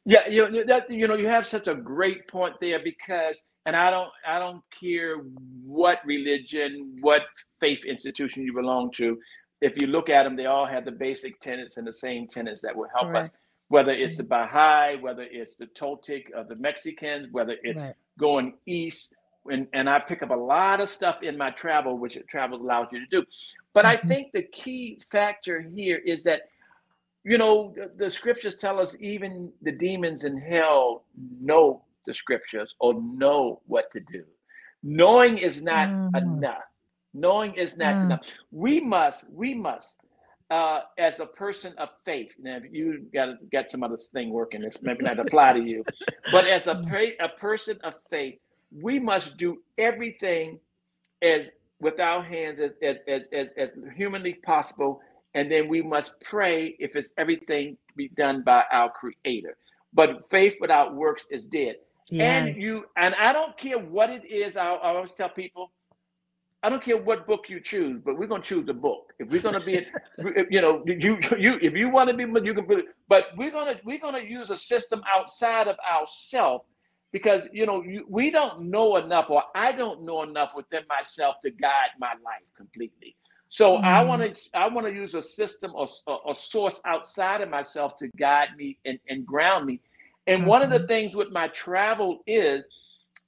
yeah 0.05 0.26
you 0.26 0.51
know 0.51 0.64
that 0.66 0.90
you 0.90 1.07
know 1.07 1.14
you 1.14 1.28
have 1.28 1.46
such 1.46 1.68
a 1.68 1.74
great 1.74 2.26
point 2.26 2.57
there 2.61 2.80
because 2.82 3.40
and 3.66 3.76
i 3.76 3.88
don't 3.88 4.11
i 4.26 4.36
don't 4.40 4.62
care 4.78 5.18
what 5.64 6.01
religion 6.05 6.96
what 7.01 7.22
faith 7.61 7.84
institution 7.84 8.42
you 8.42 8.53
belong 8.53 8.90
to 8.90 9.16
if 9.61 9.80
you 9.80 9.86
look 9.86 10.11
at 10.11 10.24
them 10.24 10.34
they 10.34 10.46
all 10.46 10.66
have 10.66 10.84
the 10.84 10.90
basic 10.90 11.38
tenets 11.38 11.76
and 11.76 11.86
the 11.86 11.92
same 11.92 12.26
tenets 12.26 12.61
that 12.61 12.74
will 12.74 12.88
help 12.92 13.07
Correct. 13.12 13.26
us 13.26 13.32
whether 13.71 13.93
it's 13.93 14.16
the 14.16 14.25
Baha'i, 14.25 14.97
whether 14.97 15.23
it's 15.23 15.57
the 15.57 15.66
Toltec 15.66 16.33
of 16.33 16.49
the 16.49 16.57
Mexicans, 16.57 17.29
whether 17.31 17.55
it's 17.62 17.85
right. 17.85 17.95
going 18.18 18.55
east. 18.66 19.14
And, 19.49 19.68
and 19.73 19.89
I 19.89 20.01
pick 20.01 20.25
up 20.25 20.31
a 20.31 20.35
lot 20.35 20.81
of 20.81 20.91
stuff 20.91 21.23
in 21.23 21.39
my 21.39 21.53
travel, 21.53 21.97
which 21.97 22.18
travel 22.29 22.61
allows 22.61 22.89
you 22.91 22.99
to 22.99 23.07
do. 23.07 23.25
But 23.73 23.85
mm-hmm. 23.85 24.07
I 24.07 24.09
think 24.09 24.33
the 24.33 24.43
key 24.43 25.01
factor 25.12 25.61
here 25.61 25.99
is 26.05 26.25
that, 26.25 26.49
you 27.23 27.39
know, 27.39 27.73
the, 27.77 27.93
the 27.97 28.11
scriptures 28.11 28.57
tell 28.57 28.81
us 28.81 28.97
even 28.99 29.53
the 29.62 29.71
demons 29.71 30.25
in 30.25 30.37
hell 30.37 31.05
know 31.41 31.85
the 32.07 32.12
scriptures 32.12 32.75
or 32.81 33.01
know 33.01 33.61
what 33.68 33.89
to 33.93 34.01
do. 34.01 34.25
Knowing 34.83 35.39
is 35.39 35.62
not 35.62 35.91
mm. 35.91 36.16
enough. 36.21 36.64
Knowing 37.14 37.55
is 37.55 37.77
not 37.77 37.95
mm. 37.95 38.05
enough. 38.07 38.21
We 38.51 38.81
must, 38.81 39.31
we 39.31 39.55
must 39.55 40.01
uh, 40.51 40.80
as 40.98 41.20
a 41.20 41.26
person 41.26 41.74
of 41.78 41.90
faith, 42.05 42.32
now 42.40 42.57
if 42.57 42.64
you 42.72 43.07
got 43.14 43.36
got 43.53 43.70
some 43.70 43.82
other 43.82 43.96
thing 43.96 44.30
working, 44.30 44.61
this 44.61 44.82
maybe 44.82 45.05
not 45.05 45.18
apply 45.18 45.53
to 45.53 45.62
you, 45.62 45.84
but 46.32 46.46
as 46.46 46.66
a 46.66 46.82
a 47.20 47.28
person 47.28 47.78
of 47.84 47.94
faith, 48.11 48.36
we 48.82 48.98
must 48.98 49.36
do 49.36 49.59
everything 49.78 50.59
as 51.22 51.51
with 51.80 52.01
our 52.01 52.22
hands 52.22 52.61
as 52.61 52.72
as 53.07 53.28
as, 53.32 53.53
as 53.57 53.72
humanly 53.96 54.34
possible, 54.34 55.01
and 55.34 55.51
then 55.51 55.68
we 55.68 55.82
must 55.82 56.20
pray 56.20 56.76
if 56.78 56.96
it's 56.96 57.14
everything 57.16 57.76
be 57.96 58.09
done 58.09 58.42
by 58.42 58.64
our 58.72 58.90
Creator. 58.90 59.57
But 59.92 60.28
faith 60.30 60.57
without 60.61 60.94
works 60.94 61.26
is 61.30 61.46
dead. 61.46 61.76
Yes. 62.11 62.48
And 62.48 62.57
you 62.57 62.86
and 62.96 63.14
I 63.14 63.32
don't 63.32 63.57
care 63.57 63.78
what 63.78 64.11
it 64.11 64.24
is. 64.24 64.57
I, 64.57 64.66
I 64.66 64.94
always 64.96 65.14
tell 65.14 65.28
people 65.28 65.70
I 66.63 66.69
don't 66.69 66.83
care 66.83 66.99
what 66.99 67.27
book 67.27 67.47
you 67.49 67.61
choose, 67.61 68.03
but 68.05 68.19
we're 68.19 68.27
gonna 68.27 68.43
choose 68.43 68.69
a 68.69 68.75
book. 68.75 69.15
If 69.19 69.31
we're 69.31 69.41
gonna 69.41 69.65
be, 69.65 69.87
you 70.51 70.61
know, 70.61 70.83
you 70.87 71.19
you 71.39 71.59
if 71.63 71.75
you 71.75 71.89
want 71.89 72.11
to 72.11 72.15
be, 72.15 72.25
you 72.25 72.55
can 72.55 72.65
put. 72.65 72.85
But 73.09 73.29
we're 73.37 73.51
gonna 73.51 73.81
we're 73.85 73.99
gonna 73.99 74.21
use 74.21 74.51
a 74.51 74.57
system 74.57 75.03
outside 75.15 75.69
of 75.69 75.77
ourselves 75.79 76.65
because 77.13 77.43
you 77.53 77.65
know 77.65 77.83
you, 77.83 78.05
we 78.09 78.31
don't 78.31 78.63
know 78.63 78.97
enough, 78.97 79.31
or 79.31 79.43
I 79.55 79.73
don't 79.73 80.03
know 80.03 80.23
enough 80.23 80.53
within 80.55 80.83
myself 80.89 81.37
to 81.43 81.51
guide 81.51 81.93
my 81.99 82.13
life 82.25 82.49
completely. 82.57 83.17
So 83.49 83.79
mm. 83.79 83.85
I 83.85 84.03
want 84.05 84.23
to 84.23 84.57
I 84.57 84.69
want 84.69 84.87
to 84.87 84.93
use 84.93 85.15
a 85.15 85.23
system 85.23 85.73
or 85.75 85.89
a, 86.29 86.35
source 86.35 86.81
outside 86.87 87.41
of 87.41 87.51
myself 87.51 87.97
to 87.97 88.09
guide 88.17 88.51
me 88.57 88.79
and, 88.85 88.99
and 89.09 89.27
ground 89.27 89.67
me. 89.67 89.81
And 90.27 90.41
mm-hmm. 90.41 90.49
one 90.49 90.63
of 90.63 90.71
the 90.71 90.79
mm-hmm. 90.79 90.87
things 90.87 91.17
with 91.17 91.31
my 91.33 91.49
travel 91.49 92.23
is 92.27 92.65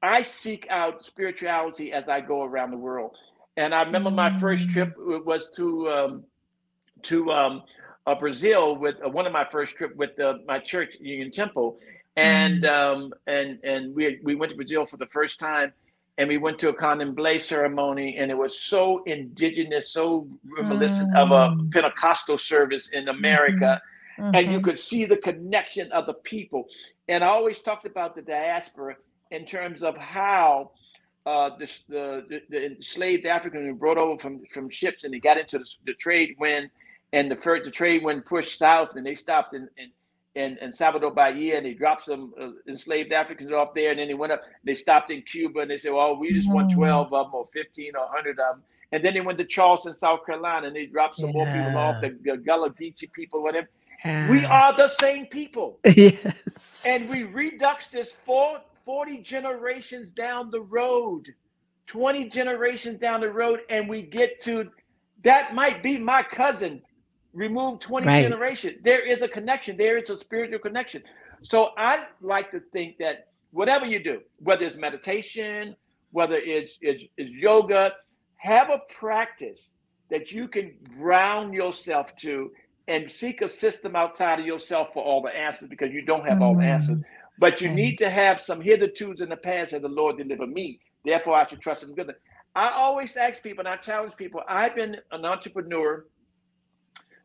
I 0.02 0.22
seek 0.22 0.66
out 0.68 1.04
spirituality 1.04 1.92
as 1.92 2.08
I 2.08 2.20
go 2.20 2.42
around 2.42 2.72
the 2.72 2.76
world. 2.76 3.16
And 3.56 3.74
I 3.74 3.82
remember 3.82 4.10
my 4.10 4.38
first 4.38 4.70
trip 4.70 4.96
mm. 4.96 5.24
was 5.24 5.50
to 5.56 5.88
um, 5.90 6.24
to 7.02 7.30
um, 7.30 7.62
uh, 8.06 8.14
Brazil 8.14 8.76
with 8.76 8.96
uh, 9.04 9.08
one 9.08 9.26
of 9.26 9.32
my 9.32 9.46
first 9.50 9.76
trip 9.76 9.94
with 9.94 10.18
uh, 10.18 10.38
my 10.46 10.58
church 10.58 10.96
Union 11.00 11.30
Temple, 11.30 11.78
and 12.16 12.62
mm. 12.62 12.70
um, 12.70 13.12
and 13.26 13.58
and 13.62 13.94
we 13.94 14.20
we 14.22 14.34
went 14.34 14.50
to 14.50 14.56
Brazil 14.56 14.86
for 14.86 14.96
the 14.96 15.06
first 15.06 15.38
time, 15.38 15.72
and 16.16 16.28
we 16.28 16.38
went 16.38 16.58
to 16.60 16.70
a 16.70 16.74
candomblé 16.74 17.40
ceremony, 17.40 18.16
and 18.16 18.30
it 18.30 18.38
was 18.38 18.58
so 18.58 19.02
indigenous, 19.04 19.92
so 19.92 20.26
reminiscent 20.56 21.14
of 21.14 21.30
a 21.30 21.54
mm. 21.54 21.70
Pentecostal 21.70 22.38
service 22.38 22.88
in 22.88 23.08
America. 23.08 23.80
Mm-hmm. 24.18 24.34
And 24.34 24.46
you 24.46 24.58
mm-hmm. 24.58 24.64
could 24.64 24.78
see 24.78 25.06
the 25.06 25.16
connection 25.16 25.90
of 25.90 26.04
the 26.04 26.12
people. 26.12 26.68
And 27.08 27.24
I 27.24 27.28
always 27.28 27.60
talked 27.60 27.86
about 27.86 28.14
the 28.14 28.20
diaspora 28.20 28.96
in 29.32 29.46
terms 29.46 29.82
of 29.82 29.96
how 29.96 30.70
uh, 31.24 31.50
the, 31.58 31.68
the, 31.88 32.40
the 32.50 32.66
enslaved 32.66 33.26
Africans 33.26 33.66
were 33.72 33.78
brought 33.78 33.98
over 33.98 34.20
from, 34.20 34.44
from 34.52 34.68
ships 34.68 35.04
and 35.04 35.14
they 35.14 35.18
got 35.18 35.38
into 35.38 35.58
the, 35.58 35.74
the 35.86 35.94
trade 35.94 36.36
wind 36.38 36.70
and 37.12 37.30
the 37.30 37.36
first, 37.36 37.64
the 37.64 37.70
trade 37.70 38.04
wind 38.04 38.24
pushed 38.26 38.58
south 38.58 38.94
and 38.94 39.06
they 39.06 39.14
stopped 39.14 39.54
in, 39.54 39.68
in, 39.78 39.90
in, 40.34 40.58
in 40.58 40.72
Salvador 40.72 41.12
Bahia 41.12 41.56
and 41.56 41.64
they 41.64 41.72
dropped 41.72 42.04
some 42.04 42.34
uh, 42.40 42.50
enslaved 42.68 43.12
Africans 43.12 43.52
off 43.52 43.72
there 43.74 43.90
and 43.90 43.98
then 43.98 44.08
they 44.08 44.14
went 44.14 44.32
up, 44.32 44.42
they 44.64 44.74
stopped 44.74 45.10
in 45.10 45.22
Cuba 45.22 45.60
and 45.60 45.70
they 45.70 45.78
said, 45.78 45.92
well, 45.92 46.14
we 46.16 46.32
just 46.32 46.50
want 46.50 46.70
12 46.70 47.12
of 47.12 47.26
them 47.26 47.34
or 47.34 47.46
15 47.46 47.96
or 47.96 48.04
100 48.04 48.30
of 48.30 48.36
them. 48.36 48.62
And 48.92 49.02
then 49.02 49.14
they 49.14 49.22
went 49.22 49.38
to 49.38 49.46
Charleston, 49.46 49.94
South 49.94 50.26
Carolina 50.26 50.66
and 50.66 50.76
they 50.76 50.84
dropped 50.84 51.16
some 51.16 51.30
yeah. 51.30 51.32
more 51.32 51.46
people 51.46 51.78
off, 51.78 52.02
the, 52.02 52.18
the 52.22 52.36
Gullah 52.36 52.70
Geechee 52.70 53.10
people, 53.12 53.42
whatever. 53.42 53.68
Yeah. 54.04 54.28
We 54.28 54.44
are 54.44 54.76
the 54.76 54.88
same 54.88 55.26
people. 55.26 55.78
yes. 55.84 56.84
And 56.84 57.08
we 57.08 57.22
redux 57.22 57.88
this 57.88 58.12
four 58.12 58.58
40 58.84 59.18
generations 59.18 60.12
down 60.12 60.50
the 60.50 60.60
road, 60.60 61.34
20 61.86 62.28
generations 62.28 62.98
down 62.98 63.20
the 63.20 63.30
road, 63.30 63.60
and 63.68 63.88
we 63.88 64.02
get 64.02 64.42
to 64.44 64.70
that 65.22 65.54
might 65.54 65.82
be 65.82 65.98
my 65.98 66.22
cousin. 66.22 66.82
Remove 67.32 67.80
20 67.80 68.06
right. 68.06 68.22
generations. 68.22 68.78
There 68.82 69.00
is 69.00 69.22
a 69.22 69.28
connection, 69.28 69.76
there 69.76 69.96
is 69.96 70.10
a 70.10 70.18
spiritual 70.18 70.58
connection. 70.58 71.02
So 71.42 71.70
I 71.76 72.06
like 72.20 72.50
to 72.50 72.60
think 72.60 72.98
that 72.98 73.28
whatever 73.52 73.86
you 73.86 74.02
do, 74.02 74.20
whether 74.38 74.66
it's 74.66 74.76
meditation, 74.76 75.76
whether 76.10 76.36
it's, 76.36 76.78
it's, 76.80 77.04
it's 77.16 77.30
yoga, 77.30 77.94
have 78.36 78.70
a 78.70 78.82
practice 78.94 79.74
that 80.10 80.30
you 80.30 80.46
can 80.46 80.74
ground 80.98 81.54
yourself 81.54 82.14
to 82.16 82.50
and 82.88 83.10
seek 83.10 83.40
a 83.40 83.48
system 83.48 83.96
outside 83.96 84.40
of 84.40 84.46
yourself 84.46 84.92
for 84.92 85.02
all 85.02 85.22
the 85.22 85.30
answers 85.30 85.68
because 85.68 85.92
you 85.92 86.02
don't 86.02 86.26
have 86.26 86.42
all 86.42 86.54
the 86.54 86.60
mm-hmm. 86.60 86.68
answers. 86.68 86.98
But 87.42 87.60
you 87.60 87.70
need 87.70 87.98
to 87.98 88.08
have 88.08 88.40
some 88.40 88.60
hitherto's 88.60 89.20
in 89.20 89.28
the 89.28 89.36
past 89.36 89.72
that 89.72 89.82
the 89.82 89.88
Lord 89.88 90.16
delivered 90.16 90.52
me. 90.52 90.78
Therefore, 91.04 91.34
I 91.34 91.44
should 91.44 91.60
trust 91.60 91.82
in 91.82 91.92
good. 91.92 92.14
I 92.54 92.70
always 92.70 93.16
ask 93.16 93.42
people 93.42 93.66
and 93.66 93.68
I 93.68 93.78
challenge 93.78 94.14
people. 94.16 94.42
I've 94.46 94.76
been 94.76 94.98
an 95.10 95.24
entrepreneur 95.24 96.06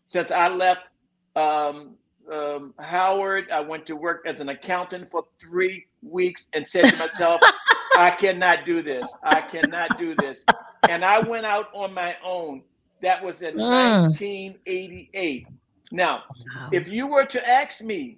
since 0.08 0.32
I 0.32 0.48
left 0.48 0.88
um, 1.36 1.98
um, 2.34 2.74
Howard. 2.80 3.52
I 3.52 3.60
went 3.60 3.86
to 3.86 3.96
work 3.96 4.26
as 4.26 4.42
an 4.42 4.50
accountant 4.50 5.12
for 5.12 5.26
three 5.40 5.86
weeks 6.02 6.48
and 6.56 6.68
said 6.68 6.90
to 6.90 6.98
myself, 6.98 7.40
I 7.96 8.10
cannot 8.10 8.66
do 8.66 8.82
this. 8.82 9.06
I 9.22 9.42
cannot 9.42 10.00
do 10.00 10.16
this. 10.16 10.44
And 10.90 11.06
I 11.06 11.20
went 11.20 11.46
out 11.46 11.68
on 11.76 11.94
my 11.94 12.18
own. 12.26 12.64
That 13.04 13.24
was 13.24 13.44
in 13.44 13.54
mm. 13.54 14.02
1988. 14.08 15.46
Now, 15.92 16.24
wow. 16.56 16.70
if 16.72 16.88
you 16.88 17.06
were 17.06 17.26
to 17.26 17.48
ask 17.48 17.84
me, 17.84 18.18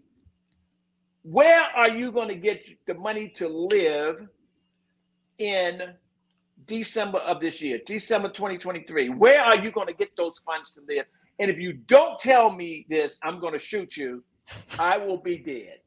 where 1.24 1.65
are 1.76 1.89
you 1.89 2.11
going 2.11 2.30
to 2.30 2.36
get 2.36 2.65
the 2.86 2.93
money 2.93 3.30
to 3.36 3.47
live 3.47 4.28
in 5.38 5.93
December 6.65 7.20
of 7.20 7.39
this 7.39 7.61
year, 7.61 7.80
December 7.86 8.30
2023? 8.30 9.09
Where 9.09 9.41
are 9.41 9.55
you 9.55 9.72
going 9.72 9.88
to 9.88 9.93
get 9.93 10.15
those 10.15 10.39
funds 10.39 10.72
to 10.72 10.82
live? 10.88 11.05
And 11.39 11.49
if 11.49 11.57
you 11.57 11.74
don't 11.74 12.20
tell 12.20 12.51
me 12.51 12.86
this, 12.89 13.17
I'm 13.24 13.39
going 13.39 13.53
to 13.53 13.59
shoot 13.59 13.95
you. 13.95 14.24
I 14.80 14.97
will 14.97 15.17
be 15.17 15.38
dead. 15.38 15.80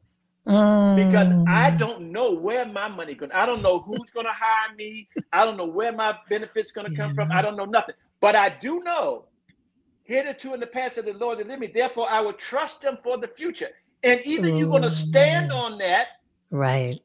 Because 0.45 1.29
I 1.47 1.71
mm. 1.71 1.79
don't 1.79 2.11
know 2.11 2.33
where 2.33 2.67
my 2.67 2.89
money 2.89 3.15
going. 3.15 3.31
I 3.33 3.47
don't 3.47 3.63
know 3.63 3.79
who's 3.79 4.11
going 4.11 4.27
to 4.27 4.33
hire 4.33 4.75
me. 4.75 5.09
I 5.33 5.45
don't 5.45 5.57
know 5.57 5.67
where 5.67 5.93
my 5.93 6.17
benefits 6.29 6.73
going 6.73 6.89
to 6.89 6.97
come 6.97 7.11
yeah. 7.11 7.15
from. 7.15 7.33
I 7.33 7.43
don't 7.43 7.57
know 7.57 7.65
nothing. 7.65 7.95
But 8.21 8.35
I 8.35 8.49
do 8.49 8.83
know 8.83 9.27
hitherto 10.05 10.55
in 10.55 10.61
the 10.61 10.67
past 10.67 10.99
of 10.99 11.05
the 11.05 11.13
Lord 11.13 11.39
delivered 11.39 11.61
me. 11.61 11.71
Therefore, 11.73 12.07
I 12.11 12.21
will 12.21 12.33
trust 12.33 12.85
Him 12.85 12.99
for 13.03 13.19
the 13.19 13.29
future. 13.29 13.69
And 14.03 14.21
either 14.25 14.49
you're 14.49 14.69
going 14.69 14.83
to 14.83 14.91
stand 14.91 15.51
mm. 15.51 15.57
on 15.57 15.79
that, 15.79 16.09
right? 16.51 16.99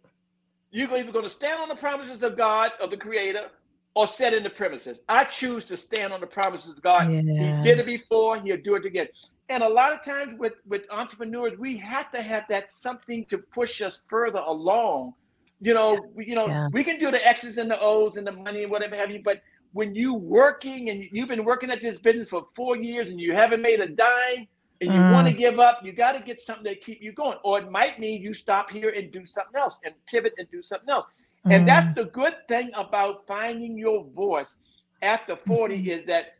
You're 0.71 0.93
either 0.95 1.11
going 1.11 1.25
to 1.25 1.29
stand 1.29 1.61
on 1.61 1.69
the 1.69 1.75
promises 1.75 2.23
of 2.23 2.37
God, 2.37 2.71
of 2.81 2.91
the 2.91 2.97
Creator, 2.97 3.49
or 3.95 4.07
set 4.07 4.33
in 4.33 4.43
the 4.43 4.49
premises. 4.49 4.99
I 5.09 5.23
choose 5.23 5.65
to 5.65 5.77
stand 5.77 6.13
on 6.13 6.21
the 6.21 6.27
promises 6.27 6.71
of 6.71 6.81
God. 6.81 7.11
Yeah. 7.11 7.21
He 7.21 7.61
did 7.61 7.79
it 7.79 7.85
before, 7.85 8.39
he'll 8.41 8.57
do 8.57 8.75
it 8.75 8.85
again. 8.85 9.07
And 9.49 9.63
a 9.63 9.69
lot 9.69 9.93
of 9.93 10.03
times 10.03 10.37
with, 10.37 10.61
with 10.67 10.85
entrepreneurs, 10.91 11.57
we 11.57 11.77
have 11.77 12.11
to 12.11 12.21
have 12.21 12.45
that 12.49 12.69
something 12.69 13.25
to 13.25 13.37
push 13.37 13.81
us 13.81 14.01
further 14.07 14.39
along. 14.39 15.13
You 15.61 15.73
know, 15.73 15.99
you 16.15 16.35
know, 16.35 16.47
yeah. 16.47 16.67
we 16.71 16.83
can 16.83 16.99
do 16.99 17.09
the 17.09 17.25
X's 17.25 17.57
and 17.57 17.71
the 17.71 17.79
O's 17.79 18.17
and 18.17 18.27
the 18.27 18.33
money 18.33 18.63
and 18.63 18.71
whatever 18.71 18.95
have 18.95 19.09
you, 19.09 19.21
but 19.23 19.41
when 19.71 19.95
you 19.95 20.13
working 20.13 20.89
and 20.89 21.05
you've 21.11 21.27
been 21.27 21.43
working 21.43 21.71
at 21.71 21.81
this 21.81 21.97
business 21.97 22.29
for 22.29 22.45
four 22.55 22.77
years 22.77 23.09
and 23.09 23.19
you 23.19 23.33
haven't 23.33 23.61
made 23.61 23.79
a 23.79 23.87
dime, 23.87 24.47
and 24.81 24.93
you 24.93 24.99
mm. 24.99 25.11
want 25.11 25.27
to 25.27 25.33
give 25.33 25.59
up, 25.59 25.83
you 25.83 25.91
got 25.91 26.13
to 26.13 26.23
get 26.23 26.41
something 26.41 26.65
to 26.65 26.75
keep 26.75 27.01
you 27.01 27.11
going. 27.11 27.37
Or 27.43 27.59
it 27.59 27.71
might 27.71 27.99
mean 27.99 28.21
you 28.21 28.33
stop 28.33 28.69
here 28.69 28.89
and 28.89 29.11
do 29.11 29.25
something 29.25 29.59
else 29.59 29.77
and 29.83 29.93
pivot 30.07 30.33
and 30.37 30.49
do 30.51 30.61
something 30.61 30.89
else. 30.89 31.05
Mm. 31.45 31.53
And 31.53 31.67
that's 31.67 31.93
the 31.95 32.05
good 32.05 32.35
thing 32.47 32.71
about 32.75 33.25
finding 33.27 33.77
your 33.77 34.05
voice 34.05 34.57
after 35.01 35.35
40 35.35 35.75
mm-hmm. 35.77 35.89
is 35.89 36.05
that 36.05 36.35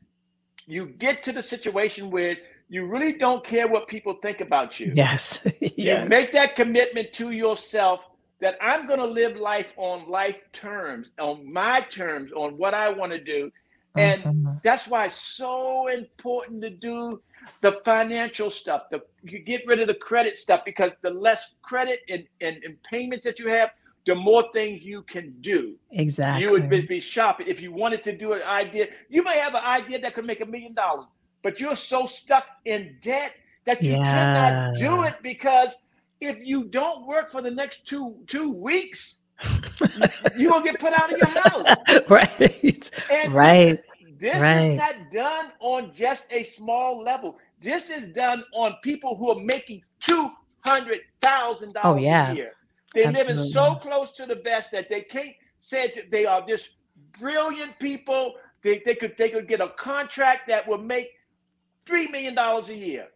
you 0.65 0.88
get 0.88 1.23
to 1.23 1.31
the 1.31 1.41
situation 1.41 2.11
where 2.11 2.38
you 2.69 2.85
really 2.85 3.13
don't 3.13 3.45
care 3.45 3.67
what 3.67 3.88
people 3.88 4.15
think 4.21 4.41
about 4.41 4.79
you. 4.79 4.91
Yes. 4.93 5.41
yes. 5.61 6.03
You 6.03 6.09
make 6.09 6.33
that 6.33 6.55
commitment 6.55 7.13
to 7.13 7.31
yourself 7.31 8.01
that 8.39 8.57
I'm 8.61 8.85
going 8.85 8.99
to 8.99 9.05
live 9.05 9.38
life 9.38 9.67
on 9.77 10.09
life 10.09 10.38
terms, 10.51 11.11
on 11.19 11.51
my 11.51 11.81
terms, 11.81 12.31
on 12.33 12.57
what 12.57 12.73
I 12.73 12.89
want 12.89 13.11
to 13.13 13.23
do. 13.23 13.51
And 13.95 14.23
mm-hmm. 14.23 14.51
that's 14.63 14.88
why 14.88 15.05
it's 15.05 15.19
so 15.19 15.88
important 15.88 16.61
to 16.61 16.69
do 16.69 17.21
the 17.61 17.73
financial 17.83 18.51
stuff. 18.51 18.83
The 18.89 19.01
you 19.23 19.39
get 19.39 19.65
rid 19.65 19.79
of 19.79 19.87
the 19.87 19.93
credit 19.93 20.37
stuff 20.37 20.63
because 20.65 20.91
the 21.01 21.11
less 21.11 21.55
credit 21.61 22.01
and, 22.09 22.25
and, 22.41 22.63
and 22.63 22.81
payments 22.83 23.25
that 23.25 23.39
you 23.39 23.47
have, 23.49 23.71
the 24.05 24.15
more 24.15 24.45
things 24.53 24.83
you 24.83 25.01
can 25.03 25.35
do. 25.41 25.77
Exactly. 25.91 26.43
You 26.43 26.51
would 26.51 26.69
be, 26.87 26.99
shopping. 26.99 27.47
If 27.47 27.61
you 27.61 27.71
wanted 27.71 28.03
to 28.05 28.17
do 28.17 28.33
an 28.33 28.41
idea, 28.43 28.87
you 29.09 29.23
may 29.23 29.37
have 29.37 29.53
an 29.53 29.63
idea 29.63 29.99
that 29.99 30.13
could 30.13 30.25
make 30.25 30.41
a 30.41 30.45
million 30.45 30.73
dollars, 30.73 31.05
but 31.43 31.59
you're 31.59 31.75
so 31.75 32.05
stuck 32.05 32.47
in 32.65 32.97
debt 33.01 33.33
that 33.65 33.83
you 33.83 33.91
yeah. 33.91 34.71
cannot 34.73 34.77
do 34.77 35.03
it 35.03 35.15
because 35.21 35.75
if 36.21 36.37
you 36.41 36.63
don't 36.63 37.05
work 37.05 37.31
for 37.31 37.41
the 37.41 37.51
next 37.51 37.85
two 37.85 38.15
two 38.27 38.49
weeks, 38.49 39.17
you're 40.37 40.51
gonna 40.51 40.63
get 40.63 40.79
put 40.79 40.93
out 40.93 41.11
of 41.11 41.17
your 41.17 41.27
house. 41.27 41.77
right. 42.09 42.91
And 43.11 43.33
right. 43.33 43.79
This 44.20 44.39
right. 44.39 44.61
is 44.61 44.78
not 44.78 45.11
done 45.11 45.51
on 45.59 45.91
just 45.93 46.32
a 46.32 46.43
small 46.43 47.01
level. 47.01 47.38
This 47.61 47.89
is 47.89 48.09
done 48.09 48.43
on 48.53 48.76
people 48.84 49.15
who 49.15 49.32
are 49.32 49.39
making 49.39 49.84
two 49.99 50.30
hundred 50.65 51.01
thousand 51.22 51.70
oh, 51.78 51.82
dollars 51.82 52.03
yeah. 52.03 52.32
a 52.32 52.36
year. 52.36 52.51
They're 52.93 53.07
Absolutely. 53.07 53.34
living 53.34 53.51
so 53.51 53.76
close 53.76 54.11
to 54.13 54.26
the 54.26 54.36
best 54.36 54.72
that 54.72 54.89
they 54.89 55.01
can't 55.01 55.34
say 55.59 55.93
they 56.09 56.26
are 56.26 56.45
just 56.47 56.72
brilliant 57.20 57.78
people. 57.80 58.36
They, 58.61 58.82
they 58.84 58.95
could 58.95 59.15
they 59.18 59.30
could 59.30 59.47
get 59.47 59.61
a 59.61 59.70
contract 59.70 60.47
that 60.47 60.68
will 60.68 60.78
make 60.80 61.11
three 61.86 62.07
million 62.07 62.36
dollars 62.36 62.70
a 62.70 62.76
year, 62.76 63.09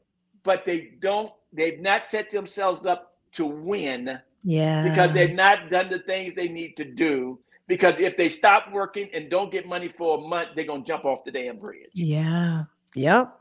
but 0.44 0.66
they 0.66 0.94
don't. 1.00 1.32
They've 1.54 1.80
not 1.80 2.08
set 2.08 2.30
themselves 2.32 2.86
up 2.86 3.16
to 3.34 3.46
win. 3.46 4.20
Yeah, 4.44 4.88
because 4.88 5.14
they've 5.14 5.34
not 5.34 5.70
done 5.70 5.90
the 5.90 6.00
things 6.00 6.36
they 6.36 6.48
need 6.48 6.78
to 6.78 6.86
do 6.86 7.40
because 7.72 7.96
if 8.00 8.18
they 8.18 8.28
stop 8.28 8.70
working 8.74 9.08
and 9.14 9.30
don't 9.30 9.50
get 9.50 9.66
money 9.66 9.88
for 9.88 10.18
a 10.18 10.22
month, 10.28 10.50
they're 10.58 10.66
gonna 10.66 10.84
jump 10.84 11.06
off 11.06 11.24
the 11.24 11.32
damn 11.32 11.58
bridge. 11.58 11.90
Yeah. 11.94 12.66
Yep. 12.96 13.34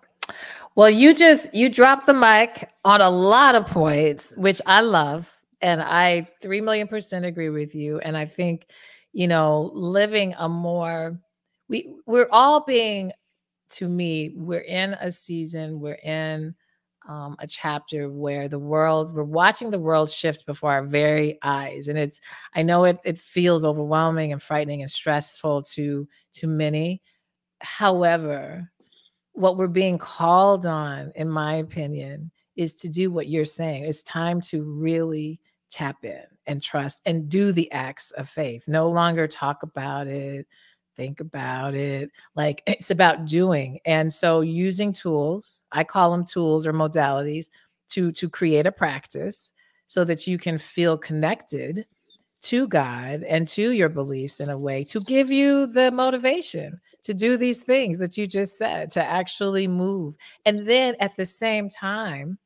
Well, 0.77 0.89
you 0.89 1.15
just 1.15 1.53
you 1.53 1.69
dropped 1.69 2.07
the 2.07 2.15
mic 2.15 2.71
on 2.85 3.01
a 3.01 3.11
lot 3.11 3.57
of 3.57 3.67
points, 3.67 4.33
which 4.37 4.61
I 4.67 4.83
love, 4.83 5.37
and 5.61 5.83
I 5.83 6.29
three 6.41 6.61
million 6.61 6.87
percent 6.87 7.25
agree 7.25 7.51
with 7.51 7.75
you. 7.75 7.99
And 7.99 8.17
I 8.17 8.25
think, 8.25 8.67
you 9.13 9.27
know, 9.27 9.73
living 9.75 10.37
a 10.39 10.49
more 10.49 11.19
we 11.69 11.93
we're 12.07 12.29
all 12.31 12.65
being 12.65 13.11
to 13.71 13.89
me, 13.89 14.33
we're 14.37 14.59
in 14.61 14.95
a 14.95 15.11
season, 15.11 15.81
we're 15.81 15.95
in 15.95 16.55
um, 17.11 17.35
a 17.41 17.47
chapter 17.47 18.09
where 18.09 18.47
the 18.49 18.59
world 18.59 19.13
we're 19.13 19.25
watching 19.25 19.71
the 19.71 19.79
world 19.81 20.09
shift 20.09 20.47
before 20.47 20.71
our 20.71 20.85
very 20.85 21.39
eyes. 21.43 21.89
And 21.89 21.99
it's 21.99 22.21
i 22.55 22.63
know 22.63 22.85
it, 22.85 22.99
it 23.05 23.19
feels 23.19 23.65
overwhelming 23.65 24.33
and 24.33 24.41
frightening 24.41 24.83
and 24.83 24.91
stressful 24.91 25.63
to 25.75 26.09
to 26.35 26.47
many. 26.47 27.03
However 27.61 28.71
what 29.33 29.57
we're 29.57 29.69
being 29.69 29.99
called 29.99 30.67
on 30.67 31.13
in 31.17 31.29
my 31.29 31.55
opinion 31.55 32.31
is 32.57 32.75
to 32.75 32.89
do 32.89 33.11
what 33.11 33.29
you're 33.29 33.45
saying. 33.45 33.85
It's 33.85 34.03
time 34.03 34.41
to 34.43 34.63
really 34.63 35.41
tap 35.71 36.05
in 36.05 36.23
and 36.47 36.63
trust 36.63 37.03
and 37.07 37.29
do 37.29 37.53
the 37.53 37.71
acts 37.73 38.11
of 38.13 38.29
faith. 38.29 38.65
No 38.69 38.89
longer 38.89 39.27
talk 39.27 39.63
about 39.63 40.07
it 40.07 40.47
think 41.01 41.21
about 41.21 41.75
it. 41.75 42.11
Like 42.35 42.63
it's 42.67 42.91
about 42.91 43.25
doing. 43.25 43.79
And 43.87 44.13
so 44.13 44.43
using 44.43 44.93
tools, 44.93 45.65
I 45.73 45.83
call 45.83 46.11
them 46.11 46.25
tools 46.25 46.67
or 46.67 46.73
modalities 46.73 47.49
to 47.91 48.13
to 48.13 48.29
create 48.29 48.67
a 48.67 48.73
practice 48.73 49.53
so 49.87 50.05
that 50.05 50.27
you 50.27 50.37
can 50.39 50.59
feel 50.59 50.99
connected 50.99 51.87
to 52.43 52.69
God 52.69 53.23
and 53.23 53.49
to 53.49 53.73
your 53.73 53.89
beliefs 53.89 54.41
in 54.41 54.49
a 54.51 54.59
way 54.59 54.85
to 54.85 55.01
give 55.01 55.31
you 55.31 55.67
the 55.67 55.91
motivation 55.91 56.81
to 57.03 57.15
do 57.15 57.37
these 57.37 57.61
things 57.61 57.99
that 57.99 58.17
you 58.19 58.27
just 58.27 58.59
said, 58.59 58.91
to 58.91 59.03
actually 59.03 59.67
move. 59.67 60.17
And 60.45 60.67
then 60.67 60.97
at 61.01 61.17
the 61.17 61.25
same 61.25 61.71
time, 61.71 62.39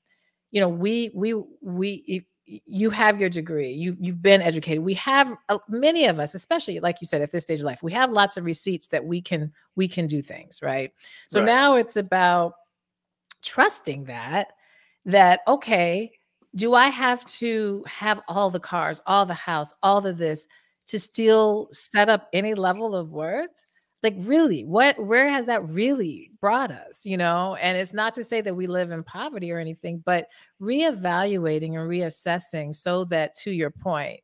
you 0.53 0.61
know, 0.61 0.69
we 0.69 1.11
we 1.13 1.35
we 1.61 2.27
you 2.47 2.91
have 2.91 3.21
your 3.21 3.31
degree 3.31 3.73
you 3.73 3.97
you've 3.99 4.21
been 4.23 4.43
educated. 4.43 4.85
We 4.85 4.95
have 4.95 5.35
uh, 5.49 5.59
many 5.69 6.07
of 6.07 6.19
us 6.19 6.35
especially 6.35 6.81
like 6.81 7.01
you 7.01 7.07
said 7.07 7.23
at 7.23 7.31
this 7.31 7.45
stage 7.45 7.61
of 7.61 7.65
life 7.65 7.83
we 7.83 7.93
have 7.93 8.11
lots 8.11 8.37
of 8.37 8.45
receipts 8.45 8.89
that 8.89 9.05
we 9.05 9.21
can 9.21 9.53
we 9.77 9.89
can 9.89 10.07
do 10.07 10.21
things 10.21 10.61
right? 10.63 10.93
So 11.29 11.41
right. 11.41 11.47
now 11.47 11.77
it's 11.77 11.97
about 11.97 12.55
trusting 13.43 14.05
that 14.05 14.53
that 15.05 15.41
okay 15.47 16.11
do 16.55 16.73
i 16.75 16.89
have 16.89 17.25
to 17.27 17.85
have 17.87 18.21
all 18.27 18.51
the 18.51 18.61
cars 18.61 19.01
all 19.07 19.27
the 19.27 19.35
house 19.35 19.73
all 19.83 20.05
of 20.07 20.17
this 20.17 20.47
to 20.87 20.99
still 20.99 21.69
set 21.71 22.09
up 22.09 22.29
any 22.33 22.55
level 22.55 22.95
of 22.95 23.13
worth 23.13 23.64
like 24.05 24.15
really 24.19 24.65
what 24.65 24.95
where 25.05 25.29
has 25.29 25.47
that 25.47 25.67
really 25.69 26.31
brought 26.41 26.71
us 26.71 27.05
you 27.05 27.17
know? 27.17 27.57
And 27.57 27.77
it's 27.77 27.95
not 27.95 28.15
to 28.15 28.23
say 28.23 28.43
that 28.43 28.55
we 28.55 28.67
live 28.67 28.93
in 28.93 29.03
poverty 29.03 29.51
or 29.51 29.59
anything 29.59 30.03
but 30.05 30.29
reevaluating 30.61 31.71
and 31.71 31.91
reassessing 31.91 32.75
so 32.75 33.05
that 33.07 33.35
to 33.37 33.51
your 33.51 33.71
point 33.71 34.21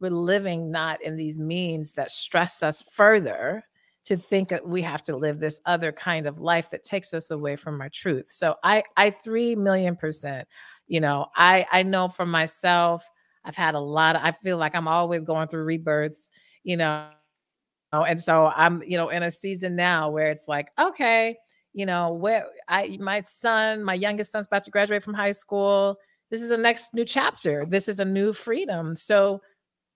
we're 0.00 0.10
living 0.10 0.70
not 0.70 1.00
in 1.02 1.16
these 1.16 1.38
means 1.38 1.92
that 1.92 2.10
stress 2.10 2.62
us 2.62 2.82
further 2.82 3.64
to 4.02 4.16
think 4.16 4.48
that 4.48 4.66
we 4.66 4.82
have 4.82 5.02
to 5.02 5.14
live 5.14 5.38
this 5.38 5.60
other 5.66 5.92
kind 5.92 6.26
of 6.26 6.40
life 6.40 6.70
that 6.70 6.82
takes 6.82 7.12
us 7.12 7.30
away 7.30 7.54
from 7.54 7.80
our 7.80 7.88
truth. 7.88 8.28
So 8.28 8.56
i 8.64 8.82
i 8.96 9.10
3 9.10 9.54
million 9.54 9.96
percent 9.96 10.48
you 10.88 11.00
know 11.00 11.26
i 11.36 11.64
i 11.70 11.82
know 11.84 12.08
for 12.08 12.26
myself 12.26 13.08
i've 13.44 13.54
had 13.54 13.76
a 13.76 13.80
lot 13.80 14.16
of 14.16 14.22
i 14.24 14.32
feel 14.32 14.58
like 14.58 14.74
i'm 14.74 14.88
always 14.88 15.22
going 15.22 15.46
through 15.46 15.62
rebirths 15.62 16.30
you 16.64 16.76
know 16.76 17.06
Oh, 17.92 18.02
and 18.04 18.20
so 18.20 18.46
I'm, 18.54 18.82
you 18.84 18.96
know, 18.96 19.08
in 19.08 19.22
a 19.22 19.30
season 19.30 19.74
now 19.74 20.10
where 20.10 20.30
it's 20.30 20.46
like, 20.46 20.68
okay, 20.78 21.36
you 21.72 21.86
know, 21.86 22.12
where 22.12 22.46
I 22.68 22.96
my 23.00 23.20
son, 23.20 23.82
my 23.84 23.94
youngest 23.94 24.30
son's 24.32 24.46
about 24.46 24.64
to 24.64 24.70
graduate 24.70 25.02
from 25.02 25.14
high 25.14 25.32
school. 25.32 25.96
This 26.30 26.42
is 26.42 26.52
a 26.52 26.56
next 26.56 26.94
new 26.94 27.04
chapter. 27.04 27.66
This 27.68 27.88
is 27.88 27.98
a 27.98 28.04
new 28.04 28.32
freedom. 28.32 28.94
So 28.94 29.42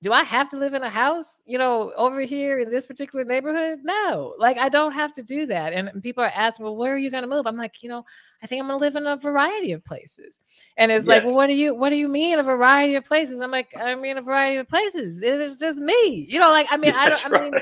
do 0.05 0.13
I 0.13 0.23
have 0.23 0.51
to 0.51 0.59
live 0.59 0.75
in 0.75 0.83
a 0.83 0.91
house, 0.91 1.43
you 1.47 1.57
know, 1.57 1.91
over 1.97 2.21
here 2.21 2.59
in 2.59 2.69
this 2.69 2.85
particular 2.85 3.25
neighborhood? 3.25 3.79
No, 3.83 4.35
like 4.39 4.59
I 4.59 4.69
don't 4.69 4.93
have 4.93 5.15
to 5.15 5.23
do 5.23 5.47
that. 5.47 5.73
And 5.73 6.03
people 6.03 6.23
are 6.23 6.31
asking, 6.35 6.65
well, 6.65 6.77
where 6.77 6.93
are 6.93 6.99
you 6.99 7.11
going 7.11 7.23
to 7.23 7.29
move? 7.29 7.47
I'm 7.47 7.57
like, 7.57 7.83
you 7.83 7.89
know, 7.89 8.05
I 8.43 8.47
think 8.47 8.61
I'm 8.61 8.69
going 8.69 8.79
to 8.79 8.85
live 8.85 8.97
in 8.97 9.07
a 9.07 9.17
variety 9.17 9.73
of 9.73 9.83
places. 9.83 10.41
And 10.77 10.93
it's 10.93 11.05
yes. 11.05 11.09
like, 11.09 11.25
well, 11.25 11.35
what 11.35 11.47
do 11.47 11.57
you, 11.57 11.75
what 11.75 11.89
do 11.89 11.97
you 11.97 12.09
mean 12.09 12.39
a 12.39 12.43
variety 12.43 12.97
of 12.97 13.05
places? 13.05 13.41
I'm 13.41 13.51
like, 13.51 13.75
I 13.75 13.95
mean 13.95 14.19
a 14.19 14.23
variety 14.23 14.59
of 14.59 14.69
places. 14.69 15.23
It's 15.23 15.59
just 15.59 15.79
me, 15.79 16.27
you 16.29 16.39
know, 16.39 16.51
like, 16.51 16.67
I 16.71 16.77
mean, 16.77 16.93
I 16.95 17.09
don't, 17.09 17.25
I 17.25 17.41
mean, 17.41 17.55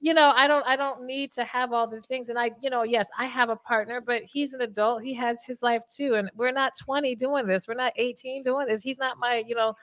you 0.00 0.14
know, 0.14 0.32
I 0.34 0.46
don't, 0.46 0.66
I 0.66 0.76
don't 0.76 1.04
need 1.04 1.30
to 1.32 1.44
have 1.44 1.74
all 1.74 1.86
the 1.86 2.00
things. 2.00 2.30
And 2.30 2.38
I, 2.38 2.52
you 2.62 2.70
know, 2.70 2.84
yes, 2.84 3.10
I 3.18 3.26
have 3.26 3.50
a 3.50 3.56
partner, 3.56 4.00
but 4.00 4.22
he's 4.22 4.54
an 4.54 4.62
adult. 4.62 5.02
He 5.02 5.12
has 5.12 5.44
his 5.44 5.62
life 5.62 5.82
too. 5.90 6.14
And 6.14 6.30
we're 6.36 6.52
not 6.52 6.72
20 6.82 7.14
doing 7.16 7.46
this. 7.46 7.68
We're 7.68 7.74
not 7.74 7.92
18 7.96 8.42
doing 8.42 8.66
this. 8.66 8.82
He's 8.82 8.98
not 8.98 9.18
my, 9.18 9.44
you 9.46 9.54
know, 9.54 9.74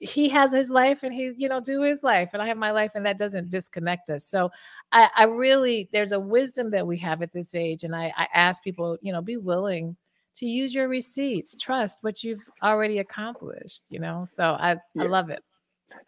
he 0.00 0.28
has 0.28 0.52
his 0.52 0.70
life 0.70 1.02
and 1.02 1.12
he 1.12 1.32
you 1.36 1.48
know 1.48 1.60
do 1.60 1.82
his 1.82 2.02
life 2.02 2.30
and 2.32 2.42
i 2.42 2.46
have 2.46 2.56
my 2.56 2.70
life 2.70 2.92
and 2.94 3.04
that 3.04 3.18
doesn't 3.18 3.50
disconnect 3.50 4.10
us 4.10 4.24
so 4.24 4.50
i, 4.92 5.08
I 5.16 5.24
really 5.24 5.88
there's 5.92 6.12
a 6.12 6.20
wisdom 6.20 6.70
that 6.70 6.86
we 6.86 6.96
have 6.98 7.22
at 7.22 7.32
this 7.32 7.54
age 7.54 7.84
and 7.84 7.94
I, 7.94 8.12
I 8.16 8.28
ask 8.34 8.62
people 8.62 8.96
you 9.00 9.12
know 9.12 9.20
be 9.20 9.36
willing 9.36 9.96
to 10.36 10.46
use 10.46 10.74
your 10.74 10.88
receipts 10.88 11.56
trust 11.56 11.98
what 12.02 12.22
you've 12.22 12.48
already 12.62 12.98
accomplished 12.98 13.82
you 13.88 13.98
know 13.98 14.24
so 14.26 14.44
i 14.44 14.76
yeah. 14.94 15.02
i 15.02 15.06
love 15.06 15.30
it 15.30 15.42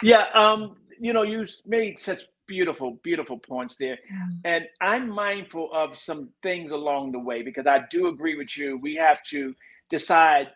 yeah 0.03 0.27
um 0.35 0.77
you 1.01 1.13
know 1.13 1.23
you 1.23 1.47
made 1.67 1.99
such 1.99 2.23
beautiful 2.47 2.99
beautiful 3.03 3.39
points 3.39 3.77
there 3.77 3.99
mm. 4.13 4.39
and 4.45 4.67
i'm 4.81 5.09
mindful 5.09 5.73
of 5.73 5.97
some 5.97 6.29
things 6.43 6.71
along 6.73 7.13
the 7.13 7.19
way 7.19 7.43
because 7.43 7.67
i 7.67 7.81
do 7.91 8.09
agree 8.09 8.37
with 8.37 8.57
you 8.57 8.77
we 8.79 8.95
have 8.95 9.23
to 9.25 9.55
decide 9.89 10.49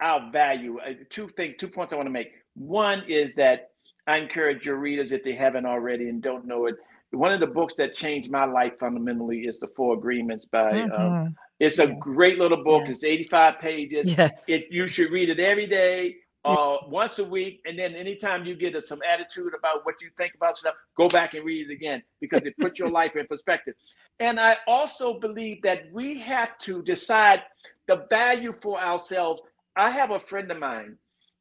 our 0.00 0.30
value 0.30 0.78
uh, 0.80 0.92
two 1.08 1.28
things 1.36 1.54
two 1.58 1.68
points 1.68 1.92
i 1.92 1.96
want 1.96 2.06
to 2.06 2.12
make 2.12 2.39
one 2.60 3.04
is 3.08 3.34
that 3.36 3.70
I 4.06 4.18
encourage 4.18 4.64
your 4.64 4.76
readers, 4.76 5.12
if 5.12 5.22
they 5.22 5.34
haven't 5.34 5.66
already 5.66 6.08
and 6.08 6.22
don't 6.22 6.46
know 6.46 6.66
it, 6.66 6.76
one 7.10 7.32
of 7.32 7.40
the 7.40 7.46
books 7.46 7.74
that 7.74 7.94
changed 7.94 8.30
my 8.30 8.44
life 8.44 8.78
fundamentally 8.78 9.40
is 9.40 9.58
The 9.58 9.66
Four 9.68 9.94
Agreements 9.94 10.44
by. 10.44 10.82
Um, 10.82 10.90
mm-hmm. 10.90 11.02
Um, 11.02 11.36
it's 11.58 11.78
a 11.78 11.88
great 11.88 12.38
little 12.38 12.62
book. 12.62 12.88
It's 12.88 13.02
85 13.02 13.58
pages. 13.58 14.16
Yes. 14.16 14.44
It, 14.46 14.68
you 14.70 14.86
should 14.86 15.10
read 15.10 15.28
it 15.28 15.40
every 15.40 15.66
day, 15.66 16.16
uh, 16.44 16.76
once 16.86 17.18
a 17.18 17.24
week, 17.24 17.60
and 17.66 17.78
then 17.78 17.94
anytime 17.94 18.44
you 18.44 18.54
get 18.54 18.74
a, 18.74 18.80
some 18.80 19.00
attitude 19.08 19.52
about 19.58 19.84
what 19.84 19.96
you 20.00 20.08
think 20.16 20.34
about 20.34 20.56
stuff, 20.56 20.74
go 20.96 21.08
back 21.08 21.34
and 21.34 21.44
read 21.44 21.68
it 21.68 21.72
again 21.72 22.02
because 22.20 22.42
it 22.44 22.56
puts 22.58 22.78
your 22.78 22.90
life 23.00 23.16
in 23.16 23.26
perspective. 23.26 23.74
And 24.20 24.38
I 24.38 24.58
also 24.66 25.18
believe 25.18 25.62
that 25.62 25.90
we 25.92 26.18
have 26.20 26.56
to 26.58 26.82
decide 26.82 27.42
the 27.88 28.06
value 28.08 28.52
for 28.52 28.80
ourselves. 28.80 29.42
I 29.76 29.90
have 29.90 30.10
a 30.10 30.20
friend 30.20 30.50
of 30.50 30.58
mine 30.58 30.96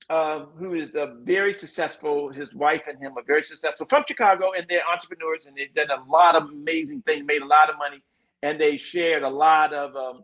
uh, 0.09 0.45
who 0.57 0.73
is 0.73 0.95
a 0.95 1.15
very 1.21 1.53
successful. 1.53 2.31
His 2.31 2.53
wife 2.53 2.87
and 2.87 2.99
him 2.99 3.17
are 3.17 3.23
very 3.23 3.43
successful 3.43 3.85
from 3.85 4.03
Chicago, 4.07 4.51
and 4.57 4.65
they're 4.67 4.87
entrepreneurs, 4.91 5.45
and 5.45 5.55
they've 5.55 5.73
done 5.73 5.91
a 5.91 6.03
lot 6.09 6.35
of 6.35 6.49
amazing 6.49 7.03
things, 7.03 7.25
made 7.25 7.41
a 7.41 7.45
lot 7.45 7.69
of 7.69 7.77
money, 7.77 8.01
and 8.41 8.59
they 8.59 8.77
shared 8.77 9.23
a 9.23 9.29
lot 9.29 9.73
of 9.73 9.95
um, 9.95 10.23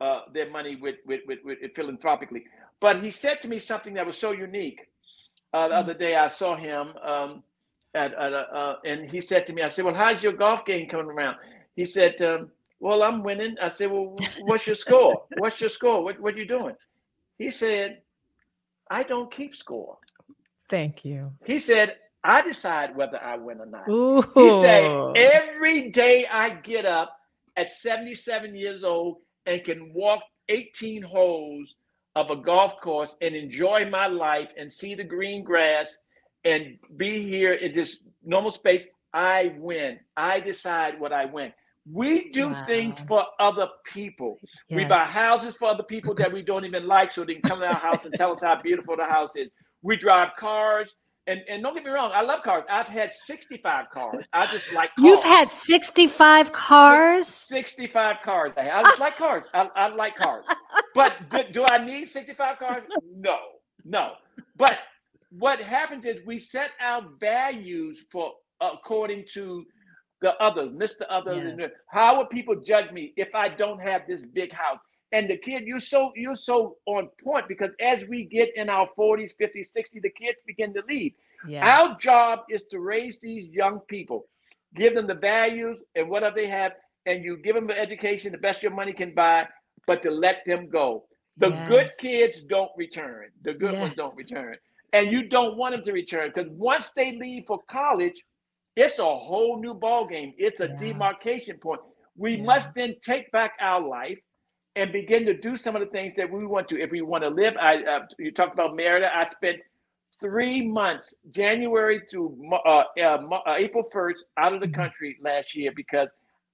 uh, 0.00 0.20
their 0.32 0.50
money 0.50 0.76
with, 0.76 0.96
with, 1.06 1.22
with, 1.26 1.40
with, 1.44 1.58
philanthropically. 1.74 2.44
But 2.80 3.02
he 3.02 3.10
said 3.10 3.40
to 3.42 3.48
me 3.48 3.58
something 3.58 3.94
that 3.94 4.06
was 4.06 4.18
so 4.18 4.32
unique. 4.32 4.80
Uh, 5.52 5.68
the 5.68 5.74
mm. 5.74 5.78
other 5.78 5.94
day, 5.94 6.16
I 6.16 6.28
saw 6.28 6.56
him, 6.56 6.88
um, 7.02 7.42
at, 7.94 8.12
at 8.14 8.32
uh, 8.32 8.76
and 8.84 9.10
he 9.10 9.20
said 9.20 9.46
to 9.46 9.52
me, 9.52 9.62
"I 9.62 9.68
said, 9.68 9.84
well, 9.84 9.94
how's 9.94 10.22
your 10.22 10.32
golf 10.32 10.64
game 10.64 10.88
coming 10.88 11.06
around?" 11.06 11.36
He 11.76 11.84
said, 11.84 12.20
um, 12.22 12.50
"Well, 12.80 13.02
I'm 13.02 13.22
winning." 13.22 13.56
I 13.62 13.68
said, 13.68 13.90
"Well, 13.90 14.16
what's 14.42 14.66
your 14.66 14.74
score? 14.74 15.24
What's 15.38 15.60
your 15.60 15.70
score? 15.70 16.02
What 16.02 16.20
what 16.20 16.34
are 16.34 16.38
you 16.38 16.46
doing?" 16.46 16.74
He 17.38 17.50
said, 17.50 18.00
I 18.94 19.02
don't 19.02 19.28
keep 19.28 19.56
score. 19.56 19.98
Thank 20.68 21.04
you. 21.04 21.32
He 21.44 21.58
said, 21.58 21.96
I 22.22 22.42
decide 22.42 22.94
whether 22.94 23.20
I 23.20 23.36
win 23.36 23.60
or 23.60 23.66
not. 23.66 23.88
Ooh. 23.88 24.22
He 24.36 24.52
said, 24.62 25.16
every 25.16 25.90
day 25.90 26.28
I 26.30 26.50
get 26.50 26.86
up 26.86 27.16
at 27.56 27.70
77 27.70 28.54
years 28.54 28.84
old 28.84 29.16
and 29.46 29.64
can 29.64 29.92
walk 29.92 30.22
18 30.48 31.02
holes 31.02 31.74
of 32.14 32.30
a 32.30 32.36
golf 32.36 32.80
course 32.80 33.16
and 33.20 33.34
enjoy 33.34 33.90
my 33.90 34.06
life 34.06 34.52
and 34.56 34.70
see 34.70 34.94
the 34.94 35.02
green 35.02 35.42
grass 35.42 35.98
and 36.44 36.78
be 36.96 37.20
here 37.20 37.54
in 37.54 37.72
this 37.72 37.96
normal 38.24 38.52
space, 38.52 38.86
I 39.12 39.56
win. 39.58 39.98
I 40.16 40.38
decide 40.38 41.00
what 41.00 41.12
I 41.12 41.24
win. 41.24 41.52
We 41.90 42.30
do 42.30 42.48
wow. 42.48 42.64
things 42.64 43.00
for 43.00 43.24
other 43.38 43.68
people. 43.84 44.38
Yes. 44.68 44.76
We 44.76 44.84
buy 44.84 45.04
houses 45.04 45.54
for 45.54 45.68
other 45.68 45.82
people 45.82 46.14
that 46.14 46.32
we 46.32 46.42
don't 46.42 46.64
even 46.64 46.86
like 46.86 47.12
so 47.12 47.24
they 47.24 47.34
can 47.34 47.42
come 47.42 47.60
to 47.60 47.66
our 47.66 47.78
house 47.78 48.04
and 48.04 48.14
tell 48.14 48.32
us 48.32 48.42
how 48.42 48.60
beautiful 48.60 48.96
the 48.96 49.04
house 49.04 49.36
is. 49.36 49.50
We 49.82 49.96
drive 49.96 50.30
cars. 50.38 50.94
And, 51.26 51.40
and 51.48 51.62
don't 51.62 51.74
get 51.74 51.84
me 51.84 51.90
wrong, 51.90 52.10
I 52.14 52.20
love 52.20 52.42
cars. 52.42 52.64
I've 52.68 52.86
had 52.88 53.14
65 53.14 53.88
cars. 53.90 54.24
I 54.32 54.44
just 54.46 54.72
like 54.74 54.90
cars. 54.94 55.06
You've 55.06 55.24
had 55.24 55.50
65 55.50 56.52
cars? 56.52 57.26
65 57.26 58.16
cars. 58.22 58.52
I, 58.58 58.70
I 58.70 58.82
just 58.82 59.00
like 59.00 59.16
cars. 59.16 59.44
I, 59.54 59.68
I 59.74 59.88
like 59.88 60.16
cars. 60.16 60.44
But 60.94 61.14
do, 61.30 61.44
do 61.50 61.64
I 61.66 61.82
need 61.84 62.08
65 62.08 62.58
cars? 62.58 62.82
No, 63.14 63.38
no. 63.84 64.12
But 64.56 64.78
what 65.30 65.60
happens 65.60 66.04
is 66.04 66.24
we 66.26 66.38
set 66.38 66.72
our 66.80 67.04
values 67.18 68.00
for 68.10 68.32
according 68.60 69.24
to 69.34 69.64
the 70.20 70.34
others, 70.42 70.70
Mr. 70.70 71.02
Others. 71.10 71.54
Yes. 71.58 71.70
How 71.88 72.18
would 72.18 72.30
people 72.30 72.56
judge 72.56 72.90
me 72.92 73.12
if 73.16 73.34
I 73.34 73.48
don't 73.48 73.80
have 73.80 74.02
this 74.06 74.24
big 74.24 74.52
house? 74.52 74.78
And 75.12 75.28
the 75.28 75.36
kid, 75.36 75.64
you're 75.64 75.80
so 75.80 76.12
you're 76.16 76.34
so 76.34 76.76
on 76.86 77.08
point 77.22 77.46
because 77.46 77.70
as 77.80 78.04
we 78.06 78.24
get 78.24 78.50
in 78.56 78.68
our 78.68 78.88
40s, 78.98 79.32
50s, 79.40 79.68
60s, 79.76 80.02
the 80.02 80.10
kids 80.10 80.38
begin 80.46 80.74
to 80.74 80.82
leave. 80.88 81.12
Yeah. 81.46 81.64
Our 81.68 81.96
job 81.98 82.40
is 82.50 82.64
to 82.70 82.80
raise 82.80 83.20
these 83.20 83.48
young 83.50 83.80
people, 83.80 84.26
give 84.74 84.94
them 84.94 85.06
the 85.06 85.14
values 85.14 85.78
and 85.94 86.08
whatever 86.08 86.34
they 86.34 86.48
have, 86.48 86.72
and 87.06 87.22
you 87.22 87.36
give 87.36 87.54
them 87.54 87.66
the 87.66 87.78
education, 87.78 88.32
the 88.32 88.38
best 88.38 88.62
your 88.62 88.72
money 88.72 88.92
can 88.92 89.14
buy, 89.14 89.46
but 89.86 90.02
to 90.02 90.10
let 90.10 90.44
them 90.46 90.68
go. 90.68 91.04
The 91.36 91.50
yes. 91.50 91.68
good 91.68 91.90
kids 91.98 92.42
don't 92.42 92.70
return. 92.76 93.28
The 93.42 93.54
good 93.54 93.78
ones 93.78 93.94
don't 93.96 94.16
return. 94.16 94.56
And 94.92 95.10
you 95.10 95.28
don't 95.28 95.56
want 95.56 95.74
them 95.74 95.84
to 95.84 95.92
return 95.92 96.32
because 96.34 96.50
once 96.52 96.90
they 96.92 97.12
leave 97.12 97.44
for 97.46 97.60
college, 97.68 98.22
it's 98.76 98.98
a 98.98 99.04
whole 99.04 99.60
new 99.60 99.74
ball 99.74 100.06
game. 100.06 100.34
It's 100.36 100.60
a 100.60 100.68
yeah. 100.68 100.76
demarcation 100.76 101.58
point. 101.58 101.80
We 102.16 102.36
yeah. 102.36 102.42
must 102.42 102.74
then 102.74 102.96
take 103.02 103.30
back 103.32 103.52
our 103.60 103.80
life 103.80 104.18
and 104.76 104.92
begin 104.92 105.24
to 105.26 105.34
do 105.34 105.56
some 105.56 105.76
of 105.76 105.80
the 105.80 105.86
things 105.88 106.14
that 106.14 106.30
we 106.30 106.46
want 106.46 106.68
to. 106.68 106.80
If 106.80 106.90
we 106.90 107.02
want 107.02 107.22
to 107.22 107.30
live, 107.30 107.54
I 107.60 107.76
uh, 107.82 108.00
you 108.18 108.32
talked 108.32 108.54
about 108.54 108.74
Merida. 108.74 109.10
I 109.14 109.24
spent 109.24 109.58
three 110.20 110.66
months, 110.66 111.14
January 111.30 112.02
through 112.10 112.50
uh, 112.52 112.84
uh, 112.98 113.00
uh 113.00 113.54
April 113.56 113.84
first, 113.92 114.24
out 114.36 114.52
of 114.52 114.60
the 114.60 114.66
mm-hmm. 114.66 114.74
country 114.74 115.16
last 115.22 115.54
year 115.54 115.72
because 115.74 116.08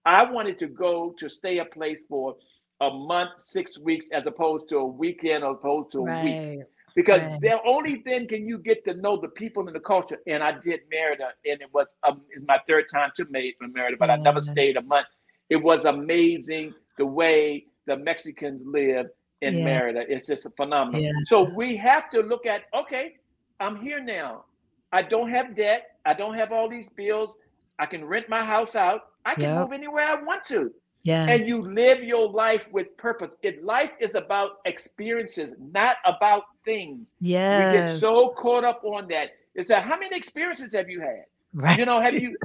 I 0.05 0.25
wanted 0.25 0.59
to 0.59 0.67
go 0.67 1.15
to 1.19 1.29
stay 1.29 1.59
a 1.59 1.65
place 1.65 2.05
for 2.09 2.37
a 2.81 2.91
month, 2.91 3.31
six 3.39 3.79
weeks, 3.79 4.07
as 4.13 4.27
opposed 4.27 4.69
to 4.71 4.79
a 4.79 4.87
weekend, 4.87 5.45
as 5.45 5.51
opposed 5.53 5.93
to 5.93 6.01
a 6.01 6.05
right. 6.05 6.25
week 6.25 6.67
because 6.95 7.21
right. 7.21 7.41
then 7.41 7.59
only 7.67 8.03
then 8.05 8.27
can 8.27 8.47
you 8.47 8.59
get 8.59 8.85
to 8.85 8.95
know 8.95 9.17
the 9.17 9.29
people 9.29 9.67
and 9.67 9.75
the 9.75 9.81
culture. 9.81 10.19
And 10.27 10.43
I 10.43 10.53
did 10.53 10.81
Merida, 10.91 11.33
and 11.45 11.61
it 11.61 11.69
was 11.73 11.87
um, 12.07 12.23
it's 12.31 12.45
my 12.47 12.59
third 12.69 12.87
time 12.93 13.11
to 13.17 13.27
make 13.31 13.57
Merida, 13.61 13.97
but 13.99 14.11
I 14.11 14.17
never 14.17 14.43
stayed 14.43 14.77
a 14.77 14.83
month. 14.83 15.07
It 15.49 15.57
was 15.57 15.85
amazing 15.85 16.75
the 16.99 17.07
way 17.07 17.67
the 17.87 17.97
Mexicans 17.97 18.63
live 18.65 19.07
in 19.41 19.59
yeah. 19.59 19.65
Merida. 19.65 20.05
It's 20.09 20.29
just 20.29 20.47
phenomenal. 20.57 21.01
Yeah. 21.01 21.13
So 21.25 21.43
we 21.43 21.77
have 21.77 22.11
to 22.11 22.21
look 22.21 22.47
at 22.47 22.65
okay, 22.75 23.17
I'm 23.59 23.77
here 23.81 24.01
now. 24.01 24.45
I 24.93 25.03
don't 25.03 25.31
have 25.31 25.57
debt. 25.57 25.97
I 26.05 26.15
don't 26.15 26.35
have 26.35 26.53
all 26.53 26.69
these 26.69 26.87
bills. 26.97 27.35
I 27.79 27.87
can 27.87 28.05
rent 28.05 28.29
my 28.29 28.45
house 28.45 28.75
out. 28.75 29.03
I 29.25 29.35
can 29.35 29.45
Yep. 29.45 29.59
move 29.59 29.73
anywhere 29.73 30.05
I 30.05 30.15
want 30.17 30.45
to. 30.47 30.73
Yes. 31.03 31.29
And 31.31 31.49
you 31.49 31.63
live 31.63 32.03
your 32.05 32.29
life 32.29 32.67
with 32.73 32.95
purpose. 32.97 33.35
It 33.43 33.65
life 33.65 33.91
is 34.01 34.15
about 34.15 34.59
experiences, 34.67 35.55
not 35.73 35.97
about 36.05 36.45
things. 36.65 37.13
yes. 37.21 37.73
We 37.73 37.79
get 37.93 37.99
so 38.01 38.31
caught 38.31 38.65
up 38.65 38.83
on 38.85 39.09
that. 39.09 39.31
It's 39.55 39.69
that 39.69 39.83
how 39.85 39.99
many 39.99 40.15
experiences 40.17 40.75
have 40.75 40.89
you 40.91 41.01
had? 41.01 41.25
right. 41.55 41.79
You 41.79 41.87
know, 41.87 42.01
have 42.01 42.15
you 42.15 42.37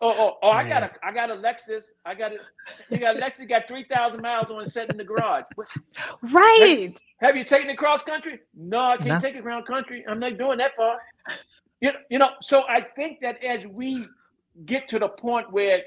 oh 0.00 0.14
oh, 0.16 0.38
oh 0.42 0.50
I 0.50 0.66
got 0.68 0.82
a 0.84 0.90
I 1.04 1.12
got 1.12 1.30
a 1.30 1.34
Lexus. 1.34 1.84
I 2.06 2.14
got 2.14 2.32
a 2.32 2.36
you 2.90 2.98
got 2.98 3.16
a 3.16 3.20
Lexus 3.20 3.48
got 3.48 3.66
three 3.68 3.84
thousand 3.84 4.22
miles 4.22 4.50
on 4.50 4.62
it 4.62 4.70
set 4.70 4.90
in 4.90 4.96
the 4.96 5.04
garage. 5.04 5.44
What- 5.56 5.68
right. 6.22 6.94
Have 7.20 7.36
you 7.36 7.44
taken 7.44 7.68
it 7.70 7.76
cross 7.78 8.02
country? 8.04 8.40
No, 8.54 8.78
I 8.80 8.96
can't 8.96 9.08
No. 9.08 9.18
take 9.18 9.34
it 9.34 9.44
around 9.44 9.66
country. 9.66 10.04
I'm 10.08 10.20
not 10.20 10.38
doing 10.38 10.58
that 10.58 10.76
far. 10.76 10.98
You, 11.80 11.92
you 12.10 12.18
know, 12.18 12.30
so 12.40 12.62
I 12.68 12.80
think 12.80 13.20
that 13.20 13.42
as 13.42 13.66
we 13.66 14.06
get 14.64 14.88
to 14.88 14.98
the 14.98 15.08
point 15.08 15.50
where 15.52 15.82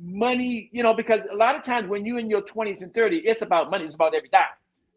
money, 0.00 0.68
you 0.72 0.82
know, 0.82 0.94
because 0.94 1.20
a 1.30 1.36
lot 1.36 1.54
of 1.56 1.62
times 1.62 1.88
when 1.88 2.04
you're 2.04 2.18
in 2.18 2.28
your 2.30 2.42
20s 2.42 2.82
and 2.82 2.92
30s, 2.92 3.22
it's 3.24 3.42
about 3.42 3.70
money, 3.70 3.84
it's 3.84 3.94
about 3.94 4.14
every 4.14 4.28
dime. 4.28 4.44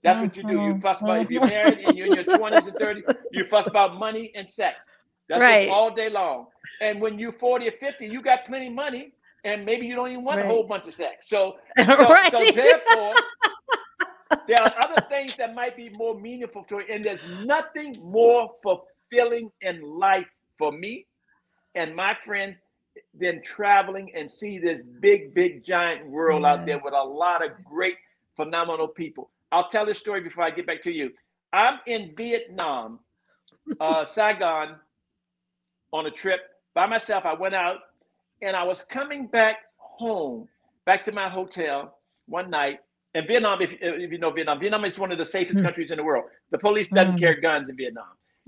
That's 0.04 0.20
what 0.20 0.38
you 0.38 0.44
do. 0.44 0.54
You 0.54 0.80
fuss 0.80 1.02
about 1.02 1.22
if 1.22 1.30
you're 1.30 1.42
mhm. 1.42 1.50
married 1.50 1.80
and 1.80 1.98
you're 1.98 2.08
in 2.08 2.14
your 2.14 2.24
20s 2.24 2.68
and 2.68 2.76
30s, 2.76 3.16
you 3.32 3.44
fuss 3.46 3.68
about 3.68 3.98
money 3.98 4.32
and 4.36 4.48
sex. 4.48 4.86
That's 5.28 5.42
Right. 5.42 5.70
all 5.70 5.92
day 5.92 6.10
long. 6.10 6.48
And 6.82 7.02
when 7.02 7.20
you're 7.20 7.34
40 7.34 7.68
or 7.68 7.72
50, 7.72 8.08
you 8.08 8.22
got 8.22 8.46
plenty 8.46 8.68
of 8.68 8.74
money 8.74 9.12
and 9.44 9.66
maybe 9.66 9.86
you 9.86 9.96
don't 9.96 10.10
even 10.10 10.24
want 10.24 10.40
a 10.40 10.46
whole 10.46 10.66
bunch 10.66 10.88
of 10.88 10.94
sex. 10.94 11.28
So 11.28 11.58
so, 11.78 11.84
right. 11.86 12.32
so 12.32 12.46
therefore, 12.54 13.14
there 14.48 14.62
are 14.62 14.74
other 14.82 15.02
things 15.10 15.36
that 15.36 15.54
might 15.54 15.76
be 15.76 15.90
more 15.98 16.20
meaningful 16.20 16.64
to 16.66 16.80
it, 16.80 16.88
and 16.90 17.04
there's 17.04 17.26
nothing 17.44 17.96
more 18.04 18.52
fulfilling 18.64 19.52
in 19.62 19.82
life 19.82 20.28
for 20.58 20.72
me 20.72 21.06
and 21.76 21.96
my 21.96 22.18
friends 22.26 22.56
than 23.14 23.42
traveling 23.42 24.12
and 24.16 24.30
see 24.30 24.58
this 24.60 24.82
big, 25.02 25.34
big, 25.34 25.64
giant 25.64 26.08
world 26.10 26.46
out 26.46 26.66
there 26.66 26.80
with 26.84 26.94
a 26.94 27.04
lot 27.04 27.44
of 27.46 27.52
great, 27.64 27.98
phenomenal 28.36 28.88
people. 28.88 29.30
I'll 29.52 29.68
tell 29.70 29.86
this 29.86 29.98
story 29.98 30.22
before 30.22 30.44
I 30.44 30.52
get 30.52 30.66
back 30.68 30.82
to 30.84 30.92
you. 30.92 31.12
I'm 31.54 31.80
in 31.88 32.14
Vietnam, 32.16 33.00
uh, 33.80 34.06
Saigon, 34.16 34.76
on 35.94 36.06
a 36.06 36.12
trip 36.12 36.42
by 36.74 36.86
myself. 36.86 37.26
I 37.26 37.34
went 37.34 37.56
out 37.56 37.78
and 38.42 38.56
I 38.56 38.64
was 38.64 38.84
coming 38.84 39.28
back 39.28 39.58
home, 39.78 40.48
back 40.86 41.04
to 41.06 41.12
my 41.12 41.30
hotel 41.30 41.98
one 42.28 42.50
night. 42.50 42.80
And 43.16 43.26
Vietnam, 43.28 43.62
if, 43.62 43.74
if 43.82 44.12
you 44.12 44.18
know 44.20 44.30
Vietnam, 44.32 44.60
Vietnam 44.60 44.86
is 44.86 45.00
one 45.00 45.12
of 45.12 45.18
the 45.18 45.26
safest 45.26 45.60
Mm. 45.60 45.64
countries 45.64 45.90
in 45.92 45.98
the 45.98 46.04
world. 46.04 46.26
The 46.52 46.58
police 46.58 46.90
doesn't 46.90 47.16
Mm. 47.16 47.20
carry 47.20 47.42
guns 47.42 47.70
in 47.70 47.76
Vietnam. 47.78 48.06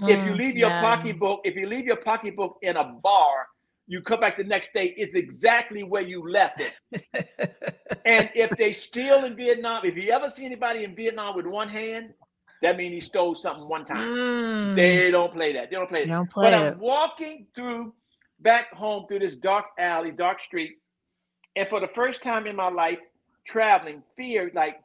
if 0.07 0.23
you 0.23 0.31
Mm, 0.31 0.37
leave 0.37 0.55
your 0.55 0.69
yeah. 0.69 0.79
pocketbook, 0.79 1.41
if 1.43 1.57
you 1.57 1.67
leave 1.67 1.85
your 1.85 1.97
pocketbook 1.97 2.57
in 2.61 2.77
a 2.77 2.85
bar, 2.85 3.47
you 3.89 4.01
come 4.01 4.19
back 4.19 4.37
the 4.37 4.43
next 4.43 4.71
day, 4.71 4.93
it's 4.97 5.15
exactly 5.15 5.83
where 5.83 6.03
you 6.03 6.29
left 6.31 6.61
it. 6.61 6.73
And 8.05 8.29
if 8.35 8.51
they 8.51 8.71
steal 8.71 9.25
in 9.25 9.35
Vietnam, 9.35 9.83
if 9.83 9.95
you 9.97 10.09
ever 10.11 10.29
see 10.29 10.45
anybody 10.45 10.83
in 10.83 10.95
Vietnam 10.95 11.35
with 11.35 11.45
one 11.45 11.69
hand, 11.69 12.13
that 12.61 12.77
means 12.77 12.93
he 12.93 13.01
stole 13.01 13.35
something 13.35 13.67
one 13.67 13.85
time. 13.85 14.07
Mm, 14.09 14.75
They 14.75 15.11
don't 15.11 15.33
play 15.33 15.53
that. 15.53 15.69
They 15.69 15.75
don't 15.75 15.89
play 15.89 16.05
they 16.05 16.11
it. 16.11 16.13
don't 16.13 16.29
play 16.29 16.51
But 16.51 16.53
it. 16.53 16.73
I'm 16.73 16.79
walking 16.79 17.47
through 17.55 17.93
back 18.39 18.73
home 18.73 19.05
through 19.07 19.19
this 19.19 19.35
dark 19.35 19.65
alley, 19.77 20.11
dark 20.11 20.41
street, 20.41 20.77
and 21.55 21.67
for 21.69 21.79
the 21.79 21.87
first 21.87 22.23
time 22.23 22.47
in 22.47 22.55
my 22.55 22.69
life, 22.69 22.99
traveling, 23.45 24.03
fear 24.15 24.51
like, 24.53 24.79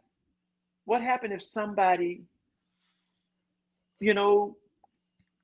what 0.87 1.03
happened 1.03 1.33
if 1.33 1.43
somebody, 1.43 2.23
you 4.01 4.15
know, 4.15 4.57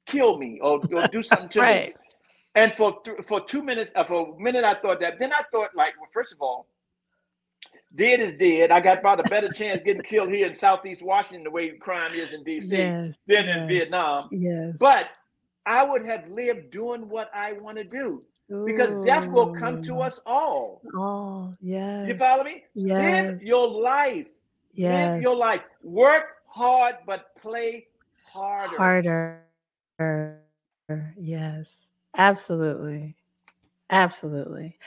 kill 0.07 0.39
me 0.39 0.59
or, 0.63 0.81
or 0.95 1.09
do 1.09 1.23
something 1.23 1.49
to 1.51 1.61
me? 1.61 1.95
And 2.55 2.75
for 2.77 3.01
th- 3.05 3.19
for 3.27 3.41
two 3.41 3.63
minutes, 3.63 3.93
uh, 3.95 4.05
for 4.05 4.35
a 4.35 4.41
minute, 4.41 4.65
I 4.65 4.75
thought 4.75 5.01
that. 5.01 5.19
Then 5.19 5.33
I 5.33 5.43
thought, 5.53 5.71
like, 5.75 5.95
well, 5.99 6.09
first 6.13 6.33
of 6.33 6.41
all, 6.41 6.67
dead 7.95 8.21
is 8.21 8.33
dead. 8.33 8.71
I 8.71 8.81
got 8.81 8.99
about 8.99 9.21
a 9.21 9.29
better 9.29 9.49
chance 9.53 9.81
getting 9.85 10.03
killed 10.03 10.31
here 10.31 10.47
in 10.47 10.55
Southeast 10.55 11.03
Washington, 11.03 11.45
the 11.45 11.51
way 11.51 11.71
crime 11.71 12.13
is 12.15 12.33
in 12.33 12.43
D.C. 12.43 12.77
Yes. 12.77 13.17
than 13.27 13.47
yes, 13.47 13.57
in 13.57 13.69
Vietnam. 13.69 14.29
Yes. 14.33 14.75
But 14.79 15.11
I 15.65 15.85
would 15.85 16.05
have 16.07 16.29
lived 16.29 16.71
doing 16.71 17.09
what 17.09 17.31
I 17.33 17.53
want 17.53 17.77
to 17.79 17.85
do 17.85 18.25
because 18.65 19.05
death 19.05 19.29
will 19.29 19.55
come 19.55 19.83
to 19.85 20.01
us 20.01 20.21
all. 20.27 20.83
Oh, 20.95 21.55
yes. 21.61 22.09
You 22.09 22.19
follow 22.19 22.43
me? 22.43 22.65
Yes. 22.75 23.33
Live 23.33 23.43
your 23.43 23.69
life. 23.69 24.27
yes. 24.75 25.15
Live 25.15 25.23
your 25.23 25.37
life. 25.37 25.63
Work 25.83 26.39
hard, 26.49 26.97
but 27.07 27.37
play 27.37 27.87
harder. 28.25 29.45
harder. 29.99 30.41
Yes, 31.17 31.90
absolutely, 32.17 33.17
absolutely. 33.91 34.79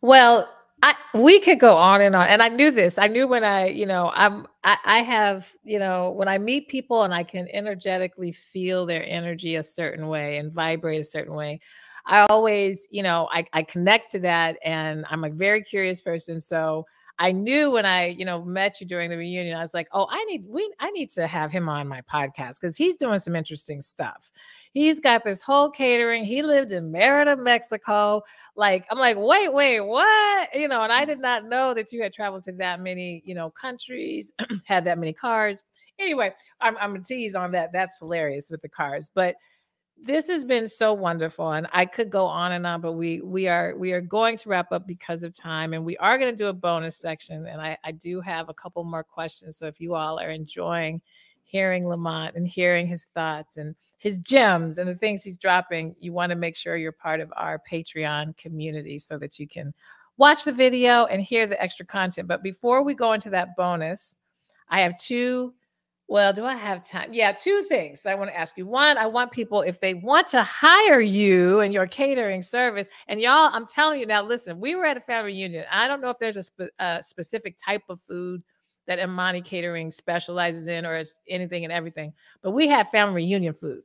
Well, 0.00 0.48
I 0.82 0.94
we 1.14 1.40
could 1.40 1.60
go 1.60 1.76
on 1.76 2.00
and 2.02 2.14
on, 2.14 2.26
and 2.26 2.42
I 2.42 2.48
knew 2.48 2.70
this. 2.70 2.98
I 2.98 3.06
knew 3.06 3.26
when 3.26 3.44
I, 3.44 3.68
you 3.68 3.86
know, 3.86 4.12
I'm, 4.14 4.46
I, 4.64 4.76
I 4.84 4.98
have, 4.98 5.52
you 5.64 5.78
know, 5.78 6.10
when 6.10 6.28
I 6.28 6.38
meet 6.38 6.68
people 6.68 7.04
and 7.04 7.14
I 7.14 7.22
can 7.22 7.48
energetically 7.52 8.32
feel 8.32 8.84
their 8.86 9.04
energy 9.06 9.56
a 9.56 9.62
certain 9.62 10.08
way 10.08 10.36
and 10.38 10.52
vibrate 10.52 11.00
a 11.00 11.04
certain 11.04 11.34
way. 11.34 11.60
I 12.06 12.26
always, 12.28 12.86
you 12.90 13.02
know, 13.02 13.28
I, 13.32 13.46
I 13.54 13.62
connect 13.62 14.10
to 14.12 14.18
that, 14.20 14.58
and 14.64 15.06
I'm 15.10 15.24
a 15.24 15.30
very 15.30 15.62
curious 15.62 16.02
person, 16.02 16.40
so. 16.40 16.86
I 17.16 17.30
knew 17.30 17.70
when 17.70 17.86
I, 17.86 18.08
you 18.08 18.24
know, 18.24 18.42
met 18.42 18.80
you 18.80 18.88
during 18.88 19.08
the 19.08 19.16
reunion, 19.16 19.56
I 19.56 19.60
was 19.60 19.72
like, 19.72 19.86
oh, 19.92 20.08
I 20.10 20.24
need 20.24 20.44
we 20.48 20.68
I 20.80 20.90
need 20.90 21.10
to 21.10 21.28
have 21.28 21.52
him 21.52 21.68
on 21.68 21.86
my 21.86 22.00
podcast 22.00 22.60
because 22.60 22.76
he's 22.76 22.96
doing 22.96 23.18
some 23.18 23.36
interesting 23.36 23.80
stuff. 23.80 24.32
He's 24.74 24.98
got 24.98 25.22
this 25.22 25.40
whole 25.40 25.70
catering. 25.70 26.24
He 26.24 26.42
lived 26.42 26.72
in 26.72 26.90
Merida, 26.90 27.36
Mexico. 27.36 28.22
Like, 28.56 28.84
I'm 28.90 28.98
like, 28.98 29.16
wait, 29.16 29.54
wait, 29.54 29.80
what? 29.80 30.48
You 30.52 30.66
know, 30.66 30.82
and 30.82 30.92
I 30.92 31.04
did 31.04 31.20
not 31.20 31.44
know 31.44 31.74
that 31.74 31.92
you 31.92 32.02
had 32.02 32.12
traveled 32.12 32.42
to 32.44 32.52
that 32.54 32.80
many, 32.80 33.22
you 33.24 33.36
know, 33.36 33.50
countries, 33.50 34.34
had 34.64 34.84
that 34.84 34.98
many 34.98 35.12
cars. 35.12 35.62
Anyway, 36.00 36.32
I'm 36.60 36.76
I'm 36.78 36.96
a 36.96 37.00
tease 37.00 37.36
on 37.36 37.52
that. 37.52 37.72
That's 37.72 37.98
hilarious 38.00 38.50
with 38.50 38.62
the 38.62 38.68
cars. 38.68 39.10
But 39.14 39.36
this 39.96 40.28
has 40.28 40.44
been 40.44 40.66
so 40.66 40.92
wonderful 40.92 41.52
and 41.52 41.68
i 41.72 41.84
could 41.84 42.10
go 42.10 42.26
on 42.26 42.50
and 42.50 42.66
on 42.66 42.80
but 42.80 42.92
we 42.94 43.20
we 43.20 43.46
are 43.46 43.74
we 43.76 43.92
are 43.92 44.00
going 44.00 44.36
to 44.36 44.48
wrap 44.48 44.72
up 44.72 44.86
because 44.88 45.22
of 45.22 45.32
time 45.32 45.72
and 45.72 45.84
we 45.84 45.96
are 45.98 46.18
going 46.18 46.30
to 46.30 46.36
do 46.36 46.48
a 46.48 46.52
bonus 46.52 46.96
section 46.96 47.46
and 47.46 47.60
i 47.60 47.78
i 47.84 47.92
do 47.92 48.20
have 48.20 48.48
a 48.48 48.54
couple 48.54 48.82
more 48.82 49.04
questions 49.04 49.56
so 49.56 49.66
if 49.66 49.80
you 49.80 49.94
all 49.94 50.18
are 50.18 50.30
enjoying 50.30 51.00
hearing 51.54 51.86
lamont 51.86 52.34
and 52.34 52.48
hearing 52.48 52.84
his 52.84 53.04
thoughts 53.14 53.58
and 53.58 53.76
his 53.98 54.18
gems 54.18 54.78
and 54.78 54.88
the 54.88 54.94
things 54.96 55.22
he's 55.22 55.38
dropping 55.38 55.94
you 56.00 56.12
want 56.12 56.30
to 56.30 56.34
make 56.36 56.56
sure 56.56 56.76
you're 56.76 56.90
part 56.90 57.20
of 57.20 57.32
our 57.36 57.62
patreon 57.70 58.36
community 58.36 58.98
so 58.98 59.16
that 59.16 59.38
you 59.38 59.46
can 59.46 59.72
watch 60.16 60.42
the 60.42 60.50
video 60.50 61.04
and 61.04 61.22
hear 61.22 61.46
the 61.46 61.62
extra 61.62 61.86
content 61.86 62.26
but 62.26 62.42
before 62.42 62.82
we 62.82 62.92
go 62.92 63.12
into 63.12 63.30
that 63.30 63.54
bonus 63.56 64.16
i 64.68 64.80
have 64.80 64.98
two 64.98 65.54
well, 66.06 66.34
do 66.34 66.44
I 66.44 66.54
have 66.54 66.86
time? 66.86 67.14
Yeah, 67.14 67.32
two 67.32 67.62
things 67.62 68.04
I 68.04 68.14
want 68.14 68.30
to 68.30 68.38
ask 68.38 68.58
you. 68.58 68.66
One, 68.66 68.98
I 68.98 69.06
want 69.06 69.32
people, 69.32 69.62
if 69.62 69.80
they 69.80 69.94
want 69.94 70.26
to 70.28 70.42
hire 70.42 71.00
you 71.00 71.60
and 71.60 71.72
your 71.72 71.86
catering 71.86 72.42
service, 72.42 72.88
and 73.08 73.22
y'all, 73.22 73.48
I'm 73.52 73.66
telling 73.66 74.00
you 74.00 74.06
now, 74.06 74.22
listen, 74.22 74.60
we 74.60 74.74
were 74.74 74.84
at 74.84 74.98
a 74.98 75.00
family 75.00 75.32
reunion. 75.32 75.64
I 75.72 75.88
don't 75.88 76.02
know 76.02 76.10
if 76.10 76.18
there's 76.18 76.36
a, 76.36 76.42
spe- 76.42 76.74
a 76.78 77.02
specific 77.02 77.56
type 77.56 77.84
of 77.88 78.02
food 78.02 78.42
that 78.86 78.98
Imani 78.98 79.42
Catering 79.42 79.90
specializes 79.90 80.68
in 80.68 80.84
or 80.86 80.96
is 80.96 81.14
anything 81.28 81.64
and 81.64 81.72
everything, 81.72 82.12
but 82.42 82.52
we 82.52 82.68
had 82.68 82.88
family 82.88 83.22
reunion 83.24 83.52
food. 83.52 83.82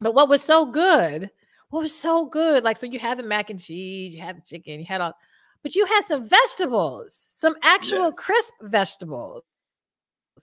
But 0.00 0.14
what 0.14 0.28
was 0.28 0.42
so 0.42 0.66
good, 0.66 1.30
what 1.70 1.80
was 1.80 1.94
so 1.96 2.26
good, 2.26 2.64
like, 2.64 2.76
so 2.76 2.86
you 2.86 2.98
had 2.98 3.18
the 3.18 3.22
mac 3.22 3.50
and 3.50 3.60
cheese, 3.62 4.14
you 4.14 4.22
had 4.22 4.36
the 4.36 4.42
chicken, 4.42 4.80
you 4.80 4.86
had 4.86 5.00
all, 5.00 5.14
but 5.62 5.74
you 5.74 5.86
had 5.86 6.02
some 6.02 6.28
vegetables, 6.28 7.14
some 7.14 7.56
actual 7.62 8.10
Yes. 8.10 8.14
crisp 8.16 8.54
vegetables 8.62 9.42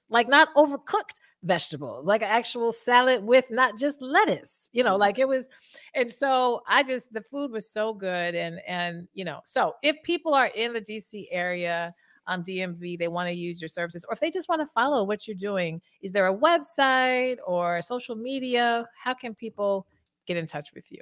like 0.10 0.28
not 0.28 0.50
overcooked 0.56 1.20
vegetables, 1.44 2.06
like 2.06 2.22
an 2.22 2.30
actual 2.30 2.72
salad 2.72 3.24
with 3.24 3.46
not 3.50 3.78
just 3.78 4.02
lettuce, 4.02 4.70
you 4.72 4.84
know, 4.84 4.96
Mhm. 4.96 5.00
like 5.00 5.20
it 5.20 5.28
was. 5.28 5.50
And 5.96 6.10
so 6.10 6.62
I 6.68 6.84
just, 6.84 7.12
the 7.14 7.22
food 7.22 7.52
was 7.52 7.70
so 7.70 7.94
good. 7.94 8.36
And, 8.36 8.60
and, 8.68 9.08
you 9.14 9.26
know, 9.26 9.42
so 9.44 9.74
if 9.82 10.02
people 10.04 10.34
are 10.34 10.48
in 10.48 10.74
the 10.74 10.82
DC 10.82 11.28
area, 11.32 11.94
um, 12.28 12.44
DMV, 12.44 12.98
they 12.98 13.08
want 13.08 13.30
to 13.30 13.34
use 13.34 13.62
your 13.62 13.68
services, 13.68 14.06
or 14.08 14.14
if 14.14 14.20
they 14.20 14.30
just 14.30 14.50
want 14.50 14.62
to 14.62 14.66
follow 14.66 15.04
what 15.04 15.28
you're 15.28 15.36
doing, 15.36 15.82
is 16.02 16.12
there 16.12 16.28
a 16.28 16.36
website 16.36 17.38
or 17.46 17.82
social 17.82 18.16
media? 18.16 18.88
How 19.02 19.14
can 19.14 19.34
people 19.36 19.88
get 20.28 20.38
in 20.38 20.46
touch 20.46 20.70
with 20.74 20.92
you? 20.92 21.02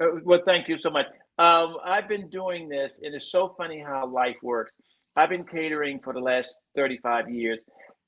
Uh, 0.00 0.20
Well, 0.24 0.40
thank 0.44 0.68
you 0.68 0.78
so 0.78 0.90
much. 0.90 1.06
Um, 1.38 1.76
I've 1.84 2.08
been 2.08 2.28
doing 2.28 2.68
this, 2.68 3.00
and 3.02 3.14
it's 3.14 3.30
so 3.30 3.54
funny 3.56 3.80
how 3.80 4.06
life 4.06 4.36
works. 4.42 4.76
I've 5.16 5.30
been 5.30 5.44
catering 5.44 6.00
for 6.00 6.12
the 6.12 6.20
last 6.20 6.58
35 6.76 7.30
years. 7.30 7.60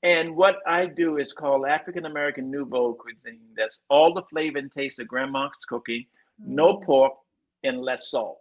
And 0.03 0.35
what 0.35 0.57
I 0.65 0.87
do 0.87 1.17
is 1.17 1.31
called 1.31 1.65
African 1.67 2.05
American 2.05 2.49
Nouveau 2.49 2.93
Cuisine. 2.93 3.39
That's 3.55 3.81
all 3.89 4.13
the 4.13 4.23
flavor 4.23 4.57
and 4.57 4.71
taste 4.71 4.99
of 4.99 5.07
grandma's 5.07 5.51
cooking, 5.67 6.05
no 6.39 6.77
pork, 6.77 7.13
and 7.63 7.81
less 7.81 8.09
salt. 8.09 8.39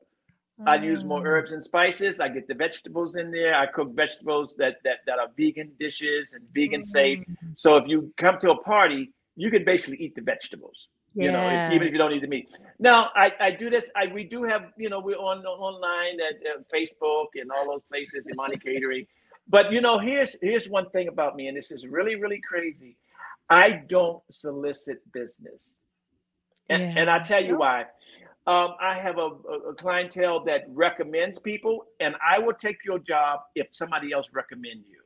I 0.66 0.76
use 0.76 1.04
more 1.04 1.20
Mm. 1.22 1.26
herbs 1.26 1.52
and 1.52 1.62
spices. 1.62 2.20
I 2.20 2.28
get 2.28 2.46
the 2.48 2.54
vegetables 2.54 3.16
in 3.16 3.30
there. 3.30 3.54
I 3.54 3.66
cook 3.66 3.94
vegetables 3.94 4.56
that 4.58 4.76
that, 4.84 4.98
that 5.06 5.18
are 5.18 5.28
vegan 5.36 5.72
dishes 5.78 6.34
and 6.34 6.48
vegan 6.54 6.84
safe. 6.84 7.20
Mm. 7.20 7.54
So 7.56 7.76
if 7.76 7.88
you 7.88 8.12
come 8.16 8.38
to 8.40 8.50
a 8.50 8.62
party, 8.62 9.12
you 9.36 9.50
can 9.50 9.64
basically 9.64 9.98
eat 10.04 10.14
the 10.14 10.22
vegetables. 10.22 10.88
Yeah. 11.14 11.24
You 11.24 11.32
know, 11.32 11.74
even 11.74 11.88
if 11.88 11.92
you 11.92 11.98
don't 11.98 12.12
eat 12.12 12.22
the 12.22 12.28
meat. 12.28 12.48
Now, 12.78 13.10
I, 13.16 13.32
I 13.40 13.50
do 13.50 13.68
this. 13.68 13.90
I 13.96 14.06
we 14.12 14.24
do 14.24 14.44
have 14.44 14.66
you 14.76 14.88
know 14.88 15.00
we're 15.00 15.16
on 15.16 15.44
online 15.44 16.18
at 16.20 16.36
uh, 16.46 16.62
Facebook 16.72 17.28
and 17.34 17.50
all 17.50 17.66
those 17.66 17.82
places 17.82 18.28
Imani 18.32 18.56
Catering. 18.56 19.06
But 19.48 19.72
you 19.72 19.80
know, 19.80 19.98
here's 19.98 20.36
here's 20.40 20.68
one 20.68 20.88
thing 20.90 21.08
about 21.08 21.34
me, 21.34 21.48
and 21.48 21.56
this 21.56 21.72
is 21.72 21.86
really 21.86 22.14
really 22.14 22.40
crazy. 22.40 22.96
I 23.48 23.82
don't 23.88 24.22
solicit 24.30 25.00
business, 25.12 25.74
and, 26.68 26.82
yeah. 26.82 26.94
and 26.98 27.10
I 27.10 27.18
tell 27.18 27.44
you 27.44 27.58
why. 27.58 27.86
Um, 28.46 28.74
I 28.80 28.94
have 28.94 29.18
a, 29.18 29.30
a, 29.68 29.74
clientele 29.74 30.42
that 30.44 30.64
recommends 30.68 31.38
people, 31.38 31.84
and 32.00 32.14
I 32.26 32.38
will 32.38 32.54
take 32.54 32.78
your 32.84 32.98
job 32.98 33.40
if 33.54 33.68
somebody 33.72 34.12
else 34.12 34.30
recommend 34.32 34.82
you. 34.88 35.02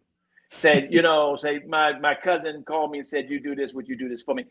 Say, 0.51 0.89
you 0.91 1.03
know, 1.03 1.37
say 1.37 1.61
my 1.67 1.99
my 1.99 2.15
cousin 2.15 2.63
called 2.63 2.93
me 2.93 2.99
and 2.99 3.07
said, 3.07 3.29
"You 3.29 3.41
do 3.41 3.55
this. 3.55 3.73
Would 3.73 3.89
you 3.89 3.97
do 3.97 4.09
this 4.09 4.23
for 4.23 4.35
me?" 4.35 4.47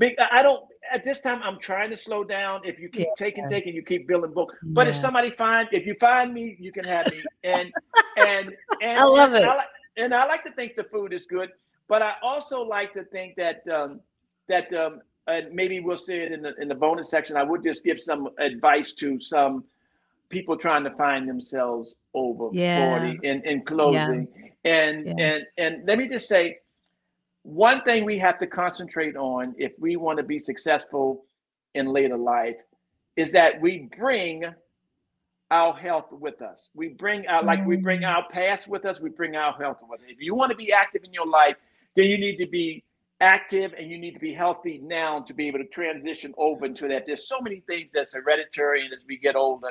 I 0.00 0.42
don't 0.42 0.64
at 0.92 1.02
this 1.02 1.20
time. 1.20 1.42
I'm 1.42 1.58
trying 1.58 1.90
to 1.90 1.96
slow 1.96 2.22
down. 2.24 2.60
If 2.64 2.78
you 2.78 2.88
keep 2.88 3.06
yeah. 3.06 3.12
taking, 3.16 3.48
taking, 3.48 3.74
you 3.74 3.82
keep 3.82 4.06
building 4.06 4.32
book. 4.32 4.54
But 4.62 4.86
yeah. 4.86 4.92
if 4.92 4.98
somebody 4.98 5.30
find, 5.30 5.68
if 5.72 5.86
you 5.86 5.94
find 5.94 6.34
me, 6.34 6.56
you 6.60 6.72
can 6.72 6.84
have 6.84 7.10
me. 7.10 7.22
And 7.44 7.72
and 8.18 8.54
and 8.82 8.98
I 8.98 9.04
love 9.04 9.32
and 9.32 9.44
it. 9.44 9.48
I, 9.48 9.64
and 9.96 10.14
I 10.14 10.26
like 10.26 10.44
to 10.44 10.52
think 10.52 10.74
the 10.74 10.84
food 10.84 11.12
is 11.12 11.26
good, 11.26 11.50
but 11.88 12.02
I 12.02 12.14
also 12.22 12.62
like 12.62 12.92
to 12.92 13.04
think 13.04 13.36
that 13.36 13.66
um, 13.68 14.00
that 14.48 14.72
um, 14.74 15.00
and 15.26 15.52
maybe 15.52 15.80
we'll 15.80 15.96
see 15.96 16.14
it 16.14 16.32
in 16.32 16.42
the 16.42 16.54
in 16.60 16.68
the 16.68 16.74
bonus 16.74 17.10
section. 17.10 17.36
I 17.36 17.42
would 17.42 17.62
just 17.62 17.84
give 17.84 18.00
some 18.00 18.28
advice 18.38 18.92
to 18.94 19.20
some 19.20 19.64
people 20.28 20.56
trying 20.56 20.84
to 20.84 20.90
find 20.90 21.28
themselves 21.28 21.94
over 22.14 22.48
yeah. 22.52 22.98
40 22.98 23.20
in, 23.22 23.42
in 23.44 23.62
closing. 23.62 24.28
Yeah. 24.34 24.72
And 24.72 25.06
yeah. 25.06 25.14
and 25.18 25.46
and 25.58 25.86
let 25.86 25.98
me 25.98 26.08
just 26.08 26.28
say 26.28 26.58
one 27.42 27.82
thing 27.82 28.04
we 28.04 28.18
have 28.18 28.38
to 28.38 28.46
concentrate 28.46 29.16
on 29.16 29.54
if 29.56 29.72
we 29.78 29.96
want 29.96 30.18
to 30.18 30.24
be 30.24 30.40
successful 30.40 31.24
in 31.74 31.86
later 31.86 32.16
life 32.16 32.56
is 33.16 33.32
that 33.32 33.60
we 33.60 33.88
bring 33.96 34.44
our 35.50 35.72
health 35.72 36.10
with 36.10 36.42
us. 36.42 36.70
We 36.74 36.88
bring 36.88 37.26
our 37.28 37.42
like 37.42 37.64
we 37.64 37.76
bring 37.76 38.00
mm. 38.00 38.08
our 38.08 38.26
past 38.28 38.66
with 38.66 38.84
us, 38.84 39.00
we 39.00 39.10
bring 39.10 39.36
our 39.36 39.52
health 39.52 39.82
with 39.88 40.00
us. 40.00 40.06
If 40.08 40.20
you 40.20 40.34
want 40.34 40.50
to 40.50 40.56
be 40.56 40.72
active 40.72 41.04
in 41.04 41.12
your 41.12 41.26
life, 41.26 41.56
then 41.94 42.06
you 42.06 42.18
need 42.18 42.36
to 42.38 42.46
be 42.46 42.82
active 43.20 43.72
and 43.78 43.90
you 43.90 43.98
need 43.98 44.12
to 44.12 44.20
be 44.20 44.34
healthy 44.34 44.80
now 44.82 45.20
to 45.20 45.34
be 45.34 45.48
able 45.48 45.58
to 45.58 45.66
transition 45.66 46.34
over 46.36 46.66
into 46.66 46.88
that. 46.88 47.04
There's 47.06 47.28
so 47.28 47.40
many 47.40 47.60
things 47.60 47.90
that's 47.94 48.14
hereditary 48.14 48.84
and 48.84 48.92
as 48.92 49.04
we 49.08 49.16
get 49.16 49.36
older, 49.36 49.70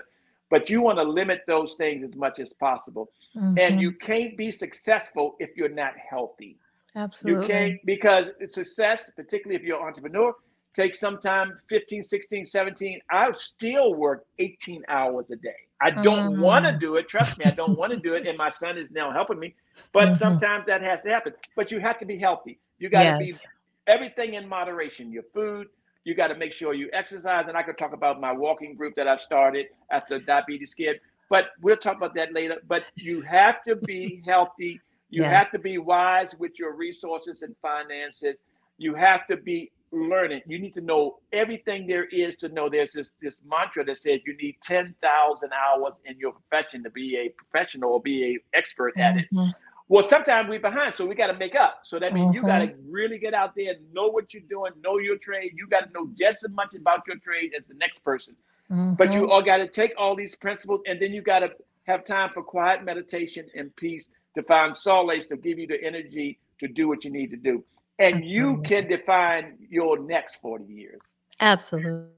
but 0.50 0.70
you 0.70 0.82
want 0.82 0.98
to 0.98 1.04
limit 1.04 1.42
those 1.48 1.76
things 1.76 2.04
as 2.04 2.16
much 2.16 2.40
as 2.40 2.54
possible. 2.54 3.12
Mm-hmm. 3.36 3.60
And 3.60 3.82
you 3.82 3.92
can't 3.92 4.38
be 4.38 4.52
successful 4.52 5.36
if 5.40 5.56
you're 5.56 5.70
not 5.70 5.94
healthy. 5.98 6.58
Absolutely. 6.96 7.42
You 7.42 7.48
can't 7.48 7.86
because 7.86 8.28
success, 8.48 9.12
particularly 9.16 9.56
if 9.56 9.64
you're 9.64 9.80
an 9.80 9.88
entrepreneur, 9.88 10.34
takes 10.74 11.00
some 11.00 11.20
time 11.20 11.58
15, 11.70 12.04
16, 12.04 12.46
17. 12.46 13.00
I 13.10 13.32
still 13.34 13.96
work 13.96 14.26
18 14.40 14.84
hours 14.88 15.32
a 15.32 15.36
day. 15.36 15.56
I 15.82 15.92
don't 15.92 16.34
mm-hmm. 16.34 16.42
want 16.42 16.66
to 16.66 16.72
do 16.72 16.96
it. 16.96 17.10
Trust 17.10 17.38
me, 17.38 17.46
I 17.46 17.52
don't 17.52 17.78
want 17.78 17.92
to 17.92 18.00
do 18.00 18.14
it. 18.14 18.26
And 18.26 18.38
my 18.38 18.50
son 18.50 18.78
is 18.78 18.92
now 18.92 19.12
helping 19.12 19.40
me. 19.40 19.56
But 19.92 20.06
mm-hmm. 20.06 20.14
sometimes 20.14 20.66
that 20.68 20.82
has 20.82 21.02
to 21.04 21.10
happen. 21.10 21.34
But 21.56 21.72
you 21.72 21.80
have 21.80 22.00
to 22.00 22.06
be 22.06 22.18
healthy. 22.18 22.60
You 22.80 22.90
got 22.90 23.18
to 23.18 23.26
yes. 23.26 23.42
be 23.42 23.48
everything 23.94 24.34
in 24.34 24.48
moderation. 24.48 25.12
Your 25.12 25.24
food, 25.34 25.68
you 26.04 26.16
got 26.16 26.28
to 26.28 26.36
make 26.36 26.54
sure 26.54 26.74
you 26.74 26.90
exercise. 26.94 27.46
And 27.48 27.58
I 27.58 27.64
could 27.64 27.78
talk 27.78 27.94
about 27.94 28.20
my 28.20 28.32
walking 28.32 28.76
group 28.76 28.96
that 28.96 29.08
I 29.08 29.18
started 29.18 29.68
after 29.92 30.20
diabetes 30.20 30.74
kid, 30.74 31.00
but 31.30 31.50
we'll 31.62 31.78
talk 31.78 31.98
about 31.98 32.16
that 32.16 32.34
later. 32.34 32.58
But 32.68 32.86
you 32.96 33.22
have 33.30 33.64
to 33.64 33.76
be 33.76 34.22
healthy. 34.26 34.80
You 35.10 35.22
yes. 35.24 35.32
have 35.32 35.52
to 35.52 35.60
be 35.60 35.78
wise 35.78 36.36
with 36.38 36.60
your 36.60 36.76
resources 36.76 37.42
and 37.42 37.56
finances. 37.62 38.36
You 38.78 38.96
have 38.96 39.26
to 39.28 39.38
be 39.38 39.72
learning. 39.92 40.42
You 40.46 40.60
need 40.60 40.74
to 40.74 40.82
know 40.82 41.20
everything 41.32 41.88
there 41.88 42.06
is 42.06 42.36
to 42.38 42.50
know. 42.50 42.70
There's 42.70 42.92
this 42.92 43.14
this 43.22 43.42
mantra 43.48 43.86
that 43.86 43.98
says 43.98 44.20
you 44.26 44.36
need 44.38 44.58
10,000 44.62 45.50
hours 45.54 45.94
in 46.06 46.18
your 46.18 46.34
profession 46.34 46.84
to 46.84 46.90
be 46.90 47.18
a 47.18 47.30
professional 47.30 47.94
or 47.94 48.02
be 48.02 48.26
a 48.54 48.58
expert 48.58 48.94
at 48.98 49.16
mm-hmm. 49.16 49.50
Well, 49.88 50.04
sometimes 50.04 50.50
we're 50.50 50.60
behind, 50.60 50.96
so 50.96 51.06
we 51.06 51.14
got 51.14 51.28
to 51.28 51.38
make 51.38 51.54
up. 51.54 51.82
So 51.84 52.00
that 52.00 52.14
means 52.14 52.28
mm-hmm. 52.28 52.36
you 52.38 52.42
got 52.42 52.60
to 52.60 52.74
really 52.90 53.20
get 53.20 53.36
out 53.36 53.54
there, 53.56 53.76
know 53.94 54.08
what 54.08 54.34
you're 54.34 54.44
doing, 54.50 54.72
know 54.84 54.98
your 54.98 55.18
trade. 55.18 55.52
You 55.56 55.68
got 55.68 55.88
to 55.88 55.94
know 55.94 56.10
just 56.18 56.44
as 56.44 56.50
much 56.52 56.74
about 56.74 57.04
your 57.08 57.18
trade 57.18 57.52
as 57.56 57.64
the 57.68 57.76
next 57.76 58.00
person. 58.00 58.36
Mm-hmm. 58.72 58.96
But 58.96 59.14
you 59.14 59.22
mm-hmm. 59.22 59.32
all 59.32 59.44
got 59.44 59.58
to 59.58 59.68
take 59.68 59.94
all 59.96 60.16
these 60.16 60.36
principles, 60.36 60.82
and 60.88 61.00
then 61.00 61.12
you 61.12 61.22
got 61.22 61.40
to 61.40 61.52
have 61.84 62.04
time 62.04 62.32
for 62.32 62.42
quiet 62.42 62.84
meditation 62.84 63.46
and 63.56 63.76
peace 63.76 64.10
to 64.34 64.42
find 64.44 64.76
solace 64.76 65.28
to 65.28 65.38
give 65.38 65.60
you 65.60 65.68
the 65.68 65.82
energy 65.84 66.40
to 66.60 66.68
do 66.68 66.88
what 66.88 67.04
you 67.06 67.12
need 67.12 67.30
to 67.30 67.38
do. 67.38 67.64
And 68.00 68.26
you 68.26 68.62
can 68.64 68.88
define 68.88 69.58
your 69.70 70.00
next 70.00 70.42
40 70.42 70.66
years. 70.66 71.00
Absolutely. 71.40 72.10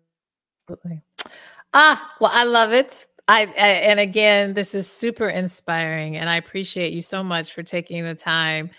Ah, 1.74 2.14
well, 2.20 2.32
I 2.34 2.46
love 2.46 2.72
it. 2.72 3.08
I, 3.28 3.42
I, 3.42 3.46
and 3.46 4.00
again, 4.00 4.54
this 4.54 4.74
is 4.74 4.90
super 4.90 5.28
inspiring, 5.28 6.16
and 6.16 6.30
I 6.30 6.38
appreciate 6.38 6.94
you 6.94 7.02
so 7.02 7.24
much 7.24 7.52
for 7.54 7.62
taking 7.62 8.04
the 8.04 8.16
time. 8.16 8.70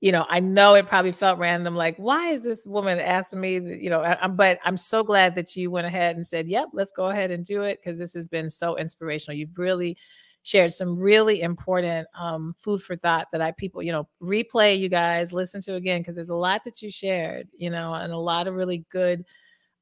You 0.00 0.12
know, 0.12 0.26
I 0.28 0.40
know 0.40 0.74
it 0.74 0.86
probably 0.86 1.12
felt 1.12 1.38
random, 1.38 1.76
like, 1.76 1.96
why 1.98 2.30
is 2.30 2.44
this 2.44 2.66
woman 2.66 3.00
asking 3.00 3.40
me? 3.40 3.54
You 3.54 3.90
know, 3.90 4.02
I, 4.02 4.28
but 4.28 4.60
I'm 4.64 4.76
so 4.76 5.04
glad 5.04 5.34
that 5.36 5.56
you 5.56 5.70
went 5.70 5.86
ahead 5.88 6.16
and 6.16 6.26
said, 6.26 6.48
"Yep, 6.48 6.70
let's 6.74 6.92
go 6.92 7.06
ahead 7.08 7.30
and 7.32 7.44
do 7.44 7.62
it," 7.62 7.80
because 7.82 7.98
this 7.98 8.14
has 8.14 8.28
been 8.28 8.50
so 8.50 8.76
inspirational. 8.76 9.38
You've 9.38 9.58
really 9.58 9.96
shared 10.44 10.72
some 10.72 10.98
really 10.98 11.42
important 11.42 12.08
um, 12.18 12.54
food 12.58 12.82
for 12.82 12.96
thought 12.96 13.28
that 13.32 13.42
I 13.42 13.52
people, 13.52 13.82
you 13.82 13.92
know, 13.92 14.08
replay. 14.22 14.78
You 14.78 14.88
guys 14.88 15.32
listen 15.32 15.60
to 15.62 15.74
again 15.74 16.00
because 16.00 16.14
there's 16.14 16.30
a 16.30 16.36
lot 16.36 16.64
that 16.64 16.80
you 16.82 16.90
shared, 16.90 17.48
you 17.56 17.70
know, 17.70 17.94
and 17.94 18.12
a 18.12 18.18
lot 18.18 18.46
of 18.48 18.54
really 18.54 18.84
good 18.90 19.24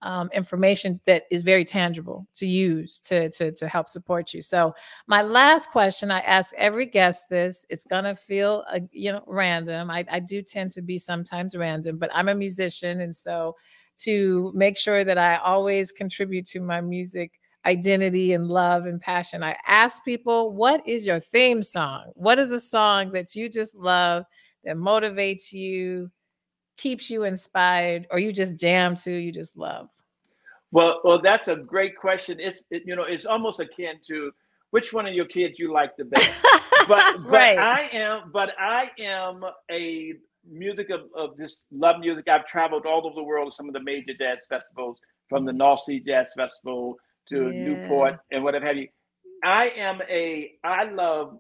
um, 0.07 0.31
information 0.33 1.01
that 1.05 1.25
is 1.33 1.43
very 1.43 1.65
tangible 1.65 2.29
to 2.37 2.47
use 2.47 3.01
to, 3.01 3.29
to, 3.31 3.51
to 3.51 3.69
help 3.69 3.89
support 3.89 4.33
you. 4.33 4.41
So 4.41 4.73
my 5.09 5.21
last 5.21 5.71
question, 5.73 6.13
I 6.13 6.21
ask 6.21 6.55
every 6.57 6.87
guest 6.87 7.25
this. 7.29 7.67
It's 7.71 7.85
gonna 7.85 8.15
feel 8.15 8.65
uh, 8.73 8.81
you 8.93 9.11
know 9.11 9.25
random. 9.27 9.91
I, 9.91 10.05
I 10.09 10.21
do 10.21 10.43
tend 10.43 10.71
to 10.73 10.83
be 10.83 10.97
sometimes 10.97 11.57
random, 11.57 11.99
but 11.99 12.11
I'm 12.15 12.29
a 12.29 12.35
musician, 12.37 13.01
and 13.01 13.15
so 13.15 13.57
to 13.99 14.53
make 14.55 14.77
sure 14.77 15.03
that 15.05 15.19
I 15.19 15.39
always 15.39 15.91
contribute 15.91 16.47
to 16.47 16.61
my 16.61 16.81
music 16.81 17.33
identity 17.65 18.33
and 18.33 18.47
love 18.47 18.87
and 18.87 19.01
passion, 19.01 19.43
I 19.43 19.57
ask 19.67 20.05
people, 20.05 20.53
what 20.53 20.87
is 20.87 21.05
your 21.05 21.19
theme 21.19 21.65
song? 21.65 22.13
What 22.15 22.39
is 22.39 22.53
a 22.53 22.61
song 22.61 23.11
that 23.13 23.35
you 23.35 23.49
just 23.49 23.75
love 23.75 24.25
that 24.63 24.77
motivates 24.77 25.53
you? 25.53 26.13
keeps 26.77 27.09
you 27.09 27.25
inspired 27.25 28.07
or 28.11 28.19
you 28.19 28.33
just 28.33 28.57
jam 28.57 28.97
to 28.97 29.11
you 29.11 29.33
just 29.33 29.57
love 29.57 29.89
well 30.73 31.01
well 31.05 31.21
that's 31.21 31.49
a 31.49 31.57
great 31.57 31.97
question 31.97 32.39
it's 32.41 32.65
it, 32.71 32.83
you 32.87 32.97
know 32.97 33.03
it's 33.03 33.27
almost 33.27 33.61
akin 33.61 33.97
to 34.07 34.31
which 34.71 34.93
one 34.93 35.07
of 35.07 35.15
your 35.15 35.25
kids 35.25 35.59
you 35.59 35.73
like 35.73 35.97
the 35.97 36.05
best 36.05 36.45
but 36.89 37.17
but 37.23 37.31
right. 37.31 37.59
i 37.59 37.89
am 37.93 38.31
but 38.33 38.55
i 38.59 38.91
am 38.99 39.45
a 39.71 40.15
music 40.49 40.91
of, 40.91 41.03
of 41.15 41.37
just 41.37 41.67
love 41.73 42.01
music 42.01 42.29
i've 42.29 42.47
traveled 42.47 42.87
all 42.87 43.07
over 43.07 43.15
the 43.15 43.23
world 43.23 43.51
to 43.51 43.55
some 43.55 43.69
of 43.69 43.73
the 43.73 43.83
major 43.83 44.13
jazz 44.19 44.47
festivals 44.49 44.99
from 45.29 45.45
the 45.45 45.53
north 45.53 45.81
sea 45.81 46.01
jazz 46.01 46.33
festival 46.37 46.97
to 47.27 47.51
yeah. 47.51 47.65
newport 47.65 48.19
and 48.31 48.43
whatever 48.43 48.67
have 48.67 48.77
you 48.77 48.89
i 49.45 49.69
am 49.77 50.01
a 50.09 50.53
i 50.65 50.85
love 50.85 51.39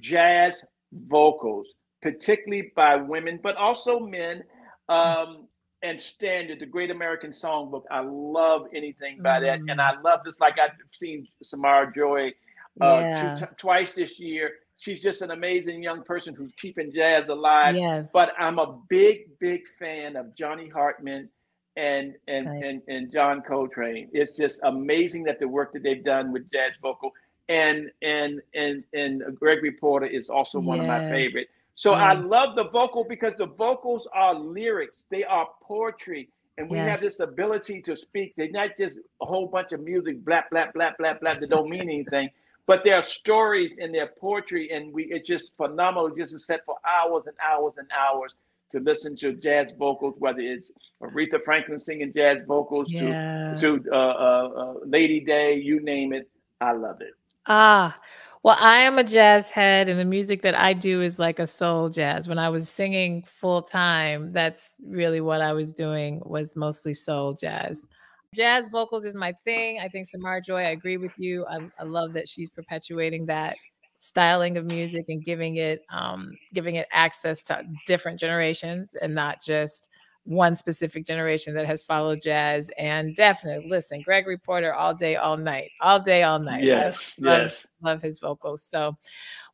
jazz 0.00 0.64
vocals 0.92 1.68
particularly 2.02 2.72
by 2.74 2.96
women, 2.96 3.38
but 3.42 3.56
also 3.56 4.00
men. 4.00 4.42
Um, 4.88 5.46
and 5.82 6.00
Standard, 6.00 6.60
the 6.60 6.66
Great 6.66 6.90
American 6.90 7.30
Songbook. 7.30 7.82
I 7.90 8.00
love 8.00 8.66
anything 8.74 9.20
by 9.20 9.40
mm. 9.40 9.42
that, 9.42 9.70
and 9.70 9.80
I 9.80 10.00
love 10.00 10.20
this. 10.24 10.38
Like 10.40 10.58
I've 10.58 10.76
seen 10.92 11.26
Samara 11.42 11.92
Joy 11.94 12.32
uh, 12.80 12.98
yeah. 13.00 13.34
two, 13.34 13.46
t- 13.46 13.52
twice 13.58 13.94
this 13.94 14.18
year. 14.18 14.52
She's 14.78 15.00
just 15.00 15.22
an 15.22 15.30
amazing 15.30 15.82
young 15.82 16.02
person 16.02 16.34
who's 16.34 16.52
keeping 16.54 16.92
jazz 16.92 17.28
alive. 17.28 17.76
Yes. 17.76 18.10
But 18.12 18.32
I'm 18.38 18.58
a 18.58 18.78
big, 18.88 19.38
big 19.38 19.62
fan 19.78 20.16
of 20.16 20.36
Johnny 20.36 20.68
Hartman 20.68 21.28
and 21.76 22.14
and 22.28 22.46
right. 22.46 22.64
and, 22.64 22.82
and 22.88 23.12
John 23.12 23.42
Coltrane. 23.42 24.08
It's 24.12 24.36
just 24.36 24.60
amazing 24.64 25.24
that 25.24 25.38
the 25.38 25.48
work 25.48 25.72
that 25.72 25.82
they've 25.82 26.04
done 26.04 26.32
with 26.32 26.50
jazz 26.52 26.76
vocal. 26.80 27.12
And 27.48 27.90
and 28.02 28.40
and 28.54 28.84
and 28.92 29.22
Gregory 29.38 29.72
Porter 29.72 30.06
is 30.06 30.28
also 30.28 30.58
one 30.58 30.78
yes. 30.78 30.84
of 30.84 30.88
my 30.88 31.10
favorite. 31.10 31.48
So 31.74 31.92
yes. 31.92 32.00
I 32.00 32.12
love 32.14 32.56
the 32.56 32.68
vocal 32.68 33.04
because 33.04 33.34
the 33.38 33.46
vocals 33.46 34.06
are 34.12 34.34
lyrics, 34.34 35.04
they 35.10 35.24
are 35.24 35.48
poetry. 35.62 36.28
And 36.58 36.68
we 36.68 36.76
yes. 36.76 36.88
have 36.88 37.00
this 37.00 37.20
ability 37.20 37.80
to 37.82 37.96
speak. 37.96 38.34
They're 38.36 38.50
not 38.50 38.76
just 38.76 38.98
a 39.22 39.24
whole 39.24 39.46
bunch 39.46 39.72
of 39.72 39.80
music, 39.80 40.22
blah, 40.22 40.42
blah, 40.50 40.66
blah, 40.74 40.90
blah, 40.98 41.14
blah, 41.14 41.34
that 41.34 41.48
don't 41.48 41.70
mean 41.70 41.80
anything. 41.80 42.28
But 42.66 42.84
there 42.84 42.96
are 42.96 43.02
stories 43.02 43.78
in 43.78 43.90
their 43.90 44.06
poetry, 44.06 44.70
and 44.70 44.92
we 44.92 45.04
it's 45.04 45.26
just 45.26 45.56
phenomenal. 45.56 46.10
Just 46.10 46.32
to 46.32 46.38
sit 46.38 46.62
for 46.64 46.76
hours 46.86 47.24
and 47.26 47.36
hours 47.42 47.74
and 47.76 47.88
hours 47.90 48.36
to 48.70 48.78
listen 48.80 49.16
to 49.16 49.32
jazz 49.32 49.72
vocals, 49.76 50.14
whether 50.18 50.40
it's 50.40 50.72
Aretha 51.02 51.42
Franklin 51.42 51.80
singing 51.80 52.12
jazz 52.12 52.38
vocals 52.46 52.90
yeah. 52.90 53.54
to 53.58 53.78
to 53.80 53.92
uh, 53.92 53.96
uh, 53.96 54.48
uh, 54.56 54.74
Lady 54.84 55.20
Day, 55.20 55.54
you 55.54 55.80
name 55.80 56.12
it. 56.12 56.28
I 56.60 56.72
love 56.72 57.00
it. 57.00 57.14
Ah, 57.46 57.96
well, 58.42 58.56
I 58.58 58.78
am 58.78 58.98
a 58.98 59.04
jazz 59.04 59.50
head, 59.50 59.88
and 59.88 60.00
the 60.00 60.04
music 60.04 60.42
that 60.42 60.58
I 60.58 60.72
do 60.72 61.00
is 61.00 61.18
like 61.18 61.38
a 61.38 61.46
soul 61.46 61.88
jazz. 61.88 62.28
When 62.28 62.38
I 62.38 62.48
was 62.48 62.68
singing 62.68 63.22
full 63.22 63.62
time, 63.62 64.32
that's 64.32 64.78
really 64.84 65.20
what 65.20 65.40
I 65.40 65.52
was 65.52 65.72
doing 65.74 66.20
was 66.24 66.56
mostly 66.56 66.92
soul 66.92 67.34
jazz. 67.34 67.86
Jazz 68.34 68.68
vocals 68.70 69.04
is 69.04 69.14
my 69.14 69.32
thing. 69.44 69.78
I 69.78 69.88
think 69.88 70.06
Samara 70.06 70.40
Joy, 70.40 70.62
I 70.62 70.70
agree 70.70 70.96
with 70.96 71.14
you. 71.18 71.46
I, 71.46 71.58
I 71.78 71.84
love 71.84 72.14
that 72.14 72.26
she's 72.28 72.50
perpetuating 72.50 73.26
that 73.26 73.56
styling 73.98 74.56
of 74.56 74.66
music 74.66 75.04
and 75.08 75.22
giving 75.22 75.56
it 75.56 75.84
um, 75.92 76.32
giving 76.52 76.74
it 76.74 76.88
access 76.92 77.44
to 77.44 77.62
different 77.86 78.18
generations 78.18 78.96
and 79.00 79.14
not 79.14 79.40
just 79.40 79.88
one 80.24 80.54
specific 80.54 81.04
generation 81.04 81.52
that 81.54 81.66
has 81.66 81.82
followed 81.82 82.20
jazz. 82.20 82.70
And 82.78 83.14
definitely, 83.14 83.68
listen, 83.68 84.02
Gregory 84.02 84.38
Porter 84.38 84.72
all 84.72 84.94
day, 84.94 85.16
all 85.16 85.36
night, 85.36 85.70
all 85.80 86.00
day, 86.00 86.22
all 86.22 86.38
night. 86.38 86.64
Yes, 86.64 87.18
love, 87.20 87.42
yes. 87.42 87.66
Love 87.82 88.02
his 88.02 88.20
vocals. 88.20 88.62
So, 88.62 88.96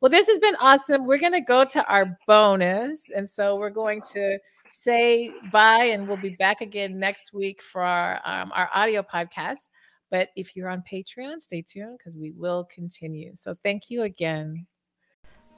well, 0.01 0.11
this 0.11 0.29
has 0.29 0.39
been 0.39 0.57
awesome. 0.61 1.07
We're 1.07 1.19
going 1.19 1.33
to 1.33 1.41
go 1.41 1.64
to 1.64 1.85
our 1.87 2.14
bonus. 2.27 3.11
And 3.11 3.29
so 3.29 3.57
we're 3.57 3.71
going 3.71 4.03
to 4.12 4.39
say 4.71 5.33
bye 5.51 5.85
and 5.85 6.07
we'll 6.07 6.19
be 6.19 6.37
back 6.37 6.61
again 6.61 6.99
next 6.99 7.33
week 7.33 7.62
for 7.62 7.83
our, 7.83 8.21
um, 8.25 8.53
our 8.55 8.69
audio 8.75 9.03
podcast. 9.03 9.71
But 10.11 10.29
if 10.37 10.57
you're 10.57 10.71
on 10.71 10.83
Patreon, 10.91 11.41
stay 11.41 11.62
tuned 11.62 11.99
because 11.99 12.16
we 12.16 12.31
will 12.31 12.64
continue. 12.64 13.35
So 13.35 13.55
thank 13.55 13.91
you 13.91 14.03
again. 14.03 14.66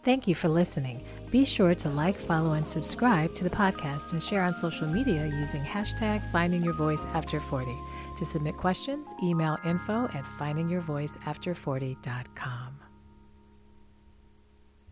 Thank 0.02 0.26
you 0.26 0.34
for 0.34 0.48
listening. 0.48 1.04
Be 1.30 1.44
sure 1.44 1.74
to 1.74 1.90
like, 1.90 2.16
follow, 2.16 2.54
and 2.54 2.66
subscribe 2.66 3.34
to 3.34 3.44
the 3.44 3.50
podcast 3.50 4.12
and 4.12 4.22
share 4.22 4.42
on 4.42 4.54
social 4.54 4.88
media 4.88 5.26
using 5.26 5.62
hashtag 5.62 6.22
finding 6.32 6.64
your 6.64 6.72
voice 6.72 7.04
after 7.12 7.38
40. 7.38 7.70
To 8.18 8.24
submit 8.24 8.56
questions, 8.56 9.08
email 9.22 9.58
info 9.64 10.08
at 10.14 10.24
findingyourvoiceafter40.com. 10.38 12.79